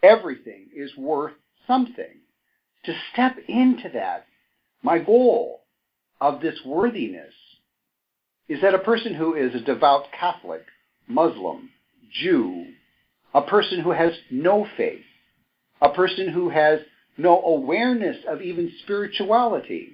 Everything 0.02 0.68
is 0.74 0.96
worth 0.96 1.34
something. 1.68 2.22
To 2.86 2.94
step 3.12 3.36
into 3.50 3.90
that, 3.94 4.28
my 4.82 5.00
goal 5.00 5.64
of 6.20 6.42
this 6.42 6.60
worthiness 6.66 7.34
is 8.50 8.62
that 8.62 8.74
a 8.74 8.80
person 8.80 9.14
who 9.14 9.34
is 9.34 9.54
a 9.54 9.60
devout 9.60 10.06
Catholic, 10.18 10.64
Muslim, 11.08 11.70
Jew, 12.12 12.66
a 13.34 13.42
person 13.42 13.82
who 13.82 13.92
has 13.92 14.14
no 14.32 14.68
faith, 14.78 15.04
a 15.82 15.90
person 15.90 16.30
who 16.30 16.50
has 16.50 16.80
no 17.18 17.42
awareness 17.42 18.18
of 18.28 18.42
even 18.42 18.72
spirituality, 18.84 19.94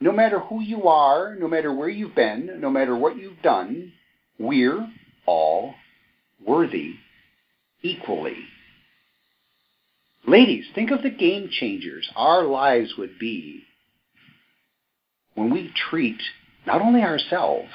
no 0.00 0.12
matter 0.12 0.38
who 0.38 0.60
you 0.60 0.86
are, 0.86 1.34
no 1.34 1.48
matter 1.48 1.74
where 1.74 1.88
you've 1.88 2.14
been, 2.14 2.60
no 2.60 2.70
matter 2.70 2.96
what 2.96 3.16
you've 3.16 3.42
done, 3.42 3.92
we're 4.38 4.86
all 5.26 5.74
worthy 6.44 6.94
equally. 7.82 8.36
Ladies, 10.26 10.66
think 10.74 10.90
of 10.90 11.02
the 11.02 11.10
game 11.10 11.48
changers 11.50 12.08
our 12.14 12.44
lives 12.44 12.94
would 12.96 13.18
be 13.18 13.64
when 15.38 15.50
we 15.50 15.72
treat 15.88 16.20
not 16.66 16.82
only 16.82 17.00
ourselves, 17.00 17.70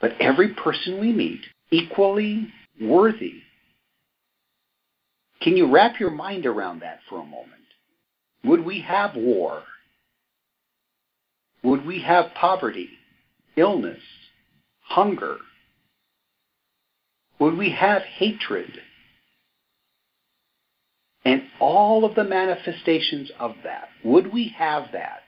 but 0.00 0.20
every 0.20 0.54
person 0.54 1.00
we 1.00 1.12
meet 1.12 1.40
equally 1.70 2.48
worthy. 2.80 3.42
Can 5.40 5.56
you 5.56 5.70
wrap 5.70 6.00
your 6.00 6.10
mind 6.10 6.46
around 6.46 6.80
that 6.80 6.98
for 7.08 7.20
a 7.20 7.24
moment? 7.24 7.52
Would 8.42 8.64
we 8.64 8.80
have 8.80 9.14
war? 9.14 9.62
Would 11.62 11.86
we 11.86 12.02
have 12.02 12.34
poverty, 12.34 12.90
illness, 13.56 14.02
hunger? 14.82 15.36
Would 17.38 17.56
we 17.56 17.70
have 17.70 18.02
hatred? 18.02 18.80
And 21.24 21.42
all 21.60 22.04
of 22.04 22.16
the 22.16 22.24
manifestations 22.24 23.30
of 23.38 23.54
that, 23.62 23.90
would 24.02 24.32
we 24.32 24.52
have 24.58 24.88
that 24.92 25.20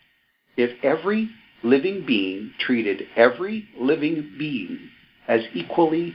if 0.62 0.82
every 0.82 1.30
living 1.62 2.04
being 2.06 2.52
treated 2.58 3.02
every 3.16 3.68
living 3.78 4.32
being 4.38 4.90
as 5.28 5.42
equally 5.54 6.14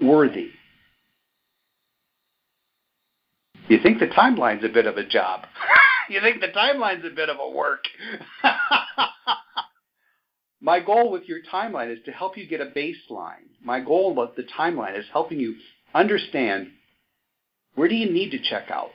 worthy? 0.00 0.50
You 3.68 3.78
think 3.82 3.98
the 3.98 4.06
timeline's 4.06 4.64
a 4.64 4.68
bit 4.68 4.86
of 4.86 4.98
a 4.98 5.04
job. 5.04 5.46
you 6.10 6.20
think 6.20 6.40
the 6.40 6.48
timeline's 6.48 7.04
a 7.04 7.14
bit 7.14 7.30
of 7.30 7.38
a 7.40 7.48
work. 7.48 7.84
My 10.60 10.80
goal 10.80 11.10
with 11.10 11.24
your 11.26 11.40
timeline 11.52 11.92
is 11.92 11.98
to 12.06 12.12
help 12.12 12.36
you 12.36 12.46
get 12.46 12.60
a 12.60 12.66
baseline. 12.66 13.48
My 13.62 13.80
goal 13.80 14.14
with 14.14 14.36
the 14.36 14.44
timeline 14.44 14.98
is 14.98 15.04
helping 15.12 15.38
you 15.40 15.56
understand 15.94 16.68
where 17.74 17.88
do 17.88 17.94
you 17.94 18.10
need 18.10 18.30
to 18.30 18.38
check 18.38 18.70
out? 18.70 18.90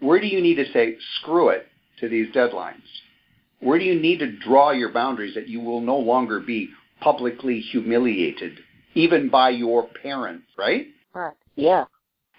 Where 0.00 0.20
do 0.20 0.26
you 0.26 0.40
need 0.40 0.56
to 0.56 0.72
say, 0.72 0.96
screw 1.20 1.48
it 1.48 1.66
to 2.00 2.08
these 2.08 2.32
deadlines? 2.34 2.82
Where 3.60 3.78
do 3.78 3.84
you 3.84 3.98
need 3.98 4.18
to 4.18 4.30
draw 4.38 4.70
your 4.70 4.92
boundaries 4.92 5.34
that 5.34 5.48
you 5.48 5.60
will 5.60 5.80
no 5.80 5.96
longer 5.96 6.40
be 6.40 6.70
publicly 7.00 7.60
humiliated, 7.60 8.58
even 8.94 9.28
by 9.28 9.50
your 9.50 9.88
parents, 10.02 10.46
right? 10.58 10.86
Right. 11.14 11.34
Yeah. 11.54 11.84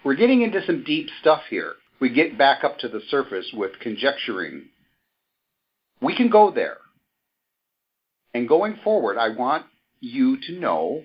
We're 0.04 0.14
getting 0.14 0.42
into 0.42 0.64
some 0.64 0.84
deep 0.84 1.08
stuff 1.20 1.42
here. 1.50 1.74
We 2.00 2.10
get 2.10 2.38
back 2.38 2.62
up 2.62 2.78
to 2.78 2.88
the 2.88 3.00
surface 3.08 3.50
with 3.52 3.72
conjecturing. 3.80 4.66
We 6.00 6.14
can 6.16 6.30
go 6.30 6.52
there. 6.52 6.78
And 8.34 8.48
going 8.48 8.78
forward, 8.84 9.18
I 9.18 9.30
want 9.30 9.66
you 10.00 10.40
to 10.42 10.52
know 10.52 11.02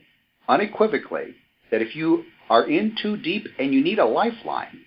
unequivocally 0.48 1.36
that 1.72 1.82
if 1.82 1.96
you 1.96 2.26
are 2.50 2.70
in 2.70 2.96
too 3.02 3.18
deep 3.18 3.48
and 3.58 3.74
you 3.74 3.84
need 3.84 3.98
a 3.98 4.06
lifeline, 4.06 4.82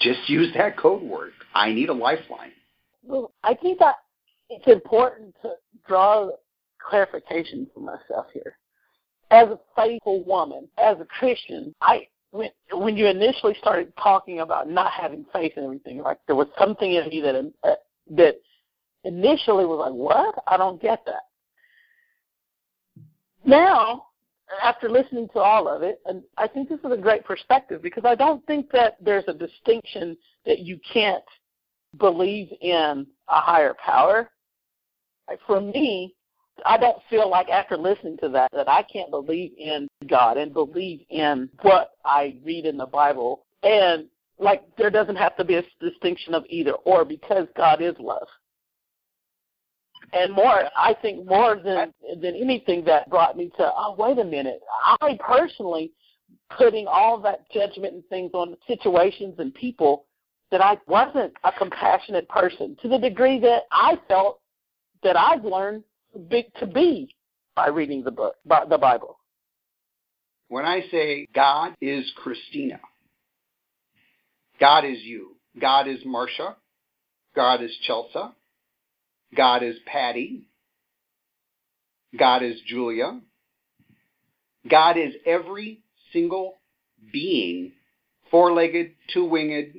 just 0.00 0.28
use 0.28 0.52
that 0.54 0.76
code 0.76 1.02
word. 1.02 1.32
I 1.54 1.72
need 1.72 1.88
a 1.88 1.94
lifeline. 1.94 2.52
Well, 3.02 3.32
I 3.42 3.54
think 3.54 3.78
that 3.78 3.96
it's 4.50 4.66
important 4.66 5.34
to 5.42 5.54
draw 5.86 6.30
clarification 6.78 7.66
for 7.72 7.80
myself 7.80 8.26
here. 8.32 8.58
As 9.30 9.48
a 9.48 9.58
faithful 9.74 10.22
woman, 10.24 10.68
as 10.78 10.98
a 11.00 11.04
Christian, 11.04 11.74
I 11.80 12.06
when 12.30 12.50
when 12.72 12.96
you 12.96 13.06
initially 13.06 13.54
started 13.60 13.92
talking 14.00 14.40
about 14.40 14.68
not 14.68 14.92
having 14.92 15.24
faith 15.32 15.52
and 15.56 15.64
everything, 15.64 15.98
like 15.98 16.18
there 16.26 16.36
was 16.36 16.48
something 16.58 16.92
in 16.92 17.08
me 17.08 17.20
that 17.20 17.52
uh, 17.64 17.74
that 18.10 18.36
initially 19.04 19.64
was 19.64 19.78
like, 19.78 19.92
"What? 19.92 20.36
I 20.46 20.56
don't 20.56 20.80
get 20.80 21.04
that." 21.06 21.22
Now, 23.44 24.05
after 24.62 24.88
listening 24.88 25.28
to 25.32 25.40
all 25.40 25.68
of 25.68 25.82
it, 25.82 26.00
and 26.06 26.22
I 26.36 26.46
think 26.46 26.68
this 26.68 26.78
is 26.84 26.92
a 26.92 26.96
great 26.96 27.24
perspective 27.24 27.82
because 27.82 28.04
I 28.04 28.14
don't 28.14 28.44
think 28.46 28.70
that 28.72 28.96
there's 29.00 29.24
a 29.28 29.34
distinction 29.34 30.16
that 30.44 30.60
you 30.60 30.78
can't 30.92 31.24
believe 31.98 32.48
in 32.60 33.06
a 33.28 33.40
higher 33.40 33.74
power. 33.84 34.30
Like 35.28 35.40
for 35.46 35.60
me, 35.60 36.14
I 36.64 36.78
don't 36.78 37.02
feel 37.10 37.28
like 37.28 37.48
after 37.48 37.76
listening 37.76 38.16
to 38.18 38.28
that 38.30 38.50
that 38.52 38.68
I 38.68 38.82
can't 38.82 39.10
believe 39.10 39.52
in 39.58 39.88
God 40.08 40.36
and 40.36 40.52
believe 40.52 41.00
in 41.10 41.50
what 41.62 41.92
I 42.04 42.36
read 42.44 42.64
in 42.64 42.76
the 42.76 42.86
Bible 42.86 43.44
and 43.62 44.06
like 44.38 44.62
there 44.76 44.90
doesn't 44.90 45.16
have 45.16 45.36
to 45.36 45.44
be 45.44 45.56
a 45.56 45.64
distinction 45.80 46.34
of 46.34 46.44
either 46.48 46.72
or 46.72 47.04
because 47.04 47.46
God 47.56 47.82
is 47.82 47.94
love. 47.98 48.28
And 50.12 50.32
more, 50.32 50.64
I 50.76 50.94
think 51.02 51.26
more 51.26 51.56
than 51.56 51.92
than 52.20 52.34
anything 52.34 52.84
that 52.84 53.10
brought 53.10 53.36
me 53.36 53.50
to 53.58 53.72
oh 53.76 53.94
wait 53.98 54.18
a 54.18 54.24
minute, 54.24 54.60
I 55.00 55.18
personally 55.20 55.92
putting 56.56 56.86
all 56.86 57.20
that 57.20 57.50
judgment 57.50 57.94
and 57.94 58.06
things 58.06 58.30
on 58.34 58.56
situations 58.66 59.34
and 59.38 59.52
people 59.54 60.06
that 60.50 60.60
I 60.60 60.78
wasn't 60.86 61.32
a 61.44 61.52
compassionate 61.52 62.28
person 62.28 62.76
to 62.82 62.88
the 62.88 62.98
degree 62.98 63.40
that 63.40 63.62
I 63.72 63.98
felt 64.06 64.40
that 65.02 65.16
I've 65.16 65.44
learned 65.44 65.82
big 66.28 66.46
to 66.60 66.66
be 66.66 67.14
by 67.54 67.68
reading 67.68 68.04
the 68.04 68.10
book, 68.10 68.36
by 68.44 68.64
the 68.64 68.78
Bible. 68.78 69.18
When 70.48 70.64
I 70.64 70.82
say 70.90 71.26
God 71.34 71.74
is 71.80 72.10
Christina, 72.16 72.80
God 74.60 74.84
is 74.84 74.98
you. 75.02 75.36
God 75.60 75.88
is 75.88 75.98
Marcia. 76.04 76.56
God 77.34 77.62
is 77.62 77.76
Chelsea. 77.86 78.32
God 79.34 79.62
is 79.62 79.76
Patty. 79.86 80.46
God 82.18 82.42
is 82.42 82.56
Julia. 82.66 83.20
God 84.68 84.96
is 84.96 85.14
every 85.24 85.82
single 86.12 86.54
being, 87.12 87.72
four 88.30 88.52
legged, 88.52 88.92
two 89.12 89.24
winged, 89.24 89.74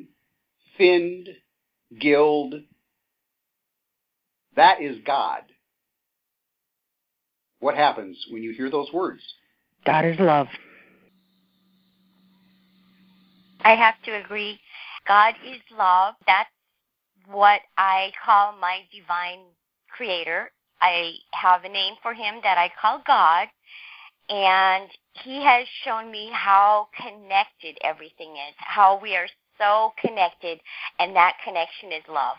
finned, 0.77 1.29
gilled. 1.99 2.55
That 4.55 4.81
is 4.81 4.97
God. 5.05 5.41
What 7.59 7.75
happens 7.75 8.23
when 8.29 8.43
you 8.43 8.53
hear 8.53 8.69
those 8.69 8.91
words? 8.93 9.21
God 9.85 10.05
is 10.05 10.19
love. 10.19 10.47
I 13.61 13.75
have 13.75 13.95
to 14.05 14.11
agree. 14.11 14.59
God 15.07 15.33
is 15.45 15.61
love. 15.77 16.15
That's 16.27 16.49
what 17.29 17.61
I 17.77 18.11
call 18.23 18.55
my 18.59 18.81
divine 18.91 19.45
creator. 19.89 20.51
I 20.81 21.13
have 21.33 21.63
a 21.63 21.69
name 21.69 21.95
for 22.01 22.13
him 22.13 22.35
that 22.43 22.57
I 22.57 22.71
call 22.79 23.01
God, 23.05 23.47
and 24.29 24.89
he 25.23 25.43
has 25.43 25.67
shown 25.83 26.11
me 26.11 26.29
how 26.31 26.87
connected 26.95 27.77
everything 27.83 28.31
is, 28.33 28.55
how 28.57 28.99
we 29.01 29.15
are 29.15 29.27
so 29.57 29.93
connected, 29.99 30.59
and 30.99 31.15
that 31.15 31.37
connection 31.43 31.91
is 31.91 32.03
love. 32.07 32.37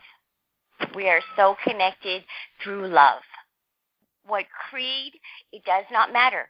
We 0.95 1.09
are 1.09 1.21
so 1.37 1.57
connected 1.65 2.23
through 2.63 2.87
love. 2.89 3.23
What 4.27 4.45
creed, 4.71 5.13
it 5.53 5.65
does 5.65 5.85
not 5.91 6.13
matter. 6.13 6.49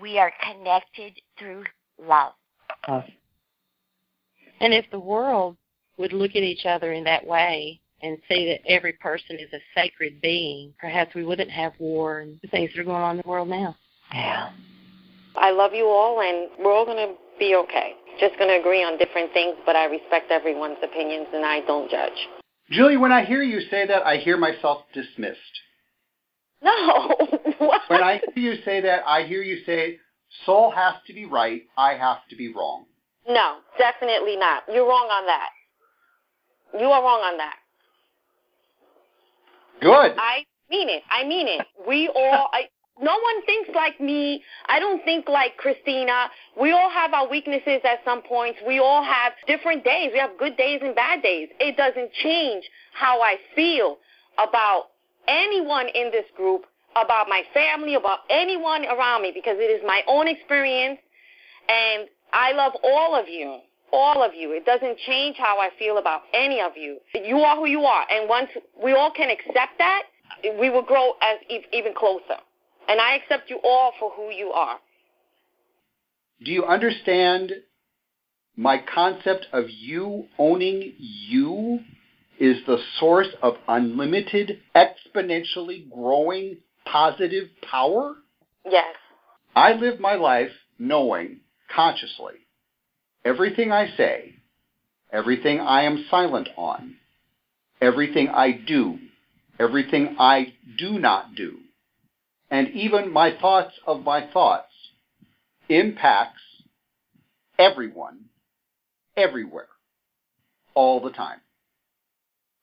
We 0.00 0.18
are 0.18 0.32
connected 0.42 1.20
through 1.38 1.64
love. 1.98 2.32
Love. 2.88 3.04
And 4.60 4.74
if 4.74 4.84
the 4.90 5.00
world 5.00 5.56
would 6.00 6.12
look 6.12 6.30
at 6.30 6.42
each 6.42 6.64
other 6.64 6.92
in 6.92 7.04
that 7.04 7.24
way 7.24 7.80
and 8.02 8.16
see 8.28 8.46
that 8.46 8.66
every 8.66 8.94
person 8.94 9.36
is 9.38 9.52
a 9.52 9.60
sacred 9.74 10.20
being, 10.20 10.72
perhaps 10.80 11.14
we 11.14 11.24
wouldn't 11.24 11.50
have 11.50 11.72
war 11.78 12.20
and 12.20 12.40
the 12.42 12.48
things 12.48 12.70
that 12.72 12.80
are 12.80 12.84
going 12.84 13.02
on 13.02 13.16
in 13.16 13.22
the 13.22 13.28
world 13.28 13.48
now. 13.48 13.76
Yeah. 14.12 14.50
I 15.36 15.50
love 15.50 15.74
you 15.74 15.86
all, 15.86 16.20
and 16.22 16.48
we're 16.58 16.72
all 16.72 16.86
going 16.86 16.96
to 16.96 17.14
be 17.38 17.54
okay. 17.54 17.92
Just 18.18 18.36
going 18.38 18.48
to 18.48 18.58
agree 18.58 18.82
on 18.82 18.98
different 18.98 19.32
things, 19.32 19.56
but 19.64 19.76
I 19.76 19.84
respect 19.84 20.30
everyone's 20.30 20.78
opinions 20.82 21.28
and 21.32 21.44
I 21.44 21.60
don't 21.60 21.90
judge. 21.90 22.28
Julie, 22.70 22.96
when 22.96 23.12
I 23.12 23.24
hear 23.24 23.42
you 23.42 23.60
say 23.70 23.86
that, 23.86 24.06
I 24.06 24.16
hear 24.16 24.36
myself 24.36 24.82
dismissed. 24.94 25.38
No. 26.62 27.08
what? 27.58 27.82
When 27.88 28.02
I 28.02 28.20
hear 28.34 28.54
you 28.54 28.62
say 28.64 28.80
that, 28.80 29.02
I 29.06 29.24
hear 29.24 29.42
you 29.42 29.62
say, 29.66 29.98
soul 30.46 30.70
has 30.70 30.94
to 31.06 31.12
be 31.12 31.26
right, 31.26 31.62
I 31.76 31.94
have 31.94 32.18
to 32.30 32.36
be 32.36 32.52
wrong. 32.52 32.86
No, 33.28 33.58
definitely 33.78 34.36
not. 34.36 34.62
You're 34.72 34.88
wrong 34.88 35.08
on 35.10 35.26
that. 35.26 35.50
You 36.78 36.86
are 36.86 37.02
wrong 37.02 37.20
on 37.20 37.36
that. 37.38 37.56
Good. 39.80 40.14
I 40.18 40.44
mean 40.70 40.88
it. 40.88 41.02
I 41.10 41.24
mean 41.24 41.48
it. 41.48 41.66
We 41.86 42.08
all. 42.14 42.48
I, 42.52 42.68
no 43.00 43.12
one 43.12 43.46
thinks 43.46 43.70
like 43.74 43.98
me. 44.00 44.42
I 44.68 44.78
don't 44.78 45.02
think 45.04 45.28
like 45.28 45.56
Christina. 45.56 46.28
We 46.60 46.72
all 46.72 46.90
have 46.90 47.14
our 47.14 47.28
weaknesses 47.28 47.80
at 47.84 48.00
some 48.04 48.22
points. 48.22 48.58
We 48.66 48.78
all 48.78 49.02
have 49.02 49.32
different 49.46 49.84
days. 49.84 50.10
We 50.12 50.18
have 50.18 50.36
good 50.38 50.56
days 50.56 50.80
and 50.82 50.94
bad 50.94 51.22
days. 51.22 51.48
It 51.58 51.76
doesn't 51.76 52.12
change 52.12 52.64
how 52.92 53.22
I 53.22 53.36
feel 53.56 53.96
about 54.38 54.88
anyone 55.28 55.86
in 55.94 56.10
this 56.10 56.26
group, 56.36 56.66
about 56.92 57.28
my 57.28 57.42
family, 57.54 57.94
about 57.94 58.20
anyone 58.28 58.84
around 58.84 59.22
me, 59.22 59.32
because 59.34 59.56
it 59.58 59.70
is 59.70 59.82
my 59.86 60.02
own 60.06 60.28
experience, 60.28 60.98
and 61.68 62.08
I 62.32 62.52
love 62.52 62.72
all 62.82 63.18
of 63.18 63.28
you. 63.28 63.60
All 63.92 64.22
of 64.22 64.34
you. 64.34 64.52
It 64.52 64.64
doesn't 64.64 64.98
change 64.98 65.36
how 65.36 65.58
I 65.58 65.70
feel 65.78 65.98
about 65.98 66.22
any 66.32 66.60
of 66.60 66.72
you. 66.76 66.98
You 67.14 67.38
are 67.38 67.56
who 67.56 67.66
you 67.66 67.82
are, 67.82 68.06
and 68.10 68.28
once 68.28 68.50
we 68.82 68.92
all 68.92 69.10
can 69.10 69.30
accept 69.30 69.78
that, 69.78 70.02
we 70.58 70.70
will 70.70 70.82
grow 70.82 71.12
as 71.20 71.38
even 71.72 71.92
closer. 71.94 72.40
And 72.88 73.00
I 73.00 73.16
accept 73.16 73.50
you 73.50 73.60
all 73.62 73.92
for 73.98 74.10
who 74.12 74.30
you 74.30 74.50
are. 74.52 74.78
Do 76.44 76.50
you 76.50 76.64
understand 76.64 77.52
my 78.56 78.78
concept 78.92 79.46
of 79.52 79.64
you 79.68 80.26
owning 80.38 80.94
you 80.98 81.80
is 82.38 82.56
the 82.66 82.78
source 82.98 83.28
of 83.42 83.54
unlimited, 83.68 84.60
exponentially 84.74 85.90
growing 85.90 86.56
positive 86.86 87.48
power? 87.70 88.14
Yes. 88.64 88.94
I 89.54 89.72
live 89.74 90.00
my 90.00 90.14
life 90.14 90.52
knowing 90.78 91.40
consciously 91.74 92.34
everything 93.24 93.72
I 93.72 93.94
say, 93.96 94.34
everything 95.12 95.60
I 95.60 95.82
am 95.82 96.06
silent 96.10 96.48
on, 96.56 96.96
everything 97.80 98.28
I 98.28 98.52
do, 98.52 98.98
everything 99.58 100.16
I 100.18 100.54
do 100.78 100.98
not 100.98 101.34
do, 101.34 101.58
and 102.50 102.68
even 102.68 103.12
my 103.12 103.36
thoughts 103.40 103.74
of 103.86 104.04
my 104.04 104.26
thoughts 104.32 104.72
impacts 105.68 106.40
everyone, 107.58 108.24
everywhere, 109.16 109.68
all 110.74 111.00
the 111.00 111.10
time. 111.10 111.40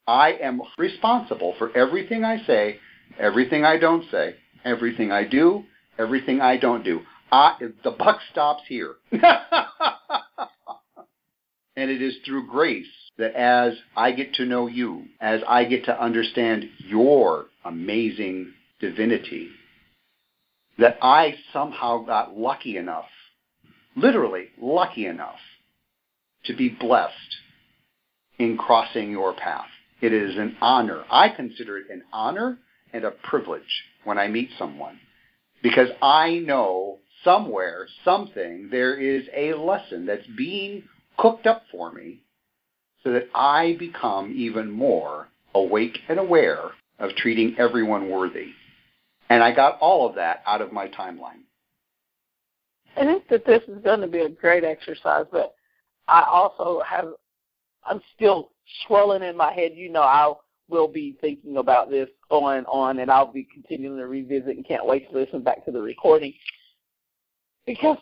I 0.08 0.34
am 0.41 0.62
responsible 0.78 1.53
for 1.58 1.76
everything 1.78 2.24
I 2.24 2.45
say, 2.45 2.80
everything 3.20 3.66
I 3.66 3.78
don't 3.78 4.05
say, 4.10 4.36
everything 4.64 5.12
I 5.12 5.26
do, 5.26 5.64
everything 5.99 6.41
I 6.41 6.58
don't 6.58 6.84
do. 6.84 7.01
I, 7.32 7.58
the 7.84 7.91
buck 7.91 8.20
stops 8.32 8.64
here. 8.68 8.95
and 11.78 11.91
it 11.91 12.01
is 12.01 12.15
through 12.25 12.47
grace 12.47 12.88
that 13.19 13.36
as 13.36 13.73
I 13.95 14.11
get 14.11 14.34
to 14.36 14.45
know 14.45 14.65
you, 14.67 15.05
as 15.21 15.41
I 15.47 15.63
get 15.63 15.86
to 15.86 16.03
understand 16.03 16.65
your 16.80 17.45
amazing 17.63 18.53
divinity, 18.82 19.49
that 20.80 20.97
I 21.01 21.36
somehow 21.53 21.99
got 21.99 22.36
lucky 22.36 22.78
enough, 22.78 23.05
literally 23.95 24.47
lucky 24.59 25.05
enough, 25.05 25.39
to 26.45 26.55
be 26.55 26.69
blessed 26.69 27.13
in 28.39 28.57
crossing 28.57 29.11
your 29.11 29.34
path. 29.34 29.67
It 30.01 30.13
is 30.13 30.36
an 30.36 30.57
honor. 30.61 31.03
I 31.11 31.30
consider 31.30 31.78
it 31.78 31.89
an 31.91 32.03
honor 32.11 32.57
and 32.91 33.03
a 33.03 33.11
privilege 33.11 33.84
when 34.03 34.17
I 34.17 34.28
meet 34.28 34.49
someone 34.57 34.99
because 35.61 35.89
I 36.01 36.39
know 36.39 36.99
somewhere, 37.23 37.88
something, 38.03 38.69
there 38.71 38.95
is 38.95 39.23
a 39.36 39.53
lesson 39.53 40.05
that's 40.05 40.28
being 40.38 40.84
cooked 41.18 41.47
up 41.47 41.63
for 41.72 41.91
me 41.91 42.22
so 43.03 43.11
that 43.11 43.30
I 43.34 43.76
become 43.80 44.34
even 44.36 44.72
more 44.72 45.28
awake 45.55 45.97
and 46.09 46.20
aware 46.20 46.72
of 46.99 47.11
treating 47.15 47.55
everyone 47.57 48.09
worthy. 48.09 48.49
And 49.30 49.43
I 49.43 49.53
got 49.53 49.78
all 49.80 50.07
of 50.07 50.15
that 50.15 50.43
out 50.45 50.61
of 50.61 50.72
my 50.72 50.88
timeline. 50.88 51.43
I 52.95 53.03
think 53.05 53.28
that 53.30 53.45
this 53.45 53.61
is 53.68 53.84
going 53.84 54.01
to 54.01 54.07
be 54.07 54.20
a 54.20 54.30
great 54.30 54.63
exercise, 54.63 55.26
but 55.32 55.53
I 56.07 56.24
also 56.24 56.82
have, 56.88 57.05
I'm 57.86 58.01
still 58.15 58.49
swirling 58.86 59.22
in 59.22 59.38
my 59.38 59.53
head. 59.53 59.74
You 59.76 59.91
know, 59.91 60.01
I 60.01 60.34
will 60.70 60.88
be 60.88 61.18
thinking 61.22 61.57
about 61.57 61.89
this 61.89 62.09
on 62.30 62.57
and 62.57 62.68
on, 62.68 62.99
and 62.99 63.11
I'll 63.11 63.32
be 63.32 63.47
continuing 63.53 63.97
to 63.97 64.07
revisit 64.07 64.55
and 64.55 64.68
can't 64.68 64.86
wait 64.86 65.09
to 65.11 65.18
listen 65.18 65.41
back 65.41 65.63
to 65.65 65.72
the 65.72 65.82
recording. 65.82 66.34
Because 67.65 67.97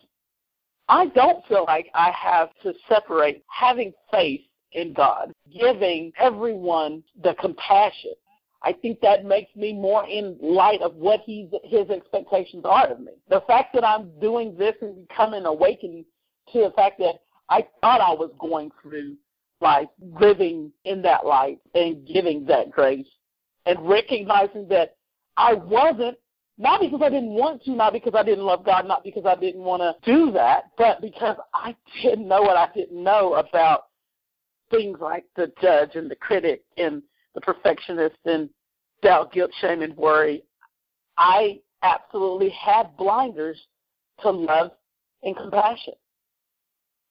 I 0.88 1.08
don't 1.08 1.46
feel 1.48 1.66
like 1.66 1.90
I 1.94 2.12
have 2.12 2.50
to 2.64 2.74
separate 2.88 3.44
having 3.48 3.94
faith 4.12 4.42
in 4.74 4.94
God, 4.94 5.32
giving 5.52 6.12
everyone 6.20 7.04
the 7.24 7.34
compassion. 7.36 8.14
I 8.62 8.74
think 8.74 9.00
that 9.02 9.26
makes 9.26 9.56
me 9.56 9.74
more 9.74 10.08
in 10.08 10.38
light 10.42 10.82
of 10.82 10.96
what 10.96 11.22
he's, 11.26 11.50
his 11.64 11.90
expectations 11.90 12.64
are 12.66 12.88
of 12.88 13.00
me. 13.00 13.14
The 13.30 13.42
fact 13.48 13.74
that 13.74 13.86
I'm 13.86 14.10
doing 14.20 14.56
this 14.58 14.76
and 14.82 15.08
becoming 15.08 15.46
awakened 15.46 16.06
to 16.54 16.60
the 16.60 16.74
fact 16.76 17.00
that 17.00 17.16
I 17.50 17.66
thought 17.82 18.02
I 18.02 18.14
was 18.14 18.32
going 18.40 18.72
through 18.82 19.18
life 19.62 19.88
living 20.20 20.72
in 20.84 21.02
that 21.04 21.26
light 21.26 21.60
and 21.74 22.06
giving 22.08 22.46
that 22.46 22.72
grace 22.72 23.08
and 23.66 23.88
recognizing 23.88 24.68
that 24.70 24.96
I 25.38 25.54
wasn't 25.54 26.18
not 26.58 26.80
because 26.80 27.02
I 27.04 27.10
didn't 27.10 27.32
want 27.32 27.64
to, 27.64 27.72
not 27.72 27.94
because 27.94 28.14
I 28.16 28.24
didn't 28.24 28.46
love 28.46 28.66
God, 28.66 28.88
not 28.88 29.04
because 29.04 29.26
I 29.26 29.36
didn't 29.36 29.62
want 29.62 29.82
to 29.82 29.96
do 30.10 30.32
that, 30.32 30.72
but 30.78 31.02
because 31.02 31.38
I 31.54 31.76
didn't 32.02 32.28
know 32.28 32.42
what 32.42 32.56
I 32.56 32.70
didn't 32.74 33.04
know 33.04 33.36
about 33.36 33.88
things 34.72 34.98
like 35.02 35.26
the 35.36 35.52
judge 35.62 35.96
and 35.96 36.10
the 36.10 36.16
critic 36.16 36.64
and 36.78 37.02
the 37.34 37.42
perfectionist 37.42 38.16
and 38.26 38.50
doubt, 39.02 39.34
guilt, 39.34 39.52
shame, 39.60 39.82
and 39.82 39.96
worry. 39.98 40.44
I 41.18 41.60
absolutely 41.84 42.50
had 42.50 42.96
blinders 42.98 43.58
to 44.22 44.32
love 44.32 44.72
and 45.24 45.36
compassion. 45.36 45.94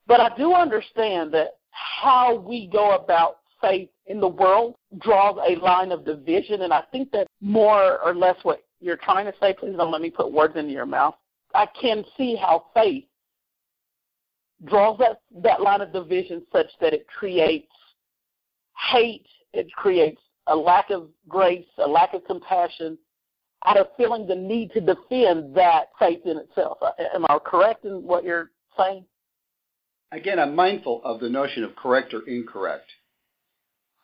But 0.06 0.20
I 0.20 0.36
do 0.36 0.54
understand 0.54 1.32
that 1.34 1.58
how 1.70 2.34
we 2.36 2.66
go 2.66 2.94
about 2.94 3.38
faith 3.60 3.88
in 4.06 4.20
the 4.20 4.28
world 4.28 4.76
draws 5.00 5.38
a 5.48 5.56
line 5.60 5.92
of 5.92 6.04
division, 6.04 6.62
and 6.62 6.72
I 6.72 6.82
think 6.92 7.10
that 7.12 7.26
more 7.40 8.00
or 8.00 8.14
less 8.14 8.36
what 8.42 8.62
you're 8.80 8.96
trying 8.96 9.26
to 9.26 9.32
say, 9.40 9.54
please 9.58 9.76
don't 9.76 9.90
let 9.90 10.02
me 10.02 10.10
put 10.10 10.32
words 10.32 10.56
into 10.56 10.72
your 10.72 10.86
mouth. 10.86 11.14
I 11.54 11.66
can 11.80 12.04
see 12.16 12.36
how 12.36 12.66
faith 12.74 13.04
draws 14.64 14.98
that, 14.98 15.20
that 15.42 15.60
line 15.60 15.80
of 15.80 15.92
division 15.92 16.42
such 16.52 16.66
that 16.80 16.92
it 16.92 17.06
creates 17.06 17.68
hate, 18.90 19.26
it 19.52 19.70
creates 19.72 20.20
a 20.48 20.56
lack 20.56 20.90
of 20.90 21.08
grace, 21.28 21.66
a 21.78 21.88
lack 21.88 22.12
of 22.14 22.24
compassion, 22.24 22.98
out 23.66 23.78
of 23.78 23.86
feeling 23.96 24.26
the 24.26 24.34
need 24.34 24.70
to 24.72 24.80
defend 24.80 25.54
that 25.54 25.86
faith 25.98 26.20
in 26.24 26.36
itself. 26.36 26.78
Uh, 26.82 26.90
am 27.14 27.24
I 27.28 27.38
correct 27.44 27.84
in 27.84 28.02
what 28.02 28.24
you're 28.24 28.50
saying? 28.76 29.04
Again, 30.12 30.38
I'm 30.38 30.54
mindful 30.54 31.00
of 31.04 31.20
the 31.20 31.28
notion 31.28 31.64
of 31.64 31.74
correct 31.76 32.12
or 32.14 32.28
incorrect. 32.28 32.90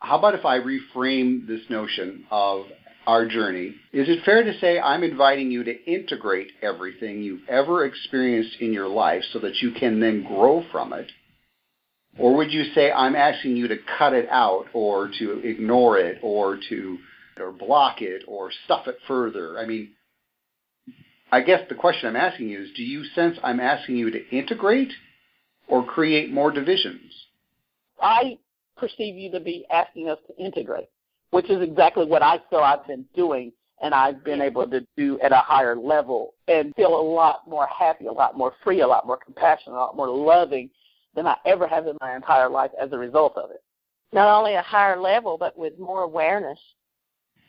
How 0.00 0.18
about 0.18 0.34
if 0.34 0.46
I 0.46 0.58
reframe 0.58 1.46
this 1.46 1.60
notion 1.68 2.24
of 2.30 2.64
our 3.06 3.26
journey, 3.26 3.74
is 3.92 4.08
it 4.08 4.24
fair 4.24 4.44
to 4.44 4.58
say 4.60 4.78
I'm 4.78 5.02
inviting 5.02 5.50
you 5.50 5.64
to 5.64 5.84
integrate 5.84 6.52
everything 6.62 7.22
you've 7.22 7.48
ever 7.48 7.84
experienced 7.84 8.56
in 8.60 8.72
your 8.72 8.88
life 8.88 9.22
so 9.32 9.38
that 9.40 9.56
you 9.62 9.72
can 9.72 10.00
then 10.00 10.24
grow 10.24 10.64
from 10.70 10.92
it? 10.92 11.10
Or 12.18 12.36
would 12.36 12.52
you 12.52 12.64
say 12.74 12.90
I'm 12.92 13.16
asking 13.16 13.56
you 13.56 13.68
to 13.68 13.76
cut 13.98 14.12
it 14.12 14.28
out 14.30 14.66
or 14.72 15.10
to 15.18 15.40
ignore 15.44 15.98
it 15.98 16.18
or 16.22 16.58
to 16.68 16.98
or 17.40 17.52
block 17.52 18.02
it 18.02 18.22
or 18.26 18.50
stuff 18.64 18.86
it 18.86 18.98
further. 19.08 19.58
I 19.58 19.66
mean, 19.66 19.90
I 21.32 21.40
guess 21.40 21.60
the 21.68 21.74
question 21.74 22.08
I'm 22.08 22.16
asking 22.16 22.48
you 22.48 22.62
is 22.62 22.70
do 22.76 22.82
you 22.82 23.04
sense 23.14 23.38
I'm 23.42 23.60
asking 23.60 23.96
you 23.96 24.10
to 24.10 24.28
integrate 24.30 24.92
or 25.68 25.84
create 25.84 26.32
more 26.32 26.50
divisions? 26.50 27.12
I 28.00 28.38
perceive 28.76 29.16
you 29.16 29.30
to 29.32 29.40
be 29.40 29.66
asking 29.70 30.08
us 30.08 30.18
to 30.26 30.42
integrate, 30.42 30.88
which 31.30 31.50
is 31.50 31.62
exactly 31.62 32.06
what 32.06 32.22
I 32.22 32.38
feel 32.50 32.60
I've 32.60 32.86
been 32.86 33.04
doing 33.14 33.52
and 33.82 33.94
I've 33.94 34.22
been 34.24 34.42
able 34.42 34.68
to 34.68 34.86
do 34.96 35.18
at 35.20 35.32
a 35.32 35.38
higher 35.38 35.74
level 35.74 36.34
and 36.48 36.74
feel 36.74 36.94
a 36.94 37.00
lot 37.00 37.48
more 37.48 37.66
happy, 37.66 38.06
a 38.06 38.12
lot 38.12 38.36
more 38.36 38.52
free, 38.62 38.80
a 38.80 38.86
lot 38.86 39.06
more 39.06 39.16
compassionate, 39.16 39.74
a 39.74 39.78
lot 39.78 39.96
more 39.96 40.08
loving 40.08 40.70
than 41.14 41.26
I 41.26 41.36
ever 41.46 41.66
have 41.66 41.86
in 41.86 41.96
my 42.00 42.14
entire 42.14 42.48
life 42.48 42.70
as 42.80 42.92
a 42.92 42.98
result 42.98 43.36
of 43.36 43.50
it. 43.50 43.62
Not 44.12 44.28
only 44.36 44.54
a 44.54 44.62
higher 44.62 45.00
level, 45.00 45.38
but 45.38 45.56
with 45.56 45.78
more 45.78 46.02
awareness, 46.02 46.58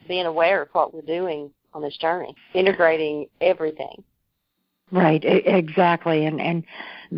being 0.07 0.25
aware 0.25 0.61
of 0.61 0.69
what 0.71 0.93
we're 0.93 1.01
doing 1.01 1.51
on 1.73 1.81
this 1.81 1.97
journey, 1.97 2.35
integrating 2.53 3.27
everything. 3.41 4.03
Right, 4.91 5.23
exactly. 5.23 6.25
And 6.25 6.41
and 6.41 6.65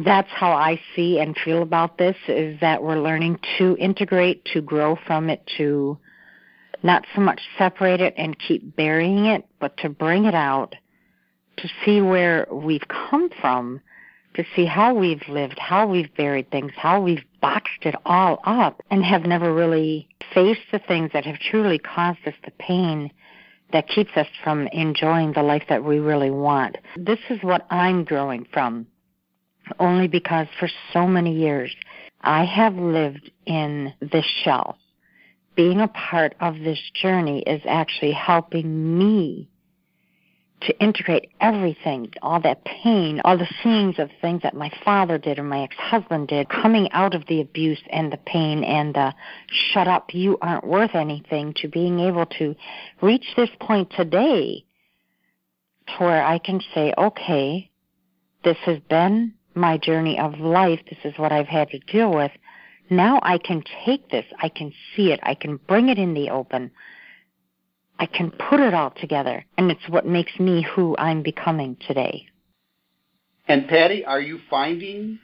that's 0.05 0.29
how 0.29 0.51
I 0.51 0.79
see 0.95 1.19
and 1.19 1.35
feel 1.43 1.63
about 1.63 1.97
this 1.97 2.15
is 2.27 2.59
that 2.61 2.83
we're 2.83 3.01
learning 3.01 3.39
to 3.57 3.75
integrate, 3.79 4.45
to 4.53 4.61
grow 4.61 4.95
from 5.07 5.29
it, 5.29 5.41
to 5.57 5.97
not 6.83 7.05
so 7.15 7.21
much 7.21 7.41
separate 7.57 8.01
it 8.01 8.13
and 8.17 8.37
keep 8.37 8.75
burying 8.75 9.25
it, 9.25 9.45
but 9.59 9.75
to 9.77 9.89
bring 9.89 10.25
it 10.25 10.35
out, 10.35 10.75
to 11.57 11.69
see 11.83 12.01
where 12.01 12.45
we've 12.51 12.87
come 12.87 13.29
from, 13.41 13.79
to 14.35 14.43
see 14.55 14.65
how 14.65 14.93
we've 14.93 15.21
lived, 15.29 15.57
how 15.57 15.87
we've 15.87 16.13
buried 16.15 16.51
things, 16.51 16.71
how 16.75 17.01
we've 17.01 17.23
boxed 17.41 17.83
it 17.83 17.95
all 18.05 18.39
up, 18.45 18.81
and 18.91 19.03
have 19.03 19.23
never 19.23 19.53
really 19.53 20.07
faced 20.33 20.71
the 20.71 20.79
things 20.79 21.11
that 21.13 21.25
have 21.25 21.39
truly 21.39 21.79
caused 21.79 22.19
us 22.25 22.33
the 22.43 22.51
pain 22.51 23.11
that 23.71 23.87
keeps 23.87 24.11
us 24.15 24.27
from 24.43 24.67
enjoying 24.67 25.33
the 25.33 25.41
life 25.41 25.63
that 25.69 25.83
we 25.83 25.99
really 25.99 26.31
want. 26.31 26.77
This 26.97 27.19
is 27.29 27.39
what 27.41 27.65
I'm 27.71 28.03
growing 28.03 28.45
from, 28.51 28.87
only 29.79 30.07
because 30.07 30.47
for 30.59 30.69
so 30.91 31.07
many 31.07 31.35
years 31.35 31.73
I 32.21 32.45
have 32.45 32.75
lived 32.75 33.31
in 33.45 33.93
this 33.99 34.25
shell 34.43 34.77
being 35.55 35.81
a 35.81 35.87
part 35.87 36.35
of 36.39 36.59
this 36.59 36.79
journey 36.93 37.43
is 37.45 37.61
actually 37.67 38.11
helping 38.11 38.97
me 38.97 39.49
to 40.61 40.79
integrate 40.81 41.29
everything, 41.41 42.09
all 42.21 42.39
that 42.41 42.63
pain, 42.63 43.21
all 43.25 43.37
the 43.37 43.53
scenes 43.61 43.99
of 43.99 44.09
things 44.21 44.41
that 44.43 44.55
my 44.55 44.71
father 44.85 45.17
did 45.17 45.37
or 45.37 45.43
my 45.43 45.63
ex-husband 45.63 46.27
did, 46.29 46.47
coming 46.47 46.89
out 46.91 47.13
of 47.13 47.25
the 47.27 47.41
abuse 47.41 47.81
and 47.89 48.11
the 48.11 48.17
pain 48.17 48.63
and 48.63 48.95
the 48.95 49.13
shut 49.73 49.87
up, 49.87 50.13
you 50.13 50.37
aren't 50.41 50.65
worth 50.65 50.95
anything, 50.95 51.53
to 51.57 51.67
being 51.67 51.99
able 51.99 52.25
to 52.25 52.55
reach 53.01 53.25
this 53.35 53.49
point 53.59 53.91
today 53.95 54.63
to 55.87 56.03
where 56.03 56.25
I 56.25 56.37
can 56.37 56.61
say, 56.73 56.93
okay, 56.97 57.69
this 58.45 58.57
has 58.65 58.79
been 58.89 59.33
my 59.53 59.77
journey 59.77 60.17
of 60.17 60.39
life. 60.39 60.79
This 60.89 60.99
is 61.03 61.19
what 61.19 61.31
I've 61.33 61.47
had 61.47 61.69
to 61.71 61.79
deal 61.79 62.13
with. 62.13 62.31
Now 62.89 63.19
I 63.23 63.37
can 63.37 63.63
take 63.85 64.09
this, 64.09 64.25
I 64.39 64.49
can 64.49 64.73
see 64.95 65.11
it, 65.11 65.19
I 65.23 65.35
can 65.35 65.57
bring 65.67 65.89
it 65.89 65.97
in 65.97 66.13
the 66.13 66.29
open, 66.29 66.71
I 67.99 68.05
can 68.05 68.31
put 68.31 68.59
it 68.59 68.73
all 68.73 68.91
together, 68.91 69.45
and 69.57 69.71
it's 69.71 69.87
what 69.87 70.05
makes 70.05 70.39
me 70.39 70.65
who 70.75 70.95
I'm 70.97 71.23
becoming 71.23 71.77
today. 71.87 72.27
And 73.47 73.67
Patty, 73.67 74.05
are 74.05 74.21
you 74.21 74.39
finding 74.49 75.19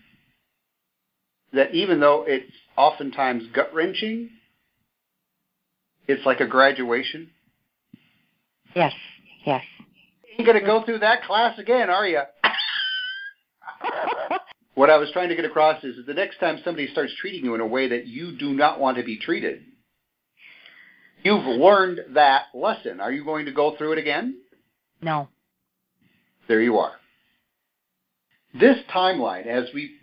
that 1.53 1.73
even 1.73 1.99
though 1.99 2.25
it's 2.27 2.51
oftentimes 2.77 3.43
gut 3.53 3.73
wrenching, 3.73 4.29
it's 6.07 6.25
like 6.25 6.39
a 6.39 6.47
graduation? 6.47 7.29
Yes, 8.75 8.93
yes. 9.45 9.63
You 10.23 10.35
ain't 10.39 10.47
gonna 10.47 10.65
go 10.65 10.83
through 10.83 10.99
that 10.99 11.23
class 11.23 11.57
again, 11.59 11.89
are 11.89 12.07
you? 12.07 12.21
What 14.79 14.89
I 14.89 14.95
was 14.95 15.11
trying 15.11 15.27
to 15.27 15.35
get 15.35 15.43
across 15.43 15.83
is 15.83 15.97
that 15.97 16.05
the 16.05 16.13
next 16.13 16.39
time 16.39 16.61
somebody 16.63 16.87
starts 16.87 17.11
treating 17.19 17.43
you 17.43 17.53
in 17.53 17.59
a 17.59 17.67
way 17.67 17.89
that 17.89 18.07
you 18.07 18.37
do 18.37 18.53
not 18.53 18.79
want 18.79 18.95
to 18.95 19.03
be 19.03 19.17
treated, 19.17 19.61
you've 21.21 21.43
learned 21.43 21.99
that 22.13 22.43
lesson. 22.53 23.01
Are 23.01 23.11
you 23.11 23.25
going 23.25 23.47
to 23.47 23.51
go 23.51 23.75
through 23.75 23.91
it 23.91 23.97
again? 23.97 24.37
No. 25.01 25.27
There 26.47 26.61
you 26.61 26.77
are. 26.77 26.93
This 28.57 28.77
timeline, 28.89 29.47
as 29.47 29.65
we 29.73 29.97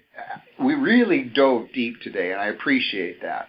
we 0.62 0.74
really 0.74 1.22
dove 1.22 1.68
deep 1.72 2.02
today, 2.02 2.32
and 2.32 2.40
I 2.42 2.48
appreciate 2.48 3.22
that. 3.22 3.48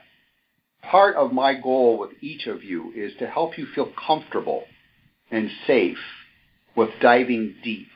Part 0.82 1.17
of 1.17 1.34
my 1.34 1.55
goal 1.55 1.97
with 1.97 2.11
each 2.21 2.47
of 2.47 2.63
you 2.63 2.93
is 2.95 3.11
to 3.19 3.28
help 3.28 3.57
you 3.57 3.67
feel 3.75 3.91
comfortable 4.07 4.63
and 5.30 5.49
safe 5.67 5.97
with 6.73 6.91
diving 7.01 7.55
deep 7.65 7.89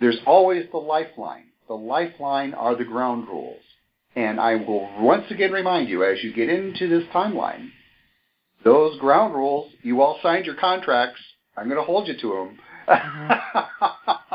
there's 0.00 0.18
always 0.26 0.66
the 0.70 0.78
lifeline. 0.78 1.46
The 1.68 1.74
lifeline 1.74 2.54
are 2.54 2.76
the 2.76 2.84
ground 2.84 3.28
rules. 3.28 3.62
And 4.16 4.38
I 4.40 4.56
will 4.56 4.88
once 5.00 5.24
again 5.30 5.52
remind 5.52 5.88
you 5.88 6.04
as 6.04 6.22
you 6.22 6.32
get 6.32 6.48
into 6.48 6.88
this 6.88 7.04
timeline, 7.12 7.70
those 8.64 8.98
ground 9.00 9.34
rules, 9.34 9.72
you 9.82 10.00
all 10.00 10.18
signed 10.22 10.46
your 10.46 10.54
contracts. 10.54 11.20
I'm 11.56 11.68
going 11.68 11.80
to 11.80 11.84
hold 11.84 12.08
you 12.08 12.14
to 12.20 12.28
them. 12.28 12.58
Mm-hmm. 12.88 14.34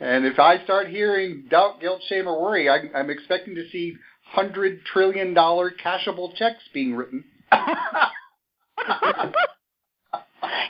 and 0.00 0.26
if 0.26 0.38
I 0.38 0.62
start 0.64 0.88
hearing 0.88 1.44
doubt, 1.48 1.80
guilt, 1.80 2.02
shame, 2.08 2.26
or 2.26 2.40
worry, 2.40 2.68
I, 2.68 2.78
I'm 2.96 3.10
expecting 3.10 3.54
to 3.54 3.68
see 3.70 3.96
hundred 4.24 4.84
trillion 4.84 5.32
dollar 5.34 5.70
cashable 5.70 6.34
checks 6.34 6.62
being 6.72 6.94
written. 6.94 7.24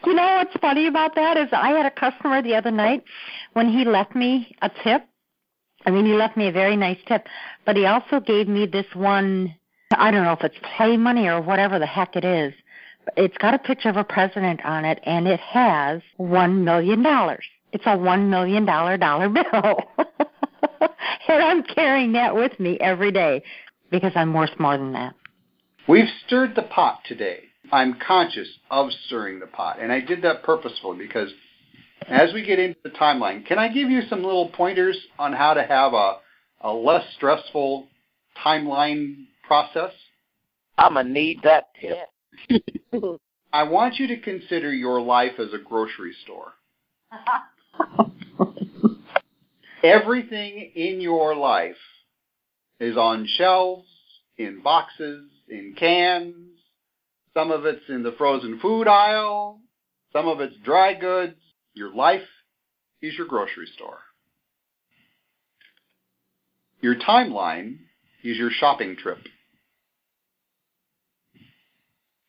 you 0.07 0.14
know 0.14 0.37
what's 0.37 0.57
funny 0.61 0.87
about 0.87 1.14
that 1.14 1.37
is 1.37 1.49
I 1.53 1.70
had 1.70 1.87
a 1.87 1.91
customer 1.91 2.43
the 2.43 2.55
other 2.55 2.70
night 2.70 3.05
when 3.53 3.68
he 3.68 3.85
left 3.85 4.14
me 4.14 4.55
a 4.62 4.70
tip. 4.83 5.07
I 5.87 5.91
mean, 5.91 6.07
he 6.07 6.14
left 6.14 6.37
me 6.37 6.49
a 6.49 6.53
very 6.53 6.77
nice 6.77 6.99
tip, 7.07 7.27
but 7.66 7.77
he 7.77 7.87
also 7.87 8.20
gave 8.20 8.49
me 8.49 8.66
this 8.66 8.87
one. 8.95 9.55
I 9.97 10.11
don't 10.11 10.25
know 10.25 10.33
if 10.33 10.43
it's 10.43 10.57
play 10.77 10.97
money 10.97 11.27
or 11.29 11.41
whatever 11.43 11.79
the 11.79 11.87
heck 11.87 12.16
it 12.16 12.25
is. 12.25 12.55
It's 13.16 13.37
got 13.37 13.55
a 13.55 13.59
picture 13.59 13.91
of 13.91 13.97
a 13.97 14.05
president 14.05 14.64
on 14.64 14.85
it, 14.85 14.99
and 15.05 15.27
it 15.27 15.41
has 15.41 16.01
one 16.16 16.64
million 16.64 17.03
dollars. 17.03 17.45
It's 17.72 17.85
a 17.87 17.97
one 17.97 18.31
million 18.31 18.64
dollar 18.64 18.97
dollar 18.97 19.29
bill, 19.29 19.79
and 21.29 21.43
I'm 21.43 21.62
carrying 21.62 22.12
that 22.12 22.35
with 22.35 22.59
me 22.59 22.79
every 22.81 23.12
day 23.12 23.43
because 23.91 24.12
I'm 24.14 24.33
worth 24.33 24.59
more 24.59 24.79
than 24.79 24.93
that. 24.93 25.14
We've 25.87 26.09
stirred 26.25 26.55
the 26.55 26.62
pot 26.62 27.01
today. 27.05 27.41
I'm 27.72 27.98
conscious 28.06 28.48
of 28.70 28.90
stirring 29.06 29.40
the 29.40 29.46
pot. 29.46 29.78
And 29.80 29.90
I 29.92 30.00
did 30.00 30.22
that 30.22 30.42
purposefully 30.42 30.98
because 30.98 31.30
as 32.08 32.32
we 32.32 32.44
get 32.44 32.58
into 32.58 32.78
the 32.84 32.90
timeline, 32.90 33.46
can 33.46 33.58
I 33.58 33.68
give 33.68 33.90
you 33.90 34.02
some 34.08 34.22
little 34.22 34.50
pointers 34.50 34.98
on 35.18 35.32
how 35.32 35.54
to 35.54 35.62
have 35.62 35.94
a, 35.94 36.16
a 36.60 36.72
less 36.72 37.04
stressful 37.16 37.86
timeline 38.44 39.26
process? 39.46 39.92
I'm 40.76 40.94
going 40.94 41.06
to 41.06 41.12
need 41.12 41.40
that 41.42 41.68
tip. 41.80 42.08
I 43.52 43.62
want 43.62 43.96
you 43.96 44.08
to 44.08 44.20
consider 44.20 44.72
your 44.72 45.00
life 45.00 45.38
as 45.38 45.52
a 45.52 45.58
grocery 45.58 46.14
store. 46.24 46.52
Everything 49.84 50.72
in 50.74 51.00
your 51.00 51.36
life 51.36 51.76
is 52.80 52.96
on 52.96 53.28
shelves, 53.36 53.86
in 54.38 54.60
boxes, 54.62 55.28
in 55.48 55.74
cans, 55.78 56.53
some 57.35 57.51
of 57.51 57.66
it's 57.66 57.89
in 57.89 58.03
the 58.03 58.14
frozen 58.16 58.61
food 58.61 58.87
aisle. 58.87 59.61
Some 60.12 60.28
of 60.28 60.41
it's 60.41 60.57
dry 60.64 60.95
goods. 60.95 61.37
Your 61.74 61.93
life 61.93 62.22
is 63.03 63.14
your 63.18 63.26
grocery 63.26 63.66
store. 63.74 63.99
Your 66.80 66.95
timeline 66.95 67.78
is 68.22 68.37
your 68.37 68.51
shopping 68.51 68.97
trip. 68.97 69.18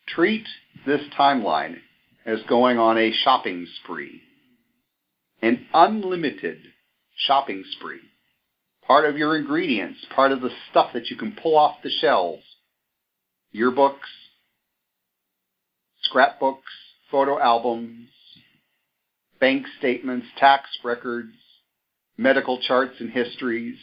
Treat 0.07 0.45
this 0.85 1.01
timeline 1.17 1.77
as 2.25 2.39
going 2.49 2.79
on 2.79 2.97
a 2.97 3.11
shopping 3.11 3.67
spree, 3.83 4.21
an 5.41 5.65
unlimited 5.73 6.59
shopping 7.15 7.63
spree. 7.77 8.01
Part 8.87 9.05
of 9.05 9.17
your 9.17 9.35
ingredients, 9.35 9.99
part 10.15 10.31
of 10.31 10.41
the 10.41 10.51
stuff 10.71 10.91
that 10.93 11.07
you 11.09 11.17
can 11.17 11.35
pull 11.41 11.57
off 11.57 11.77
the 11.83 11.89
shelves, 11.89 12.43
your 13.51 13.71
books, 13.71 14.09
scrapbooks, 16.05 16.71
photo 17.11 17.39
albums, 17.39 18.09
bank 19.39 19.65
statements, 19.79 20.27
tax 20.37 20.69
records, 20.83 21.33
medical 22.17 22.59
charts 22.59 22.95
and 22.99 23.11
histories. 23.11 23.77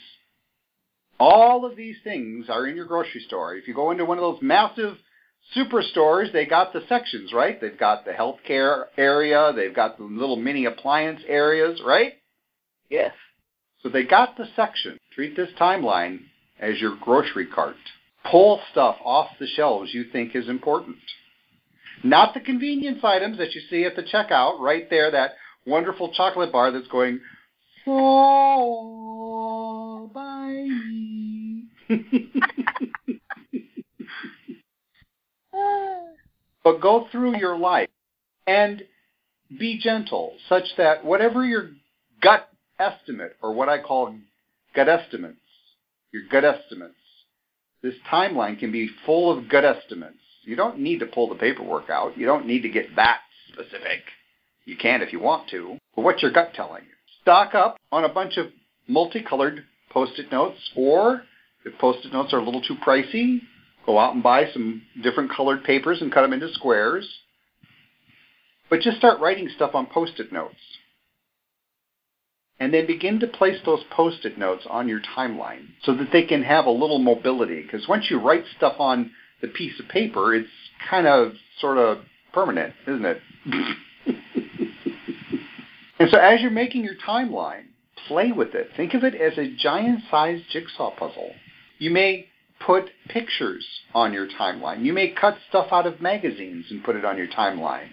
All 1.21 1.65
of 1.65 1.77
these 1.77 1.97
things 2.03 2.47
are 2.49 2.67
in 2.67 2.77
your 2.77 2.87
grocery 2.87 3.23
store. 3.27 3.55
If 3.55 3.69
you 3.69 3.75
go 3.75 3.91
into 3.91 4.05
one 4.05 4.19
of 4.19 4.23
those 4.23 4.43
massive 4.43 4.97
superstores, 5.57 6.33
they 6.33 6.47
got 6.47 6.73
the 6.73 6.83
sections, 6.89 7.33
right? 7.33 7.61
They've 7.61 7.79
got 7.79 8.05
the 8.05 8.13
healthcare 8.13 8.87
area, 8.97 9.53
they've 9.55 9.75
got 9.75 9.99
the 9.99 10.05
little 10.05 10.37
mini 10.37 10.65
appliance 10.65 11.21
areas, 11.29 11.81
right? 11.85 12.15
Yes. 12.89 13.13
So 13.83 13.89
they 13.89 14.05
got 14.05 14.37
the 14.37 14.47
section. 14.55 14.99
Treat 15.15 15.37
this 15.37 15.51
timeline 15.61 16.21
as 16.59 16.81
your 16.81 16.97
grocery 17.01 17.47
cart. 17.47 17.77
Pull 18.31 18.61
stuff 18.71 18.97
off 19.05 19.29
the 19.39 19.47
shelves 19.47 19.93
you 19.93 20.05
think 20.13 20.37
is 20.37 20.49
important. 20.49 20.97
Not 22.05 22.35
the 22.35 22.41
convenience 22.41 22.99
items 23.05 23.39
that 23.39 23.55
you 23.55 23.61
see 23.71 23.85
at 23.85 23.97
the 23.97 24.03
checkout 24.03 24.59
right 24.59 24.91
there, 24.91 25.11
that 25.11 25.37
wonderful 25.67 26.13
chocolate 26.13 26.53
bar 26.53 26.71
that's 26.73 26.89
going, 26.89 27.21
fall 27.85 30.11
by 30.13 30.51
me. 30.51 31.65
but 36.65 36.81
go 36.81 37.07
through 37.13 37.39
your 37.39 37.57
life 37.57 37.89
and 38.47 38.83
be 39.59 39.79
gentle, 39.79 40.35
such 40.49 40.65
that 40.77 41.05
whatever 41.05 41.45
your 41.45 41.71
gut 42.21 42.49
estimate, 42.79 43.37
or 43.43 43.55
what 43.55 43.69
I 43.69 43.81
call 43.81 44.15
gut 44.75 44.89
estimates, 44.89 45.39
your 46.13 46.23
gut 46.31 46.45
estimates, 46.45 46.95
this 47.83 47.95
timeline 48.11 48.59
can 48.59 48.73
be 48.73 48.89
full 49.05 49.37
of 49.37 49.49
gut 49.49 49.65
estimates. 49.65 50.17
You 50.45 50.57
don't 50.57 50.81
need 50.81 51.01
to 51.01 51.07
pull 51.07 51.29
the 51.29 51.35
paperwork 51.35 51.89
out. 51.91 52.19
You 52.19 52.27
don't 52.27 52.47
need 52.47 52.63
to 52.63 52.69
get 52.69 52.97
that 52.97 53.21
specific. 53.53 54.03
You 54.65 54.77
can 54.77 55.03
if 55.03 55.13
you 55.13 55.21
want 55.21 55.49
to. 55.51 55.79
But 55.95 56.03
what's 56.03 56.23
your 56.23 56.33
gut 56.33 56.55
telling 56.55 56.85
you? 56.85 56.91
Stock 57.23 57.55
up 57.55 57.77
on 57.91 58.05
a 58.05 58.13
bunch 58.13 58.37
of 58.37 58.47
multicolored 58.89 59.65
post-it 59.91 60.33
notes, 60.33 60.59
or 60.75 61.23
if 61.65 61.79
post-it 61.79 62.13
notes 62.13 62.33
are 62.33 62.39
a 62.39 62.45
little 62.45 62.63
too 62.63 62.77
pricey, 62.85 63.41
go 63.87 63.99
out 63.99 64.15
and 64.15 64.23
buy 64.23 64.51
some 64.53 64.83
different 65.03 65.31
colored 65.31 65.63
papers 65.65 66.01
and 66.01 66.13
cut 66.13 66.23
them 66.23 66.33
into 66.33 66.53
squares. 66.53 67.09
But 68.71 68.81
just 68.81 68.97
start 68.97 69.21
writing 69.21 69.49
stuff 69.55 69.75
on 69.75 69.87
post-it 69.87 70.33
notes. 70.33 70.57
And 72.59 72.73
then 72.73 72.87
begin 72.87 73.19
to 73.21 73.27
place 73.27 73.59
those 73.65 73.83
post-it 73.91 74.39
notes 74.39 74.65
on 74.71 74.89
your 74.89 75.01
timeline 75.17 75.67
so 75.83 75.95
that 75.95 76.09
they 76.13 76.23
can 76.23 76.43
have 76.45 76.67
a 76.67 76.71
little 76.71 76.99
mobility. 76.99 77.61
Because 77.63 77.89
once 77.89 78.07
you 78.09 78.21
write 78.21 78.45
stuff 78.57 78.77
on 78.79 79.11
the 79.43 79.49
piece 79.49 79.79
of 79.79 79.89
paper, 79.89 80.35
it's 80.35 80.49
kind 80.89 81.07
of 81.07 81.33
sort 81.61 81.77
of 81.77 81.99
permanent, 82.33 82.73
isn't 82.87 83.05
it? 83.05 83.21
and 85.99 86.11
so 86.11 86.19
as 86.19 86.41
you're 86.41 86.51
making 86.51 86.85
your 86.85 86.95
timeline, 87.07 87.65
play 88.09 88.33
with 88.33 88.55
it. 88.55 88.71
Think 88.77 88.95
of 88.95 89.05
it 89.05 89.15
as 89.15 89.37
a 89.37 89.55
giant-sized 89.55 90.45
jigsaw 90.51 90.91
puzzle. 90.97 91.33
You 91.79 91.91
may 91.91 92.29
put 92.65 92.91
pictures 93.09 93.67
on 93.95 94.13
your 94.13 94.29
timeline. 94.29 94.85
You 94.85 94.93
may 94.93 95.09
cut 95.09 95.37
stuff 95.49 95.69
out 95.73 95.87
of 95.87 96.01
magazines 96.01 96.67
and 96.71 96.85
put 96.85 96.97
it 96.97 97.05
on 97.05 97.19
your 97.19 97.29
timeline. 97.29 97.89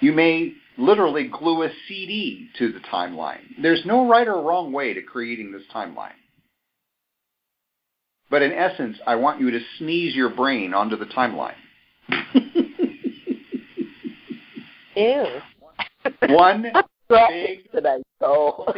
You 0.00 0.12
may 0.12 0.52
literally 0.78 1.28
glue 1.28 1.62
a 1.62 1.70
CD 1.88 2.48
to 2.58 2.72
the 2.72 2.80
timeline. 2.80 3.40
There's 3.60 3.84
no 3.84 4.08
right 4.08 4.28
or 4.28 4.42
wrong 4.42 4.72
way 4.72 4.94
to 4.94 5.02
creating 5.02 5.52
this 5.52 5.62
timeline. 5.74 6.12
But 8.30 8.42
in 8.42 8.52
essence, 8.52 8.98
I 9.06 9.14
want 9.14 9.40
you 9.40 9.50
to 9.50 9.60
sneeze 9.78 10.14
your 10.14 10.30
brain 10.30 10.74
onto 10.74 10.96
the 10.96 11.06
timeline. 11.06 11.54
Ew. 14.96 15.26
One 16.28 16.62
big 17.08 17.70
today, 17.72 18.02
so 18.20 18.64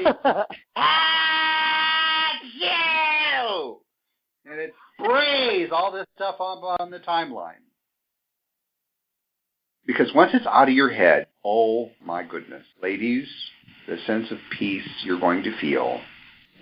and 4.50 4.58
it 4.58 4.74
sprays 5.00 5.70
all 5.72 5.92
this 5.92 6.06
stuff 6.16 6.36
up 6.40 6.80
on 6.80 6.90
the 6.90 6.98
timeline. 6.98 7.62
Because 9.86 10.12
once 10.14 10.32
it's 10.34 10.46
out 10.46 10.68
of 10.68 10.74
your 10.74 10.90
head, 10.90 11.28
oh 11.44 11.90
my 12.04 12.22
goodness, 12.22 12.64
ladies, 12.82 13.26
the 13.86 13.96
sense 14.06 14.30
of 14.30 14.38
peace 14.58 14.86
you're 15.02 15.20
going 15.20 15.42
to 15.44 15.58
feel, 15.60 16.00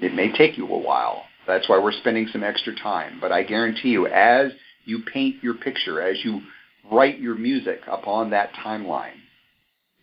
it 0.01 0.14
may 0.14 0.30
take 0.32 0.57
you 0.57 0.66
a 0.68 0.78
while. 0.78 1.24
That's 1.47 1.68
why 1.68 1.78
we're 1.78 1.92
spending 1.92 2.28
some 2.32 2.42
extra 2.42 2.74
time. 2.74 3.18
But 3.20 3.32
I 3.32 3.42
guarantee 3.42 3.90
you, 3.90 4.07
as 4.07 4.53
you 4.84 5.03
paint 5.12 5.42
your 5.42 5.55
picture, 5.55 6.01
as 6.01 6.24
you 6.24 6.42
write 6.90 7.18
your 7.18 7.34
music 7.34 7.80
upon 7.86 8.30
that 8.30 8.53
timeline, 8.55 9.20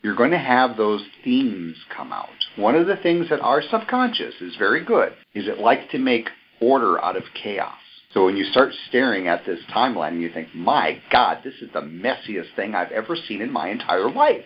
you're 0.01 0.15
going 0.15 0.31
to 0.31 0.37
have 0.37 0.75
those 0.75 1.01
themes 1.23 1.77
come 1.95 2.11
out. 2.11 2.27
One 2.57 2.75
of 2.75 2.87
the 2.87 2.97
things 2.97 3.29
that 3.29 3.39
our 3.39 3.61
subconscious 3.61 4.35
is 4.41 4.55
very 4.57 4.83
good 4.83 5.13
is 5.33 5.47
it 5.47 5.59
likes 5.59 5.89
to 5.91 5.97
make 5.97 6.29
order 6.59 7.03
out 7.03 7.15
of 7.15 7.23
chaos. 7.41 7.73
So 8.13 8.25
when 8.25 8.37
you 8.37 8.45
start 8.45 8.73
staring 8.89 9.27
at 9.27 9.45
this 9.45 9.59
timeline 9.73 10.09
and 10.09 10.21
you 10.21 10.31
think, 10.31 10.53
my 10.53 11.01
God, 11.09 11.39
this 11.43 11.55
is 11.61 11.69
the 11.73 11.81
messiest 11.81 12.55
thing 12.55 12.75
I've 12.75 12.91
ever 12.91 13.15
seen 13.15 13.41
in 13.41 13.51
my 13.51 13.69
entire 13.69 14.11
life. 14.11 14.45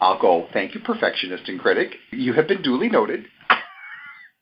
I'll 0.00 0.20
go, 0.20 0.46
thank 0.52 0.74
you, 0.74 0.80
perfectionist 0.80 1.48
and 1.48 1.58
critic. 1.58 1.96
You 2.12 2.34
have 2.34 2.46
been 2.46 2.62
duly 2.62 2.88
noted. 2.88 3.24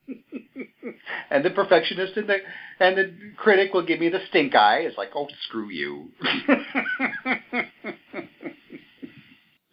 and 1.30 1.44
the 1.44 1.50
perfectionist 1.50 2.16
and 2.16 2.28
the 2.28 2.38
and 2.80 2.96
the 2.96 3.12
critic 3.36 3.72
will 3.72 3.84
give 3.84 4.00
me 4.00 4.08
the 4.08 4.20
stink 4.28 4.54
eye. 4.54 4.80
It's 4.80 4.98
like, 4.98 5.10
oh, 5.14 5.28
screw 5.46 5.70
you. 5.70 6.10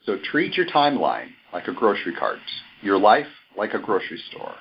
so 0.05 0.17
treat 0.31 0.55
your 0.55 0.67
timeline 0.67 1.29
like 1.53 1.67
a 1.67 1.73
grocery 1.73 2.13
cart, 2.15 2.39
your 2.81 2.97
life 2.97 3.27
like 3.57 3.73
a 3.73 3.79
grocery 3.79 4.21
store. 4.31 4.55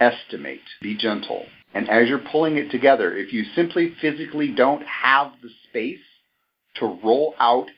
Estimate, 0.00 0.60
be 0.80 0.96
gentle, 0.96 1.46
and 1.74 1.88
as 1.88 2.08
you're 2.08 2.18
pulling 2.18 2.56
it 2.56 2.70
together, 2.70 3.16
if 3.16 3.32
you 3.32 3.44
simply 3.54 3.94
physically 4.00 4.52
don't 4.52 4.82
have 4.82 5.32
the 5.42 5.48
space 5.68 6.00
to 6.76 6.98
roll 7.04 7.34
out 7.38 7.68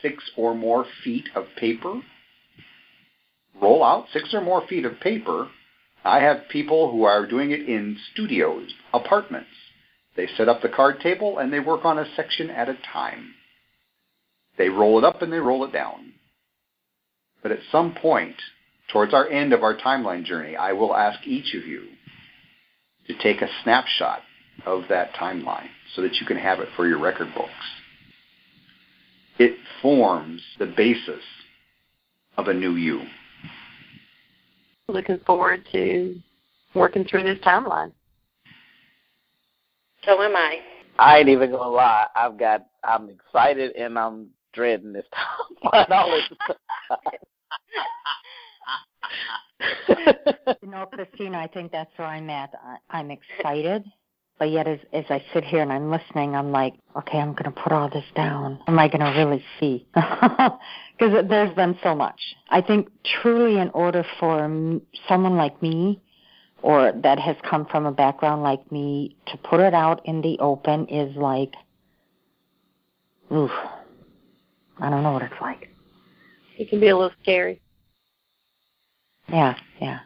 six 0.00 0.22
or 0.36 0.54
more 0.54 0.84
feet 1.04 1.28
of 1.34 1.46
paper, 1.56 2.00
roll 3.60 3.84
out 3.84 4.06
six 4.12 4.32
or 4.32 4.40
more 4.40 4.66
feet 4.66 4.84
of 4.84 5.00
paper. 5.00 5.48
I 6.04 6.20
have 6.20 6.48
people 6.48 6.90
who 6.90 7.04
are 7.04 7.26
doing 7.26 7.52
it 7.52 7.68
in 7.68 7.98
studios, 8.12 8.72
apartments. 8.92 9.50
They 10.16 10.26
set 10.36 10.48
up 10.48 10.60
the 10.60 10.68
card 10.68 11.00
table 11.00 11.38
and 11.38 11.52
they 11.52 11.60
work 11.60 11.84
on 11.84 11.98
a 11.98 12.14
section 12.16 12.50
at 12.50 12.68
a 12.68 12.76
time. 12.92 13.34
They 14.58 14.68
roll 14.68 14.98
it 14.98 15.04
up 15.04 15.22
and 15.22 15.32
they 15.32 15.38
roll 15.38 15.64
it 15.64 15.72
down. 15.72 16.12
But 17.42 17.52
at 17.52 17.60
some 17.70 17.94
point, 17.94 18.36
towards 18.92 19.14
our 19.14 19.28
end 19.28 19.52
of 19.52 19.62
our 19.62 19.76
timeline 19.76 20.24
journey, 20.24 20.56
I 20.56 20.72
will 20.72 20.94
ask 20.94 21.26
each 21.26 21.54
of 21.54 21.66
you 21.66 21.86
to 23.06 23.14
take 23.18 23.42
a 23.42 23.48
snapshot 23.62 24.20
of 24.66 24.84
that 24.88 25.14
timeline 25.14 25.68
so 25.94 26.02
that 26.02 26.16
you 26.16 26.26
can 26.26 26.36
have 26.36 26.60
it 26.60 26.68
for 26.76 26.86
your 26.86 27.00
record 27.00 27.34
books. 27.34 27.50
It 29.38 29.56
forms 29.80 30.42
the 30.58 30.66
basis 30.66 31.24
of 32.36 32.48
a 32.48 32.54
new 32.54 32.74
you. 32.76 33.02
Looking 34.92 35.20
forward 35.26 35.66
to 35.72 36.20
working 36.74 37.04
through 37.04 37.22
this 37.24 37.38
timeline. 37.38 37.92
So 40.04 40.20
am 40.22 40.36
I. 40.36 40.58
I 40.98 41.18
ain't 41.18 41.28
even 41.28 41.50
gonna 41.50 41.70
lie. 41.70 42.06
I've 42.14 42.38
got. 42.38 42.66
I'm 42.84 43.08
excited 43.08 43.74
and 43.76 43.98
I'm 43.98 44.28
dreading 44.52 44.92
this 44.92 45.06
timeline 45.64 45.90
all 45.90 46.14
at 46.14 46.22
the 46.48 46.56
you 50.62 50.68
know, 50.68 50.86
Christina, 50.86 51.38
I 51.38 51.46
think 51.46 51.72
that's 51.72 51.90
where 51.96 52.08
I'm 52.08 52.28
at. 52.28 52.50
I, 52.62 52.98
I'm 52.98 53.10
excited, 53.10 53.84
but 54.38 54.50
yet 54.50 54.66
as 54.66 54.80
as 54.92 55.04
I 55.08 55.22
sit 55.32 55.44
here 55.44 55.62
and 55.62 55.72
I'm 55.72 55.90
listening, 55.90 56.34
I'm 56.34 56.52
like, 56.52 56.74
okay, 56.96 57.18
I'm 57.18 57.32
going 57.32 57.44
to 57.44 57.50
put 57.52 57.72
all 57.72 57.88
this 57.88 58.04
down. 58.14 58.58
Am 58.66 58.78
I 58.78 58.88
going 58.88 59.00
to 59.00 59.18
really 59.18 59.44
see? 59.60 59.86
Because 60.98 61.24
there's 61.28 61.54
been 61.56 61.76
so 61.82 61.96
much. 61.96 62.20
I 62.48 62.60
think 62.60 62.88
truly, 63.22 63.58
in 63.58 63.70
order 63.70 64.04
for 64.20 64.38
someone 65.08 65.36
like 65.36 65.60
me, 65.60 66.00
or 66.62 66.92
that 67.02 67.18
has 67.18 67.34
come 67.48 67.66
from 67.66 67.86
a 67.86 67.92
background 67.92 68.42
like 68.42 68.70
me, 68.70 69.16
to 69.26 69.36
put 69.38 69.58
it 69.58 69.74
out 69.74 70.02
in 70.04 70.20
the 70.20 70.38
open 70.38 70.86
is 70.86 71.16
like, 71.16 71.54
oof. 73.32 73.50
I 74.78 74.90
don't 74.90 75.02
know 75.02 75.12
what 75.12 75.22
it's 75.22 75.34
like. 75.40 75.70
It 76.56 76.68
can 76.68 76.78
be 76.78 76.88
a 76.88 76.96
little 76.96 77.16
scary. 77.22 77.60
Yeah, 79.28 79.56
yeah. 79.80 80.00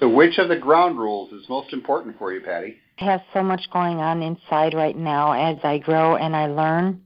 So, 0.00 0.08
which 0.08 0.38
of 0.38 0.48
the 0.48 0.56
ground 0.56 0.98
rules 0.98 1.32
is 1.32 1.48
most 1.48 1.72
important 1.72 2.18
for 2.18 2.32
you, 2.32 2.40
Patty? 2.40 2.76
I 3.00 3.04
have 3.04 3.22
so 3.32 3.42
much 3.42 3.62
going 3.72 3.98
on 3.98 4.22
inside 4.22 4.74
right 4.74 4.96
now 4.96 5.32
as 5.32 5.58
I 5.64 5.78
grow 5.78 6.16
and 6.16 6.36
I 6.36 6.46
learn. 6.46 7.02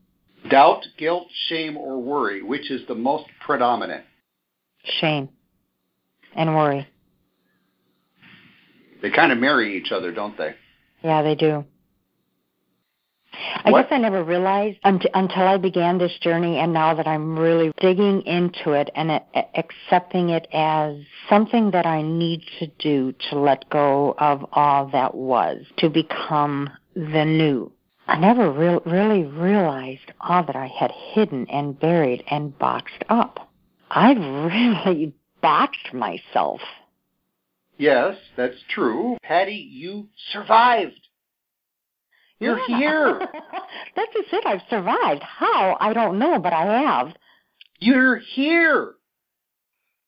Doubt, 0.49 0.85
guilt, 0.97 1.27
shame, 1.47 1.75
or 1.77 2.01
worry, 2.01 2.41
which 2.41 2.69
is 2.71 2.81
the 2.87 2.95
most 2.95 3.25
predominant? 3.45 4.03
Shame 4.99 5.29
and 6.35 6.55
worry. 6.55 6.87
They 9.01 9.09
kind 9.09 9.31
of 9.31 9.37
marry 9.37 9.77
each 9.77 9.91
other, 9.91 10.11
don't 10.11 10.37
they? 10.37 10.55
Yeah, 11.03 11.21
they 11.21 11.35
do. 11.35 11.65
I 13.63 13.71
What- 13.71 13.89
guess 13.89 13.95
I 13.95 13.99
never 13.99 14.23
realized 14.23 14.79
until 14.83 15.47
I 15.47 15.57
began 15.57 15.97
this 15.97 16.17
journey, 16.19 16.57
and 16.57 16.73
now 16.73 16.93
that 16.93 17.07
I'm 17.07 17.37
really 17.37 17.71
digging 17.79 18.21
into 18.21 18.71
it 18.73 18.89
and 18.95 19.21
accepting 19.55 20.29
it 20.29 20.47
as 20.53 20.95
something 21.29 21.71
that 21.71 21.85
I 21.85 22.01
need 22.01 22.43
to 22.59 22.67
do 22.79 23.11
to 23.29 23.37
let 23.37 23.69
go 23.69 24.15
of 24.17 24.45
all 24.53 24.87
that 24.87 25.13
was, 25.15 25.65
to 25.77 25.89
become 25.89 26.69
the 26.95 27.25
new. 27.25 27.71
I 28.07 28.17
never 28.17 28.49
real 28.49 28.81
really 28.85 29.23
realized 29.23 30.11
all 30.21 30.43
that 30.43 30.55
I 30.55 30.67
had 30.67 30.91
hidden 30.91 31.45
and 31.49 31.77
buried 31.77 32.23
and 32.27 32.57
boxed 32.57 33.03
up. 33.09 33.49
I've 33.91 34.17
really 34.17 35.13
boxed 35.41 35.93
myself. 35.93 36.61
Yes, 37.77 38.17
that's 38.35 38.61
true. 38.69 39.17
Patty, 39.21 39.55
you 39.55 40.07
survived. 40.31 41.06
You're 42.39 42.59
Yeah. 42.67 42.77
here. 42.77 43.19
That's 43.95 44.13
just 44.13 44.31
it. 44.33 44.45
I've 44.45 44.61
survived. 44.69 45.23
How? 45.23 45.77
I 45.79 45.93
don't 45.93 46.19
know, 46.19 46.39
but 46.39 46.53
I 46.53 46.65
have. 46.83 47.15
You're 47.79 48.17
here. 48.17 48.93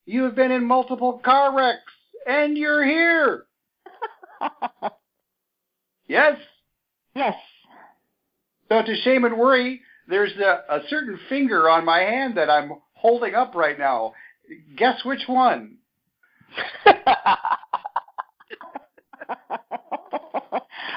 You 0.05 0.23
have 0.23 0.35
been 0.35 0.51
in 0.51 0.65
multiple 0.65 1.19
car 1.23 1.55
wrecks, 1.55 1.93
and 2.27 2.57
you're 2.57 2.83
here. 2.85 3.45
Yes. 6.07 6.39
yes. 7.13 7.35
So 8.67 8.81
to 8.81 8.95
shame 9.03 9.25
and 9.25 9.37
worry, 9.37 9.79
there's 10.07 10.31
a, 10.37 10.63
a 10.67 10.79
certain 10.89 11.19
finger 11.29 11.69
on 11.69 11.85
my 11.85 11.99
hand 11.99 12.35
that 12.35 12.49
I'm 12.49 12.71
holding 12.93 13.35
up 13.35 13.53
right 13.53 13.77
now. 13.77 14.13
Guess 14.75 15.05
which 15.05 15.21
one? 15.27 15.77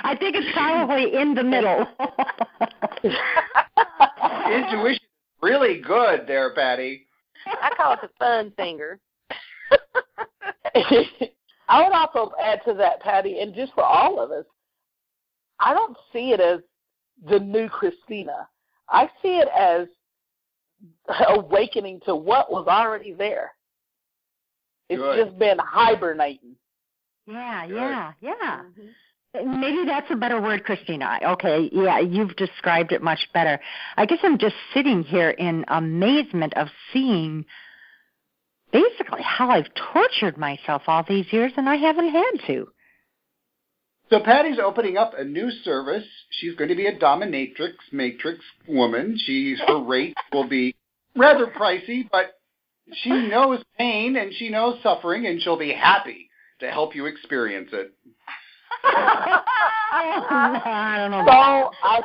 I 0.02 0.16
think 0.16 0.36
it's 0.36 0.52
probably 0.52 1.14
in 1.14 1.34
the 1.34 1.42
middle. 1.42 1.86
Intuition 4.52 4.94
is 4.94 5.42
really 5.42 5.80
good 5.80 6.26
there, 6.26 6.54
Patty. 6.54 7.06
I 7.46 7.70
call 7.76 7.94
it 7.94 8.00
the 8.02 8.10
fun 8.18 8.52
finger. 8.56 8.98
I 11.68 11.82
would 11.82 11.92
also 11.92 12.32
add 12.42 12.60
to 12.66 12.74
that, 12.74 13.00
Patty, 13.00 13.40
and 13.40 13.54
just 13.54 13.72
for 13.74 13.84
all 13.84 14.20
of 14.20 14.30
us, 14.30 14.44
I 15.60 15.74
don't 15.74 15.96
see 16.12 16.32
it 16.32 16.40
as 16.40 16.60
the 17.28 17.38
new 17.38 17.68
Christina. 17.68 18.48
I 18.88 19.08
see 19.22 19.38
it 19.38 19.48
as 19.56 19.86
awakening 21.28 22.00
to 22.06 22.16
what 22.16 22.50
was 22.50 22.66
already 22.68 23.12
there. 23.12 23.52
It's 24.88 25.00
Good. 25.00 25.24
just 25.24 25.38
been 25.38 25.58
hibernating. 25.58 26.56
yeah, 27.26 27.66
Good. 27.66 27.76
yeah, 27.76 28.12
yeah. 28.20 28.32
Mm-hmm. 28.64 28.88
Maybe 29.34 29.84
that's 29.86 30.10
a 30.10 30.16
better 30.16 30.40
word, 30.40 30.64
Christina. 30.64 31.18
Okay, 31.24 31.70
yeah, 31.72 31.98
you've 31.98 32.36
described 32.36 32.92
it 32.92 33.02
much 33.02 33.28
better. 33.32 33.58
I 33.96 34.04
guess 34.04 34.18
I'm 34.22 34.36
just 34.38 34.56
sitting 34.74 35.02
here 35.02 35.30
in 35.30 35.64
amazement 35.68 36.54
of 36.56 36.68
seeing 36.92 37.46
basically 38.72 39.22
how 39.22 39.50
I've 39.50 39.72
tortured 39.92 40.36
myself 40.36 40.82
all 40.86 41.04
these 41.08 41.26
years 41.32 41.52
and 41.56 41.68
I 41.68 41.76
haven't 41.76 42.10
had 42.10 42.46
to. 42.48 42.68
So 44.10 44.20
Patty's 44.20 44.58
opening 44.62 44.98
up 44.98 45.14
a 45.16 45.24
new 45.24 45.50
service. 45.64 46.04
She's 46.28 46.54
going 46.56 46.68
to 46.68 46.76
be 46.76 46.86
a 46.86 46.98
dominatrix 46.98 47.72
matrix 47.90 48.40
woman. 48.68 49.18
She's 49.18 49.58
her 49.66 49.82
rate 49.82 50.14
will 50.30 50.48
be 50.48 50.74
rather 51.16 51.46
pricey, 51.46 52.06
but 52.10 52.38
she 52.92 53.08
knows 53.28 53.62
pain 53.78 54.16
and 54.16 54.34
she 54.34 54.50
knows 54.50 54.78
suffering 54.82 55.26
and 55.26 55.40
she'll 55.40 55.58
be 55.58 55.72
happy 55.72 56.28
to 56.60 56.70
help 56.70 56.94
you 56.94 57.06
experience 57.06 57.70
it. 57.72 57.94
I 58.84 60.04
don't 60.98 61.10
know. 61.10 61.24
So 61.26 61.32
I, 61.82 62.00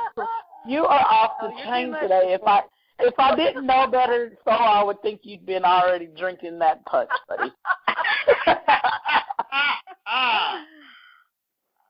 you 0.67 0.85
are 0.85 1.05
off 1.09 1.33
the 1.41 1.47
Oh, 1.47 1.63
chain 1.63 1.93
today. 2.01 2.33
If 2.33 2.41
I 2.45 2.61
if 2.99 3.13
I 3.19 3.35
didn't 3.35 3.65
know 3.65 3.87
better, 3.87 4.33
so 4.43 4.51
I 4.51 4.83
would 4.83 5.01
think 5.01 5.21
you'd 5.23 5.45
been 5.45 5.63
already 5.63 6.07
drinking 6.17 6.59
that 6.59 6.85
punch, 6.85 7.09
buddy. 7.27 7.51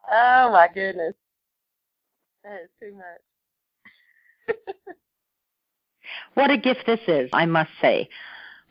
Oh 0.09 0.49
my 0.51 0.67
goodness. 0.73 1.13
That 2.43 2.61
is 2.63 2.69
too 2.79 2.95
much. 2.95 4.57
What 6.35 6.51
a 6.51 6.57
gift 6.57 6.85
this 6.85 6.99
is, 7.07 7.29
I 7.33 7.45
must 7.47 7.71
say. 7.81 8.07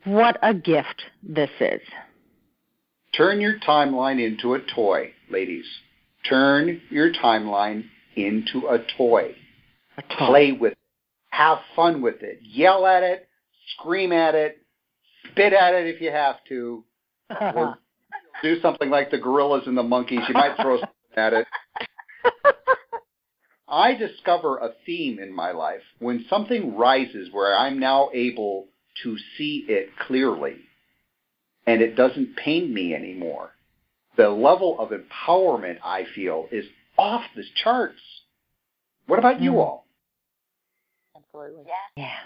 What 0.05 0.39
a 0.41 0.53
gift 0.53 1.03
this 1.21 1.49
is. 1.59 1.81
Turn 3.15 3.41
your 3.41 3.59
timeline 3.59 4.25
into 4.25 4.53
a 4.53 4.59
toy, 4.73 5.11
ladies. 5.29 5.65
Turn 6.29 6.81
your 6.89 7.11
timeline 7.13 7.85
into 8.15 8.67
a 8.67 8.79
toy. 8.97 9.35
A 9.97 10.01
toy. 10.01 10.27
Play 10.27 10.51
with 10.51 10.73
it. 10.73 10.77
Have 11.29 11.59
fun 11.75 12.01
with 12.01 12.21
it. 12.21 12.39
Yell 12.41 12.85
at 12.85 13.03
it. 13.03 13.27
Scream 13.77 14.11
at 14.11 14.35
it. 14.35 14.57
Spit 15.31 15.53
at 15.53 15.73
it 15.73 15.87
if 15.93 16.01
you 16.01 16.11
have 16.11 16.37
to. 16.49 16.83
Or 17.55 17.77
do 18.41 18.61
something 18.61 18.89
like 18.89 19.11
the 19.11 19.17
gorillas 19.17 19.63
and 19.65 19.77
the 19.77 19.83
monkeys. 19.83 20.21
You 20.27 20.33
might 20.33 20.55
throw 20.61 20.77
something 20.79 21.17
at 21.17 21.33
it. 21.33 21.47
I 23.67 23.95
discover 23.95 24.57
a 24.57 24.69
theme 24.85 25.19
in 25.19 25.33
my 25.33 25.51
life 25.51 25.81
when 25.99 26.25
something 26.29 26.77
rises 26.77 27.29
where 27.31 27.55
I'm 27.55 27.79
now 27.79 28.09
able 28.13 28.67
to 29.03 29.17
see 29.37 29.65
it 29.67 29.89
clearly 30.07 30.55
and 31.65 31.81
it 31.81 31.95
doesn't 31.95 32.37
pain 32.37 32.73
me 32.73 32.95
anymore. 32.95 33.51
The 34.17 34.29
level 34.29 34.79
of 34.79 34.89
empowerment 34.89 35.77
I 35.83 36.05
feel 36.15 36.47
is 36.51 36.65
off 36.97 37.23
the 37.35 37.43
charts. 37.63 38.01
What 39.05 39.19
about 39.19 39.39
you 39.41 39.51
Mm. 39.53 39.59
all? 39.59 39.87
Absolutely. 41.15 41.63
Yeah. 41.67 42.03
yeah. 42.03 42.19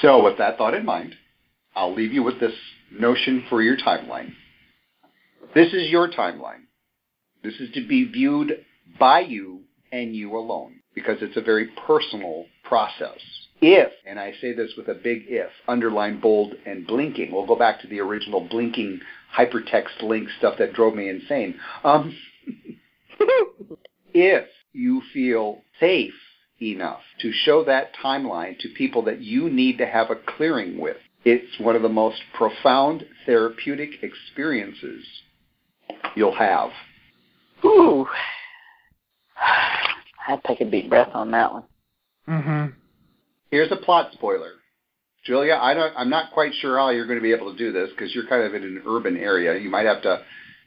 So, 0.00 0.22
with 0.22 0.38
that 0.38 0.58
thought 0.58 0.74
in 0.74 0.84
mind, 0.84 1.16
I'll 1.74 1.92
leave 1.94 2.12
you 2.12 2.22
with 2.22 2.38
this 2.40 2.54
notion 2.90 3.44
for 3.48 3.62
your 3.62 3.76
timeline. 3.76 4.34
This 5.54 5.72
is 5.72 5.90
your 5.90 6.08
timeline. 6.10 6.66
This 7.42 7.54
is 7.60 7.72
to 7.74 7.86
be 7.86 8.04
viewed 8.04 8.64
by 8.98 9.20
you 9.20 9.64
and 9.92 10.14
you 10.14 10.36
alone 10.36 10.80
because 10.94 11.18
it's 11.20 11.36
a 11.36 11.40
very 11.40 11.68
personal 11.86 12.46
process. 12.62 13.18
If, 13.60 13.92
and 14.06 14.18
I 14.18 14.34
say 14.40 14.52
this 14.52 14.72
with 14.76 14.88
a 14.88 14.94
big 14.94 15.24
if, 15.28 15.50
underline, 15.68 16.20
bold, 16.20 16.54
and 16.66 16.86
blinking, 16.86 17.32
we'll 17.32 17.46
go 17.46 17.56
back 17.56 17.80
to 17.80 17.86
the 17.86 18.00
original 18.00 18.46
blinking 18.46 19.00
hypertext 19.36 20.02
link 20.02 20.28
stuff 20.38 20.58
that 20.58 20.74
drove 20.74 20.94
me 20.94 21.08
insane. 21.08 21.58
Um, 21.82 22.14
if 24.12 24.46
you 24.72 25.02
feel 25.12 25.62
safe 25.80 26.14
enough 26.60 27.00
to 27.20 27.32
show 27.32 27.64
that 27.64 27.92
timeline 28.02 28.58
to 28.58 28.68
people 28.76 29.02
that 29.04 29.20
you 29.20 29.48
need 29.48 29.78
to 29.78 29.86
have 29.86 30.10
a 30.10 30.16
clearing 30.36 30.78
with, 30.78 30.98
it's 31.24 31.58
one 31.58 31.74
of 31.74 31.82
the 31.82 31.88
most 31.88 32.20
profound 32.34 33.06
therapeutic 33.24 34.02
experiences 34.02 35.04
you'll 36.14 36.36
have. 36.36 36.70
Ooh. 37.64 38.06
I 40.26 40.30
had 40.32 40.42
to 40.42 40.48
take 40.48 40.60
a 40.60 40.70
deep 40.70 40.88
breath 40.88 41.10
on 41.14 41.30
that 41.32 41.52
one. 41.52 41.62
Mm-hmm. 42.28 42.66
Here's 43.50 43.70
a 43.72 43.76
plot 43.76 44.10
spoiler. 44.12 44.52
Julia, 45.24 45.58
I 45.60 45.74
don't, 45.74 45.92
I'm 45.96 46.10
not 46.10 46.32
quite 46.32 46.52
sure 46.60 46.76
how 46.78 46.90
you're 46.90 47.06
going 47.06 47.18
to 47.18 47.22
be 47.22 47.32
able 47.32 47.50
to 47.52 47.58
do 47.58 47.72
this 47.72 47.90
because 47.90 48.14
you're 48.14 48.26
kind 48.26 48.42
of 48.42 48.54
in 48.54 48.62
an 48.62 48.82
urban 48.86 49.16
area. 49.16 49.58
You 49.58 49.70
might 49.70 49.86
have 49.86 50.02
to 50.02 50.22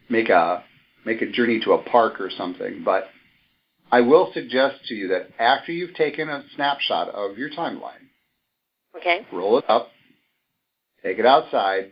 make 0.10 0.30
a 0.30 0.64
make 1.06 1.22
a 1.22 1.30
journey 1.32 1.60
to 1.64 1.74
a 1.74 1.84
park 1.84 2.20
or 2.20 2.30
something. 2.36 2.82
But 2.84 3.06
I 3.92 4.02
will 4.02 4.32
suggest 4.34 4.86
to 4.88 4.96
you 4.96 5.08
that 5.10 5.30
after 5.40 5.72
you've 5.72 5.94
taken 5.96 6.28
a 6.28 6.44
snapshot 6.56 7.10
of 7.10 7.38
your 7.38 7.50
timeline, 7.50 8.08
Okay. 8.96 9.26
roll 9.32 9.60
it 9.60 9.66
up, 9.70 9.90
take 11.04 11.20
it 11.20 11.26
outside, 11.26 11.92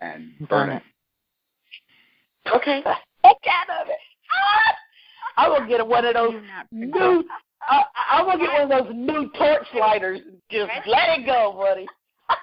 and 0.00 0.32
burn, 0.38 0.68
Burn 0.68 0.70
it. 0.70 0.82
Okay. 2.56 2.82
Heck 3.24 3.36
out 3.48 3.82
of 3.82 3.88
it. 3.88 3.98
Ah! 4.32 4.74
I 5.36 5.48
will 5.48 5.66
get 5.66 5.86
one 5.86 6.04
of 6.04 6.14
those 6.14 6.34
new. 6.70 7.24
I, 7.62 7.84
I 8.12 8.22
will 8.22 8.38
get 8.38 8.48
one 8.52 8.62
of 8.62 8.86
those 8.86 8.92
new 8.94 9.30
torch 9.38 9.66
lighters. 9.78 10.20
Just 10.50 10.70
let 10.86 11.18
it 11.18 11.26
go, 11.26 11.52
buddy. 11.58 11.86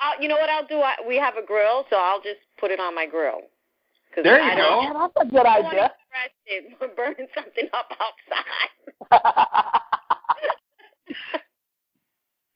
I'll, 0.00 0.20
you 0.22 0.28
know 0.28 0.36
what 0.36 0.50
I'll 0.50 0.66
do? 0.66 0.80
I, 0.80 0.94
we 1.06 1.16
have 1.16 1.36
a 1.36 1.42
grill, 1.46 1.84
so 1.90 1.96
I'll 1.96 2.20
just 2.20 2.40
put 2.58 2.70
it 2.70 2.80
on 2.80 2.94
my 2.94 3.06
grill. 3.06 3.40
'Cause 4.14 4.22
There 4.24 4.38
you 4.40 4.50
I 4.52 4.54
go. 4.54 4.62
don't, 4.92 5.12
that's 5.14 5.26
a 5.28 5.30
good 5.30 5.44
I 5.46 5.54
don't 5.56 5.64
want 5.64 5.76
to 5.76 5.82
idea. 5.82 5.92
get 6.46 6.62
arrested 6.78 6.96
burning 6.96 7.26
something 7.34 7.68
up 7.72 7.90
outside. 9.10 9.80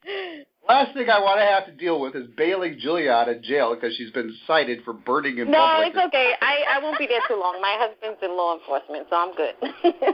Last 0.69 0.93
thing 0.93 1.09
I 1.09 1.19
want 1.19 1.41
to 1.41 1.47
have 1.47 1.65
to 1.65 1.73
deal 1.73 1.99
with 1.99 2.15
is 2.15 2.29
bailing 2.37 2.79
Julia 2.79 3.11
out 3.11 3.29
of 3.31 3.41
jail 3.43 3.75
because 3.75 3.97
she's 3.97 4.11
been 4.11 4.37
cited 4.47 4.85
for 4.85 4.93
burning 4.93 5.39
in 5.39 5.51
no, 5.51 5.59
public. 5.59 5.89
it's 5.89 6.07
okay. 6.09 6.33
I 6.43 6.77
I 6.77 6.83
won't 6.83 6.99
be 6.99 7.07
there 7.07 7.21
too 7.27 7.41
long. 7.41 7.59
My 7.63 7.77
husband's 7.79 8.19
in 8.23 8.37
law 8.37 8.59
enforcement, 8.59 9.07
so 9.09 9.17
I'm 9.17 9.35
good. 9.35 9.55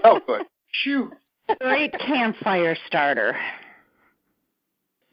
Oh, 0.05 0.21
good. 0.25 0.43
Phew. 0.83 1.11
Great 1.61 1.93
campfire 1.93 2.77
starter. 2.87 3.37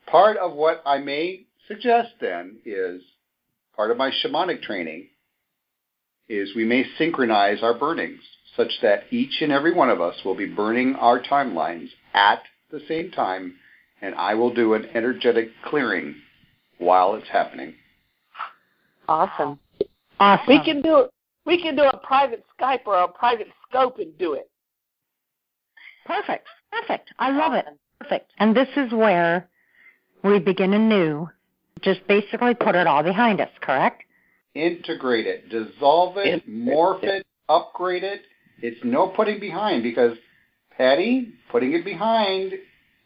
Part 0.05 0.37
of 0.37 0.53
what 0.53 0.83
I 0.85 0.99
may 0.99 1.45
suggest 1.67 2.09
then 2.19 2.57
is 2.63 3.01
part 3.75 3.89
of 3.89 3.97
my 3.97 4.11
shamanic 4.23 4.61
training 4.61 5.07
is 6.29 6.55
we 6.55 6.65
may 6.65 6.85
synchronize 6.97 7.63
our 7.63 7.73
burnings 7.73 8.21
such 8.55 8.71
that 8.81 9.03
each 9.11 9.41
and 9.41 9.51
every 9.51 9.73
one 9.73 9.89
of 9.89 10.01
us 10.01 10.15
will 10.23 10.35
be 10.35 10.45
burning 10.45 10.95
our 10.95 11.21
timelines 11.21 11.89
at 12.13 12.43
the 12.69 12.81
same 12.87 13.11
time 13.11 13.55
and 14.01 14.15
I 14.15 14.33
will 14.33 14.53
do 14.53 14.73
an 14.73 14.87
energetic 14.93 15.49
clearing 15.65 16.15
while 16.77 17.15
it's 17.15 17.27
happening. 17.29 17.75
Awesome. 19.07 19.59
Awesome. 20.19 20.45
we 20.47 20.63
can 20.63 20.81
do 20.81 20.99
it. 20.99 21.11
We 21.45 21.61
can 21.61 21.75
do 21.75 21.83
a 21.83 21.97
private 21.97 22.43
Skype 22.59 22.85
or 22.85 22.97
a 22.97 23.07
private 23.07 23.47
scope 23.67 23.97
and 23.97 24.15
do 24.17 24.33
it. 24.33 24.49
Perfect. 26.05 26.47
Perfect. 26.71 27.11
I 27.17 27.31
love 27.31 27.53
it. 27.53 27.65
Perfect. 27.99 28.31
And 28.37 28.55
this 28.55 28.67
is 28.75 28.91
where 28.91 29.49
we 30.23 30.39
begin 30.39 30.73
anew. 30.73 31.29
Just 31.81 32.05
basically 32.07 32.53
put 32.53 32.75
it 32.75 32.85
all 32.85 33.01
behind 33.01 33.41
us, 33.41 33.49
correct? 33.61 34.03
Integrate 34.53 35.25
it, 35.25 35.49
dissolve 35.49 36.17
it, 36.17 36.47
morph 36.47 37.03
it. 37.03 37.09
it, 37.09 37.25
upgrade 37.49 38.03
it, 38.03 38.21
It's 38.61 38.79
no 38.83 39.07
putting 39.07 39.39
behind 39.39 39.81
because, 39.81 40.15
Patty, 40.77 41.29
putting 41.49 41.73
it 41.73 41.83
behind 41.83 42.53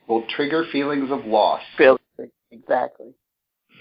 will 0.08 0.24
trigger 0.36 0.66
feelings 0.72 1.12
of 1.12 1.26
loss. 1.26 1.62
Feelings, 1.78 2.00
exactly. 2.52 3.14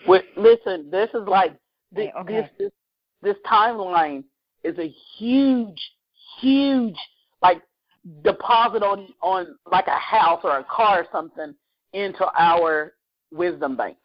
With, 0.07 0.25
listen, 0.37 0.91
this 0.91 1.11
is 1.15 1.27
like 1.27 1.53
this, 1.93 2.09
Okay, 2.09 2.21
okay. 2.21 2.41
this 2.41 2.51
this 2.59 2.73
this 3.23 3.37
timeline 3.51 4.25
is 4.63 4.79
a 4.79 4.93
huge, 5.17 5.81
huge 6.41 6.97
like 7.43 7.63
deposit 8.23 8.83
on 8.83 9.09
on 9.23 9.57
like 9.71 9.87
a 9.87 9.99
house 9.99 10.41
or 10.45 10.59
a 10.59 10.65
car 10.65 11.03
or 11.03 11.07
something 11.11 11.55
into 11.93 12.27
our 12.39 12.95
wisdom 13.31 13.77
bank. 13.77 13.97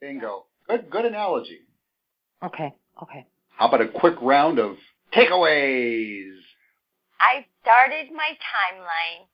Bingo. 0.00 0.46
Good, 0.68 0.88
good 0.90 1.04
analogy. 1.04 1.60
Okay. 2.44 2.74
Okay. 3.02 3.26
How 3.56 3.68
about 3.68 3.80
a 3.80 3.88
quick 3.88 4.14
round 4.22 4.58
of 4.58 4.76
takeaways? 5.14 6.32
I 7.20 7.46
started 7.62 8.12
my 8.12 8.36
timeline, 8.40 9.26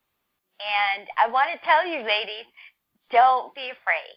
and 0.61 1.06
I 1.16 1.30
want 1.30 1.50
to 1.52 1.66
tell 1.66 1.86
you, 1.86 2.02
ladies, 2.02 2.46
don't 3.11 3.54
be 3.54 3.70
afraid 3.70 4.16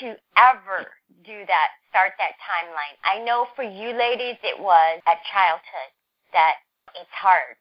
to 0.00 0.18
ever 0.36 0.90
do 1.24 1.46
that, 1.46 1.68
start 1.90 2.12
that 2.18 2.34
timeline. 2.42 2.96
I 3.04 3.22
know 3.24 3.46
for 3.54 3.62
you 3.62 3.94
ladies, 3.94 4.36
it 4.42 4.58
was 4.58 5.00
at 5.06 5.22
childhood 5.30 5.90
that 6.32 6.58
it's 6.98 7.14
hard 7.14 7.56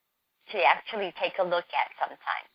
to 0.51 0.58
actually 0.64 1.14
take 1.22 1.38
a 1.39 1.45
look 1.45 1.70
at 1.72 1.93
sometimes. 2.01 2.49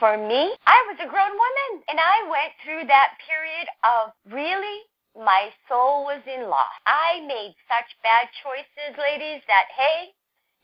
For 0.00 0.16
me, 0.16 0.56
I 0.64 0.80
was 0.88 0.96
a 0.96 1.10
grown 1.12 1.36
woman, 1.36 1.84
and 1.88 2.00
I 2.00 2.24
went 2.24 2.56
through 2.64 2.88
that 2.88 3.20
period 3.20 3.68
of 3.84 4.16
really 4.32 4.88
my 5.12 5.50
soul 5.68 6.04
was 6.08 6.22
in 6.24 6.48
loss. 6.48 6.72
I 6.86 7.20
made 7.26 7.54
such 7.68 7.90
bad 8.02 8.28
choices, 8.40 8.96
ladies, 8.96 9.42
that 9.48 9.68
hey, 9.76 10.14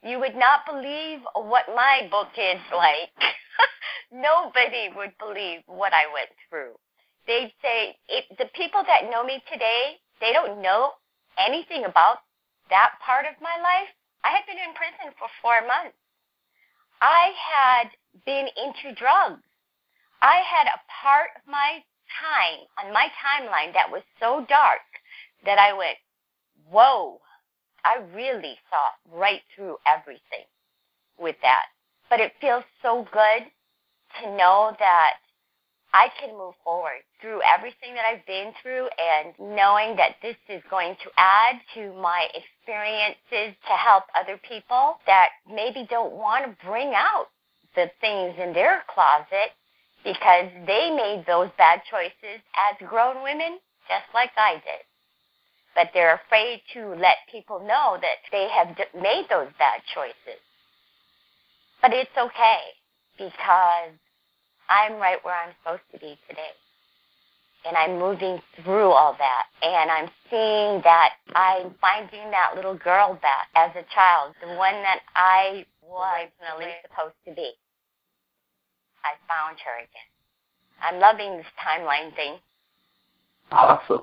you 0.02 0.18
would 0.20 0.36
not 0.36 0.66
believe 0.66 1.20
what 1.34 1.64
my 1.74 2.08
book 2.10 2.28
is 2.36 2.60
like. 2.74 3.10
Nobody 4.12 4.90
would 4.94 5.12
believe 5.18 5.60
what 5.66 5.92
I 5.92 6.06
went 6.12 6.30
through. 6.48 6.74
They'd 7.26 7.52
say, 7.60 7.96
if 8.08 8.24
the 8.38 8.46
people 8.54 8.82
that 8.86 9.10
know 9.10 9.24
me 9.24 9.42
today, 9.50 9.98
they 10.20 10.32
don't 10.32 10.62
know 10.62 10.92
anything 11.38 11.84
about 11.84 12.18
that 12.70 12.98
part 13.04 13.26
of 13.26 13.34
my 13.42 13.56
life. 13.62 13.90
I 14.24 14.30
had 14.30 14.46
been 14.46 14.58
in 14.58 14.74
prison 14.74 15.14
for 15.18 15.28
four 15.42 15.66
months. 15.66 15.98
I 17.00 17.32
had 17.34 17.88
been 18.24 18.46
into 18.56 18.94
drugs. 18.94 19.42
I 20.22 20.40
had 20.46 20.66
a 20.66 20.80
part 21.02 21.30
of 21.36 21.42
my 21.46 21.82
time 22.08 22.66
on 22.78 22.92
my 22.92 23.08
timeline 23.20 23.74
that 23.74 23.90
was 23.90 24.02
so 24.20 24.46
dark 24.48 24.86
that 25.44 25.58
I 25.58 25.72
went, 25.76 25.98
whoa, 26.68 27.20
I 27.86 28.02
really 28.14 28.58
saw 28.68 29.16
right 29.16 29.42
through 29.54 29.76
everything 29.86 30.50
with 31.18 31.36
that. 31.42 31.66
But 32.10 32.18
it 32.18 32.32
feels 32.40 32.64
so 32.82 33.06
good 33.12 33.46
to 34.22 34.36
know 34.36 34.74
that 34.78 35.14
I 35.94 36.08
can 36.20 36.36
move 36.36 36.54
forward 36.64 37.06
through 37.20 37.40
everything 37.46 37.94
that 37.94 38.04
I've 38.04 38.26
been 38.26 38.52
through 38.60 38.88
and 38.98 39.32
knowing 39.38 39.96
that 39.96 40.16
this 40.20 40.36
is 40.48 40.62
going 40.68 40.96
to 41.04 41.10
add 41.16 41.56
to 41.74 41.94
my 41.94 42.26
experiences 42.34 43.56
to 43.66 43.74
help 43.78 44.04
other 44.18 44.38
people 44.48 44.98
that 45.06 45.28
maybe 45.48 45.86
don't 45.88 46.12
want 46.12 46.44
to 46.44 46.66
bring 46.66 46.92
out 46.94 47.28
the 47.76 47.90
things 48.00 48.34
in 48.42 48.52
their 48.52 48.82
closet 48.92 49.54
because 50.02 50.50
they 50.66 50.90
made 50.90 51.24
those 51.26 51.50
bad 51.56 51.80
choices 51.90 52.42
as 52.54 52.88
grown 52.88 53.22
women 53.22 53.58
just 53.88 54.06
like 54.12 54.30
I 54.36 54.54
did. 54.54 54.82
But 55.76 55.90
they're 55.92 56.14
afraid 56.26 56.62
to 56.72 56.88
let 56.96 57.18
people 57.30 57.60
know 57.60 57.98
that 58.00 58.24
they 58.32 58.48
have 58.48 58.76
d- 58.76 58.98
made 59.00 59.26
those 59.30 59.48
bad 59.58 59.82
choices. 59.94 60.40
But 61.82 61.92
it's 61.92 62.10
okay 62.18 62.60
because 63.18 63.92
I'm 64.68 64.94
right 64.96 65.22
where 65.22 65.34
I'm 65.36 65.54
supposed 65.62 65.84
to 65.92 65.98
be 65.98 66.18
today. 66.28 66.56
And 67.66 67.76
I'm 67.76 67.98
moving 67.98 68.40
through 68.64 68.90
all 68.90 69.16
that. 69.18 69.44
And 69.62 69.90
I'm 69.90 70.08
seeing 70.30 70.80
that 70.82 71.10
I'm 71.34 71.74
finding 71.80 72.30
that 72.30 72.54
little 72.56 72.76
girl 72.76 73.18
back 73.20 73.48
as 73.54 73.70
a 73.72 73.84
child, 73.94 74.34
the 74.40 74.56
one 74.56 74.80
that 74.82 75.00
I 75.14 75.66
was 75.82 76.28
originally 76.42 76.72
supposed 76.88 77.16
to 77.28 77.34
be. 77.34 77.52
I 79.04 79.14
found 79.28 79.58
her 79.60 79.78
again. 79.78 80.10
I'm 80.82 81.00
loving 81.00 81.36
this 81.36 81.46
timeline 81.60 82.14
thing. 82.16 82.36
Awesome. 83.52 84.02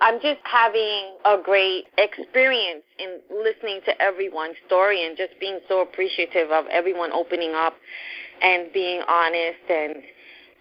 I'm 0.00 0.20
just 0.20 0.40
having 0.44 1.16
a 1.24 1.36
great 1.42 1.86
experience 1.98 2.84
in 2.98 3.20
listening 3.30 3.80
to 3.86 4.00
everyone's 4.00 4.56
story 4.66 5.06
and 5.06 5.16
just 5.16 5.32
being 5.40 5.60
so 5.68 5.82
appreciative 5.82 6.50
of 6.50 6.66
everyone 6.70 7.12
opening 7.12 7.54
up 7.54 7.74
and 8.42 8.72
being 8.72 9.02
honest 9.08 9.58
and 9.70 9.96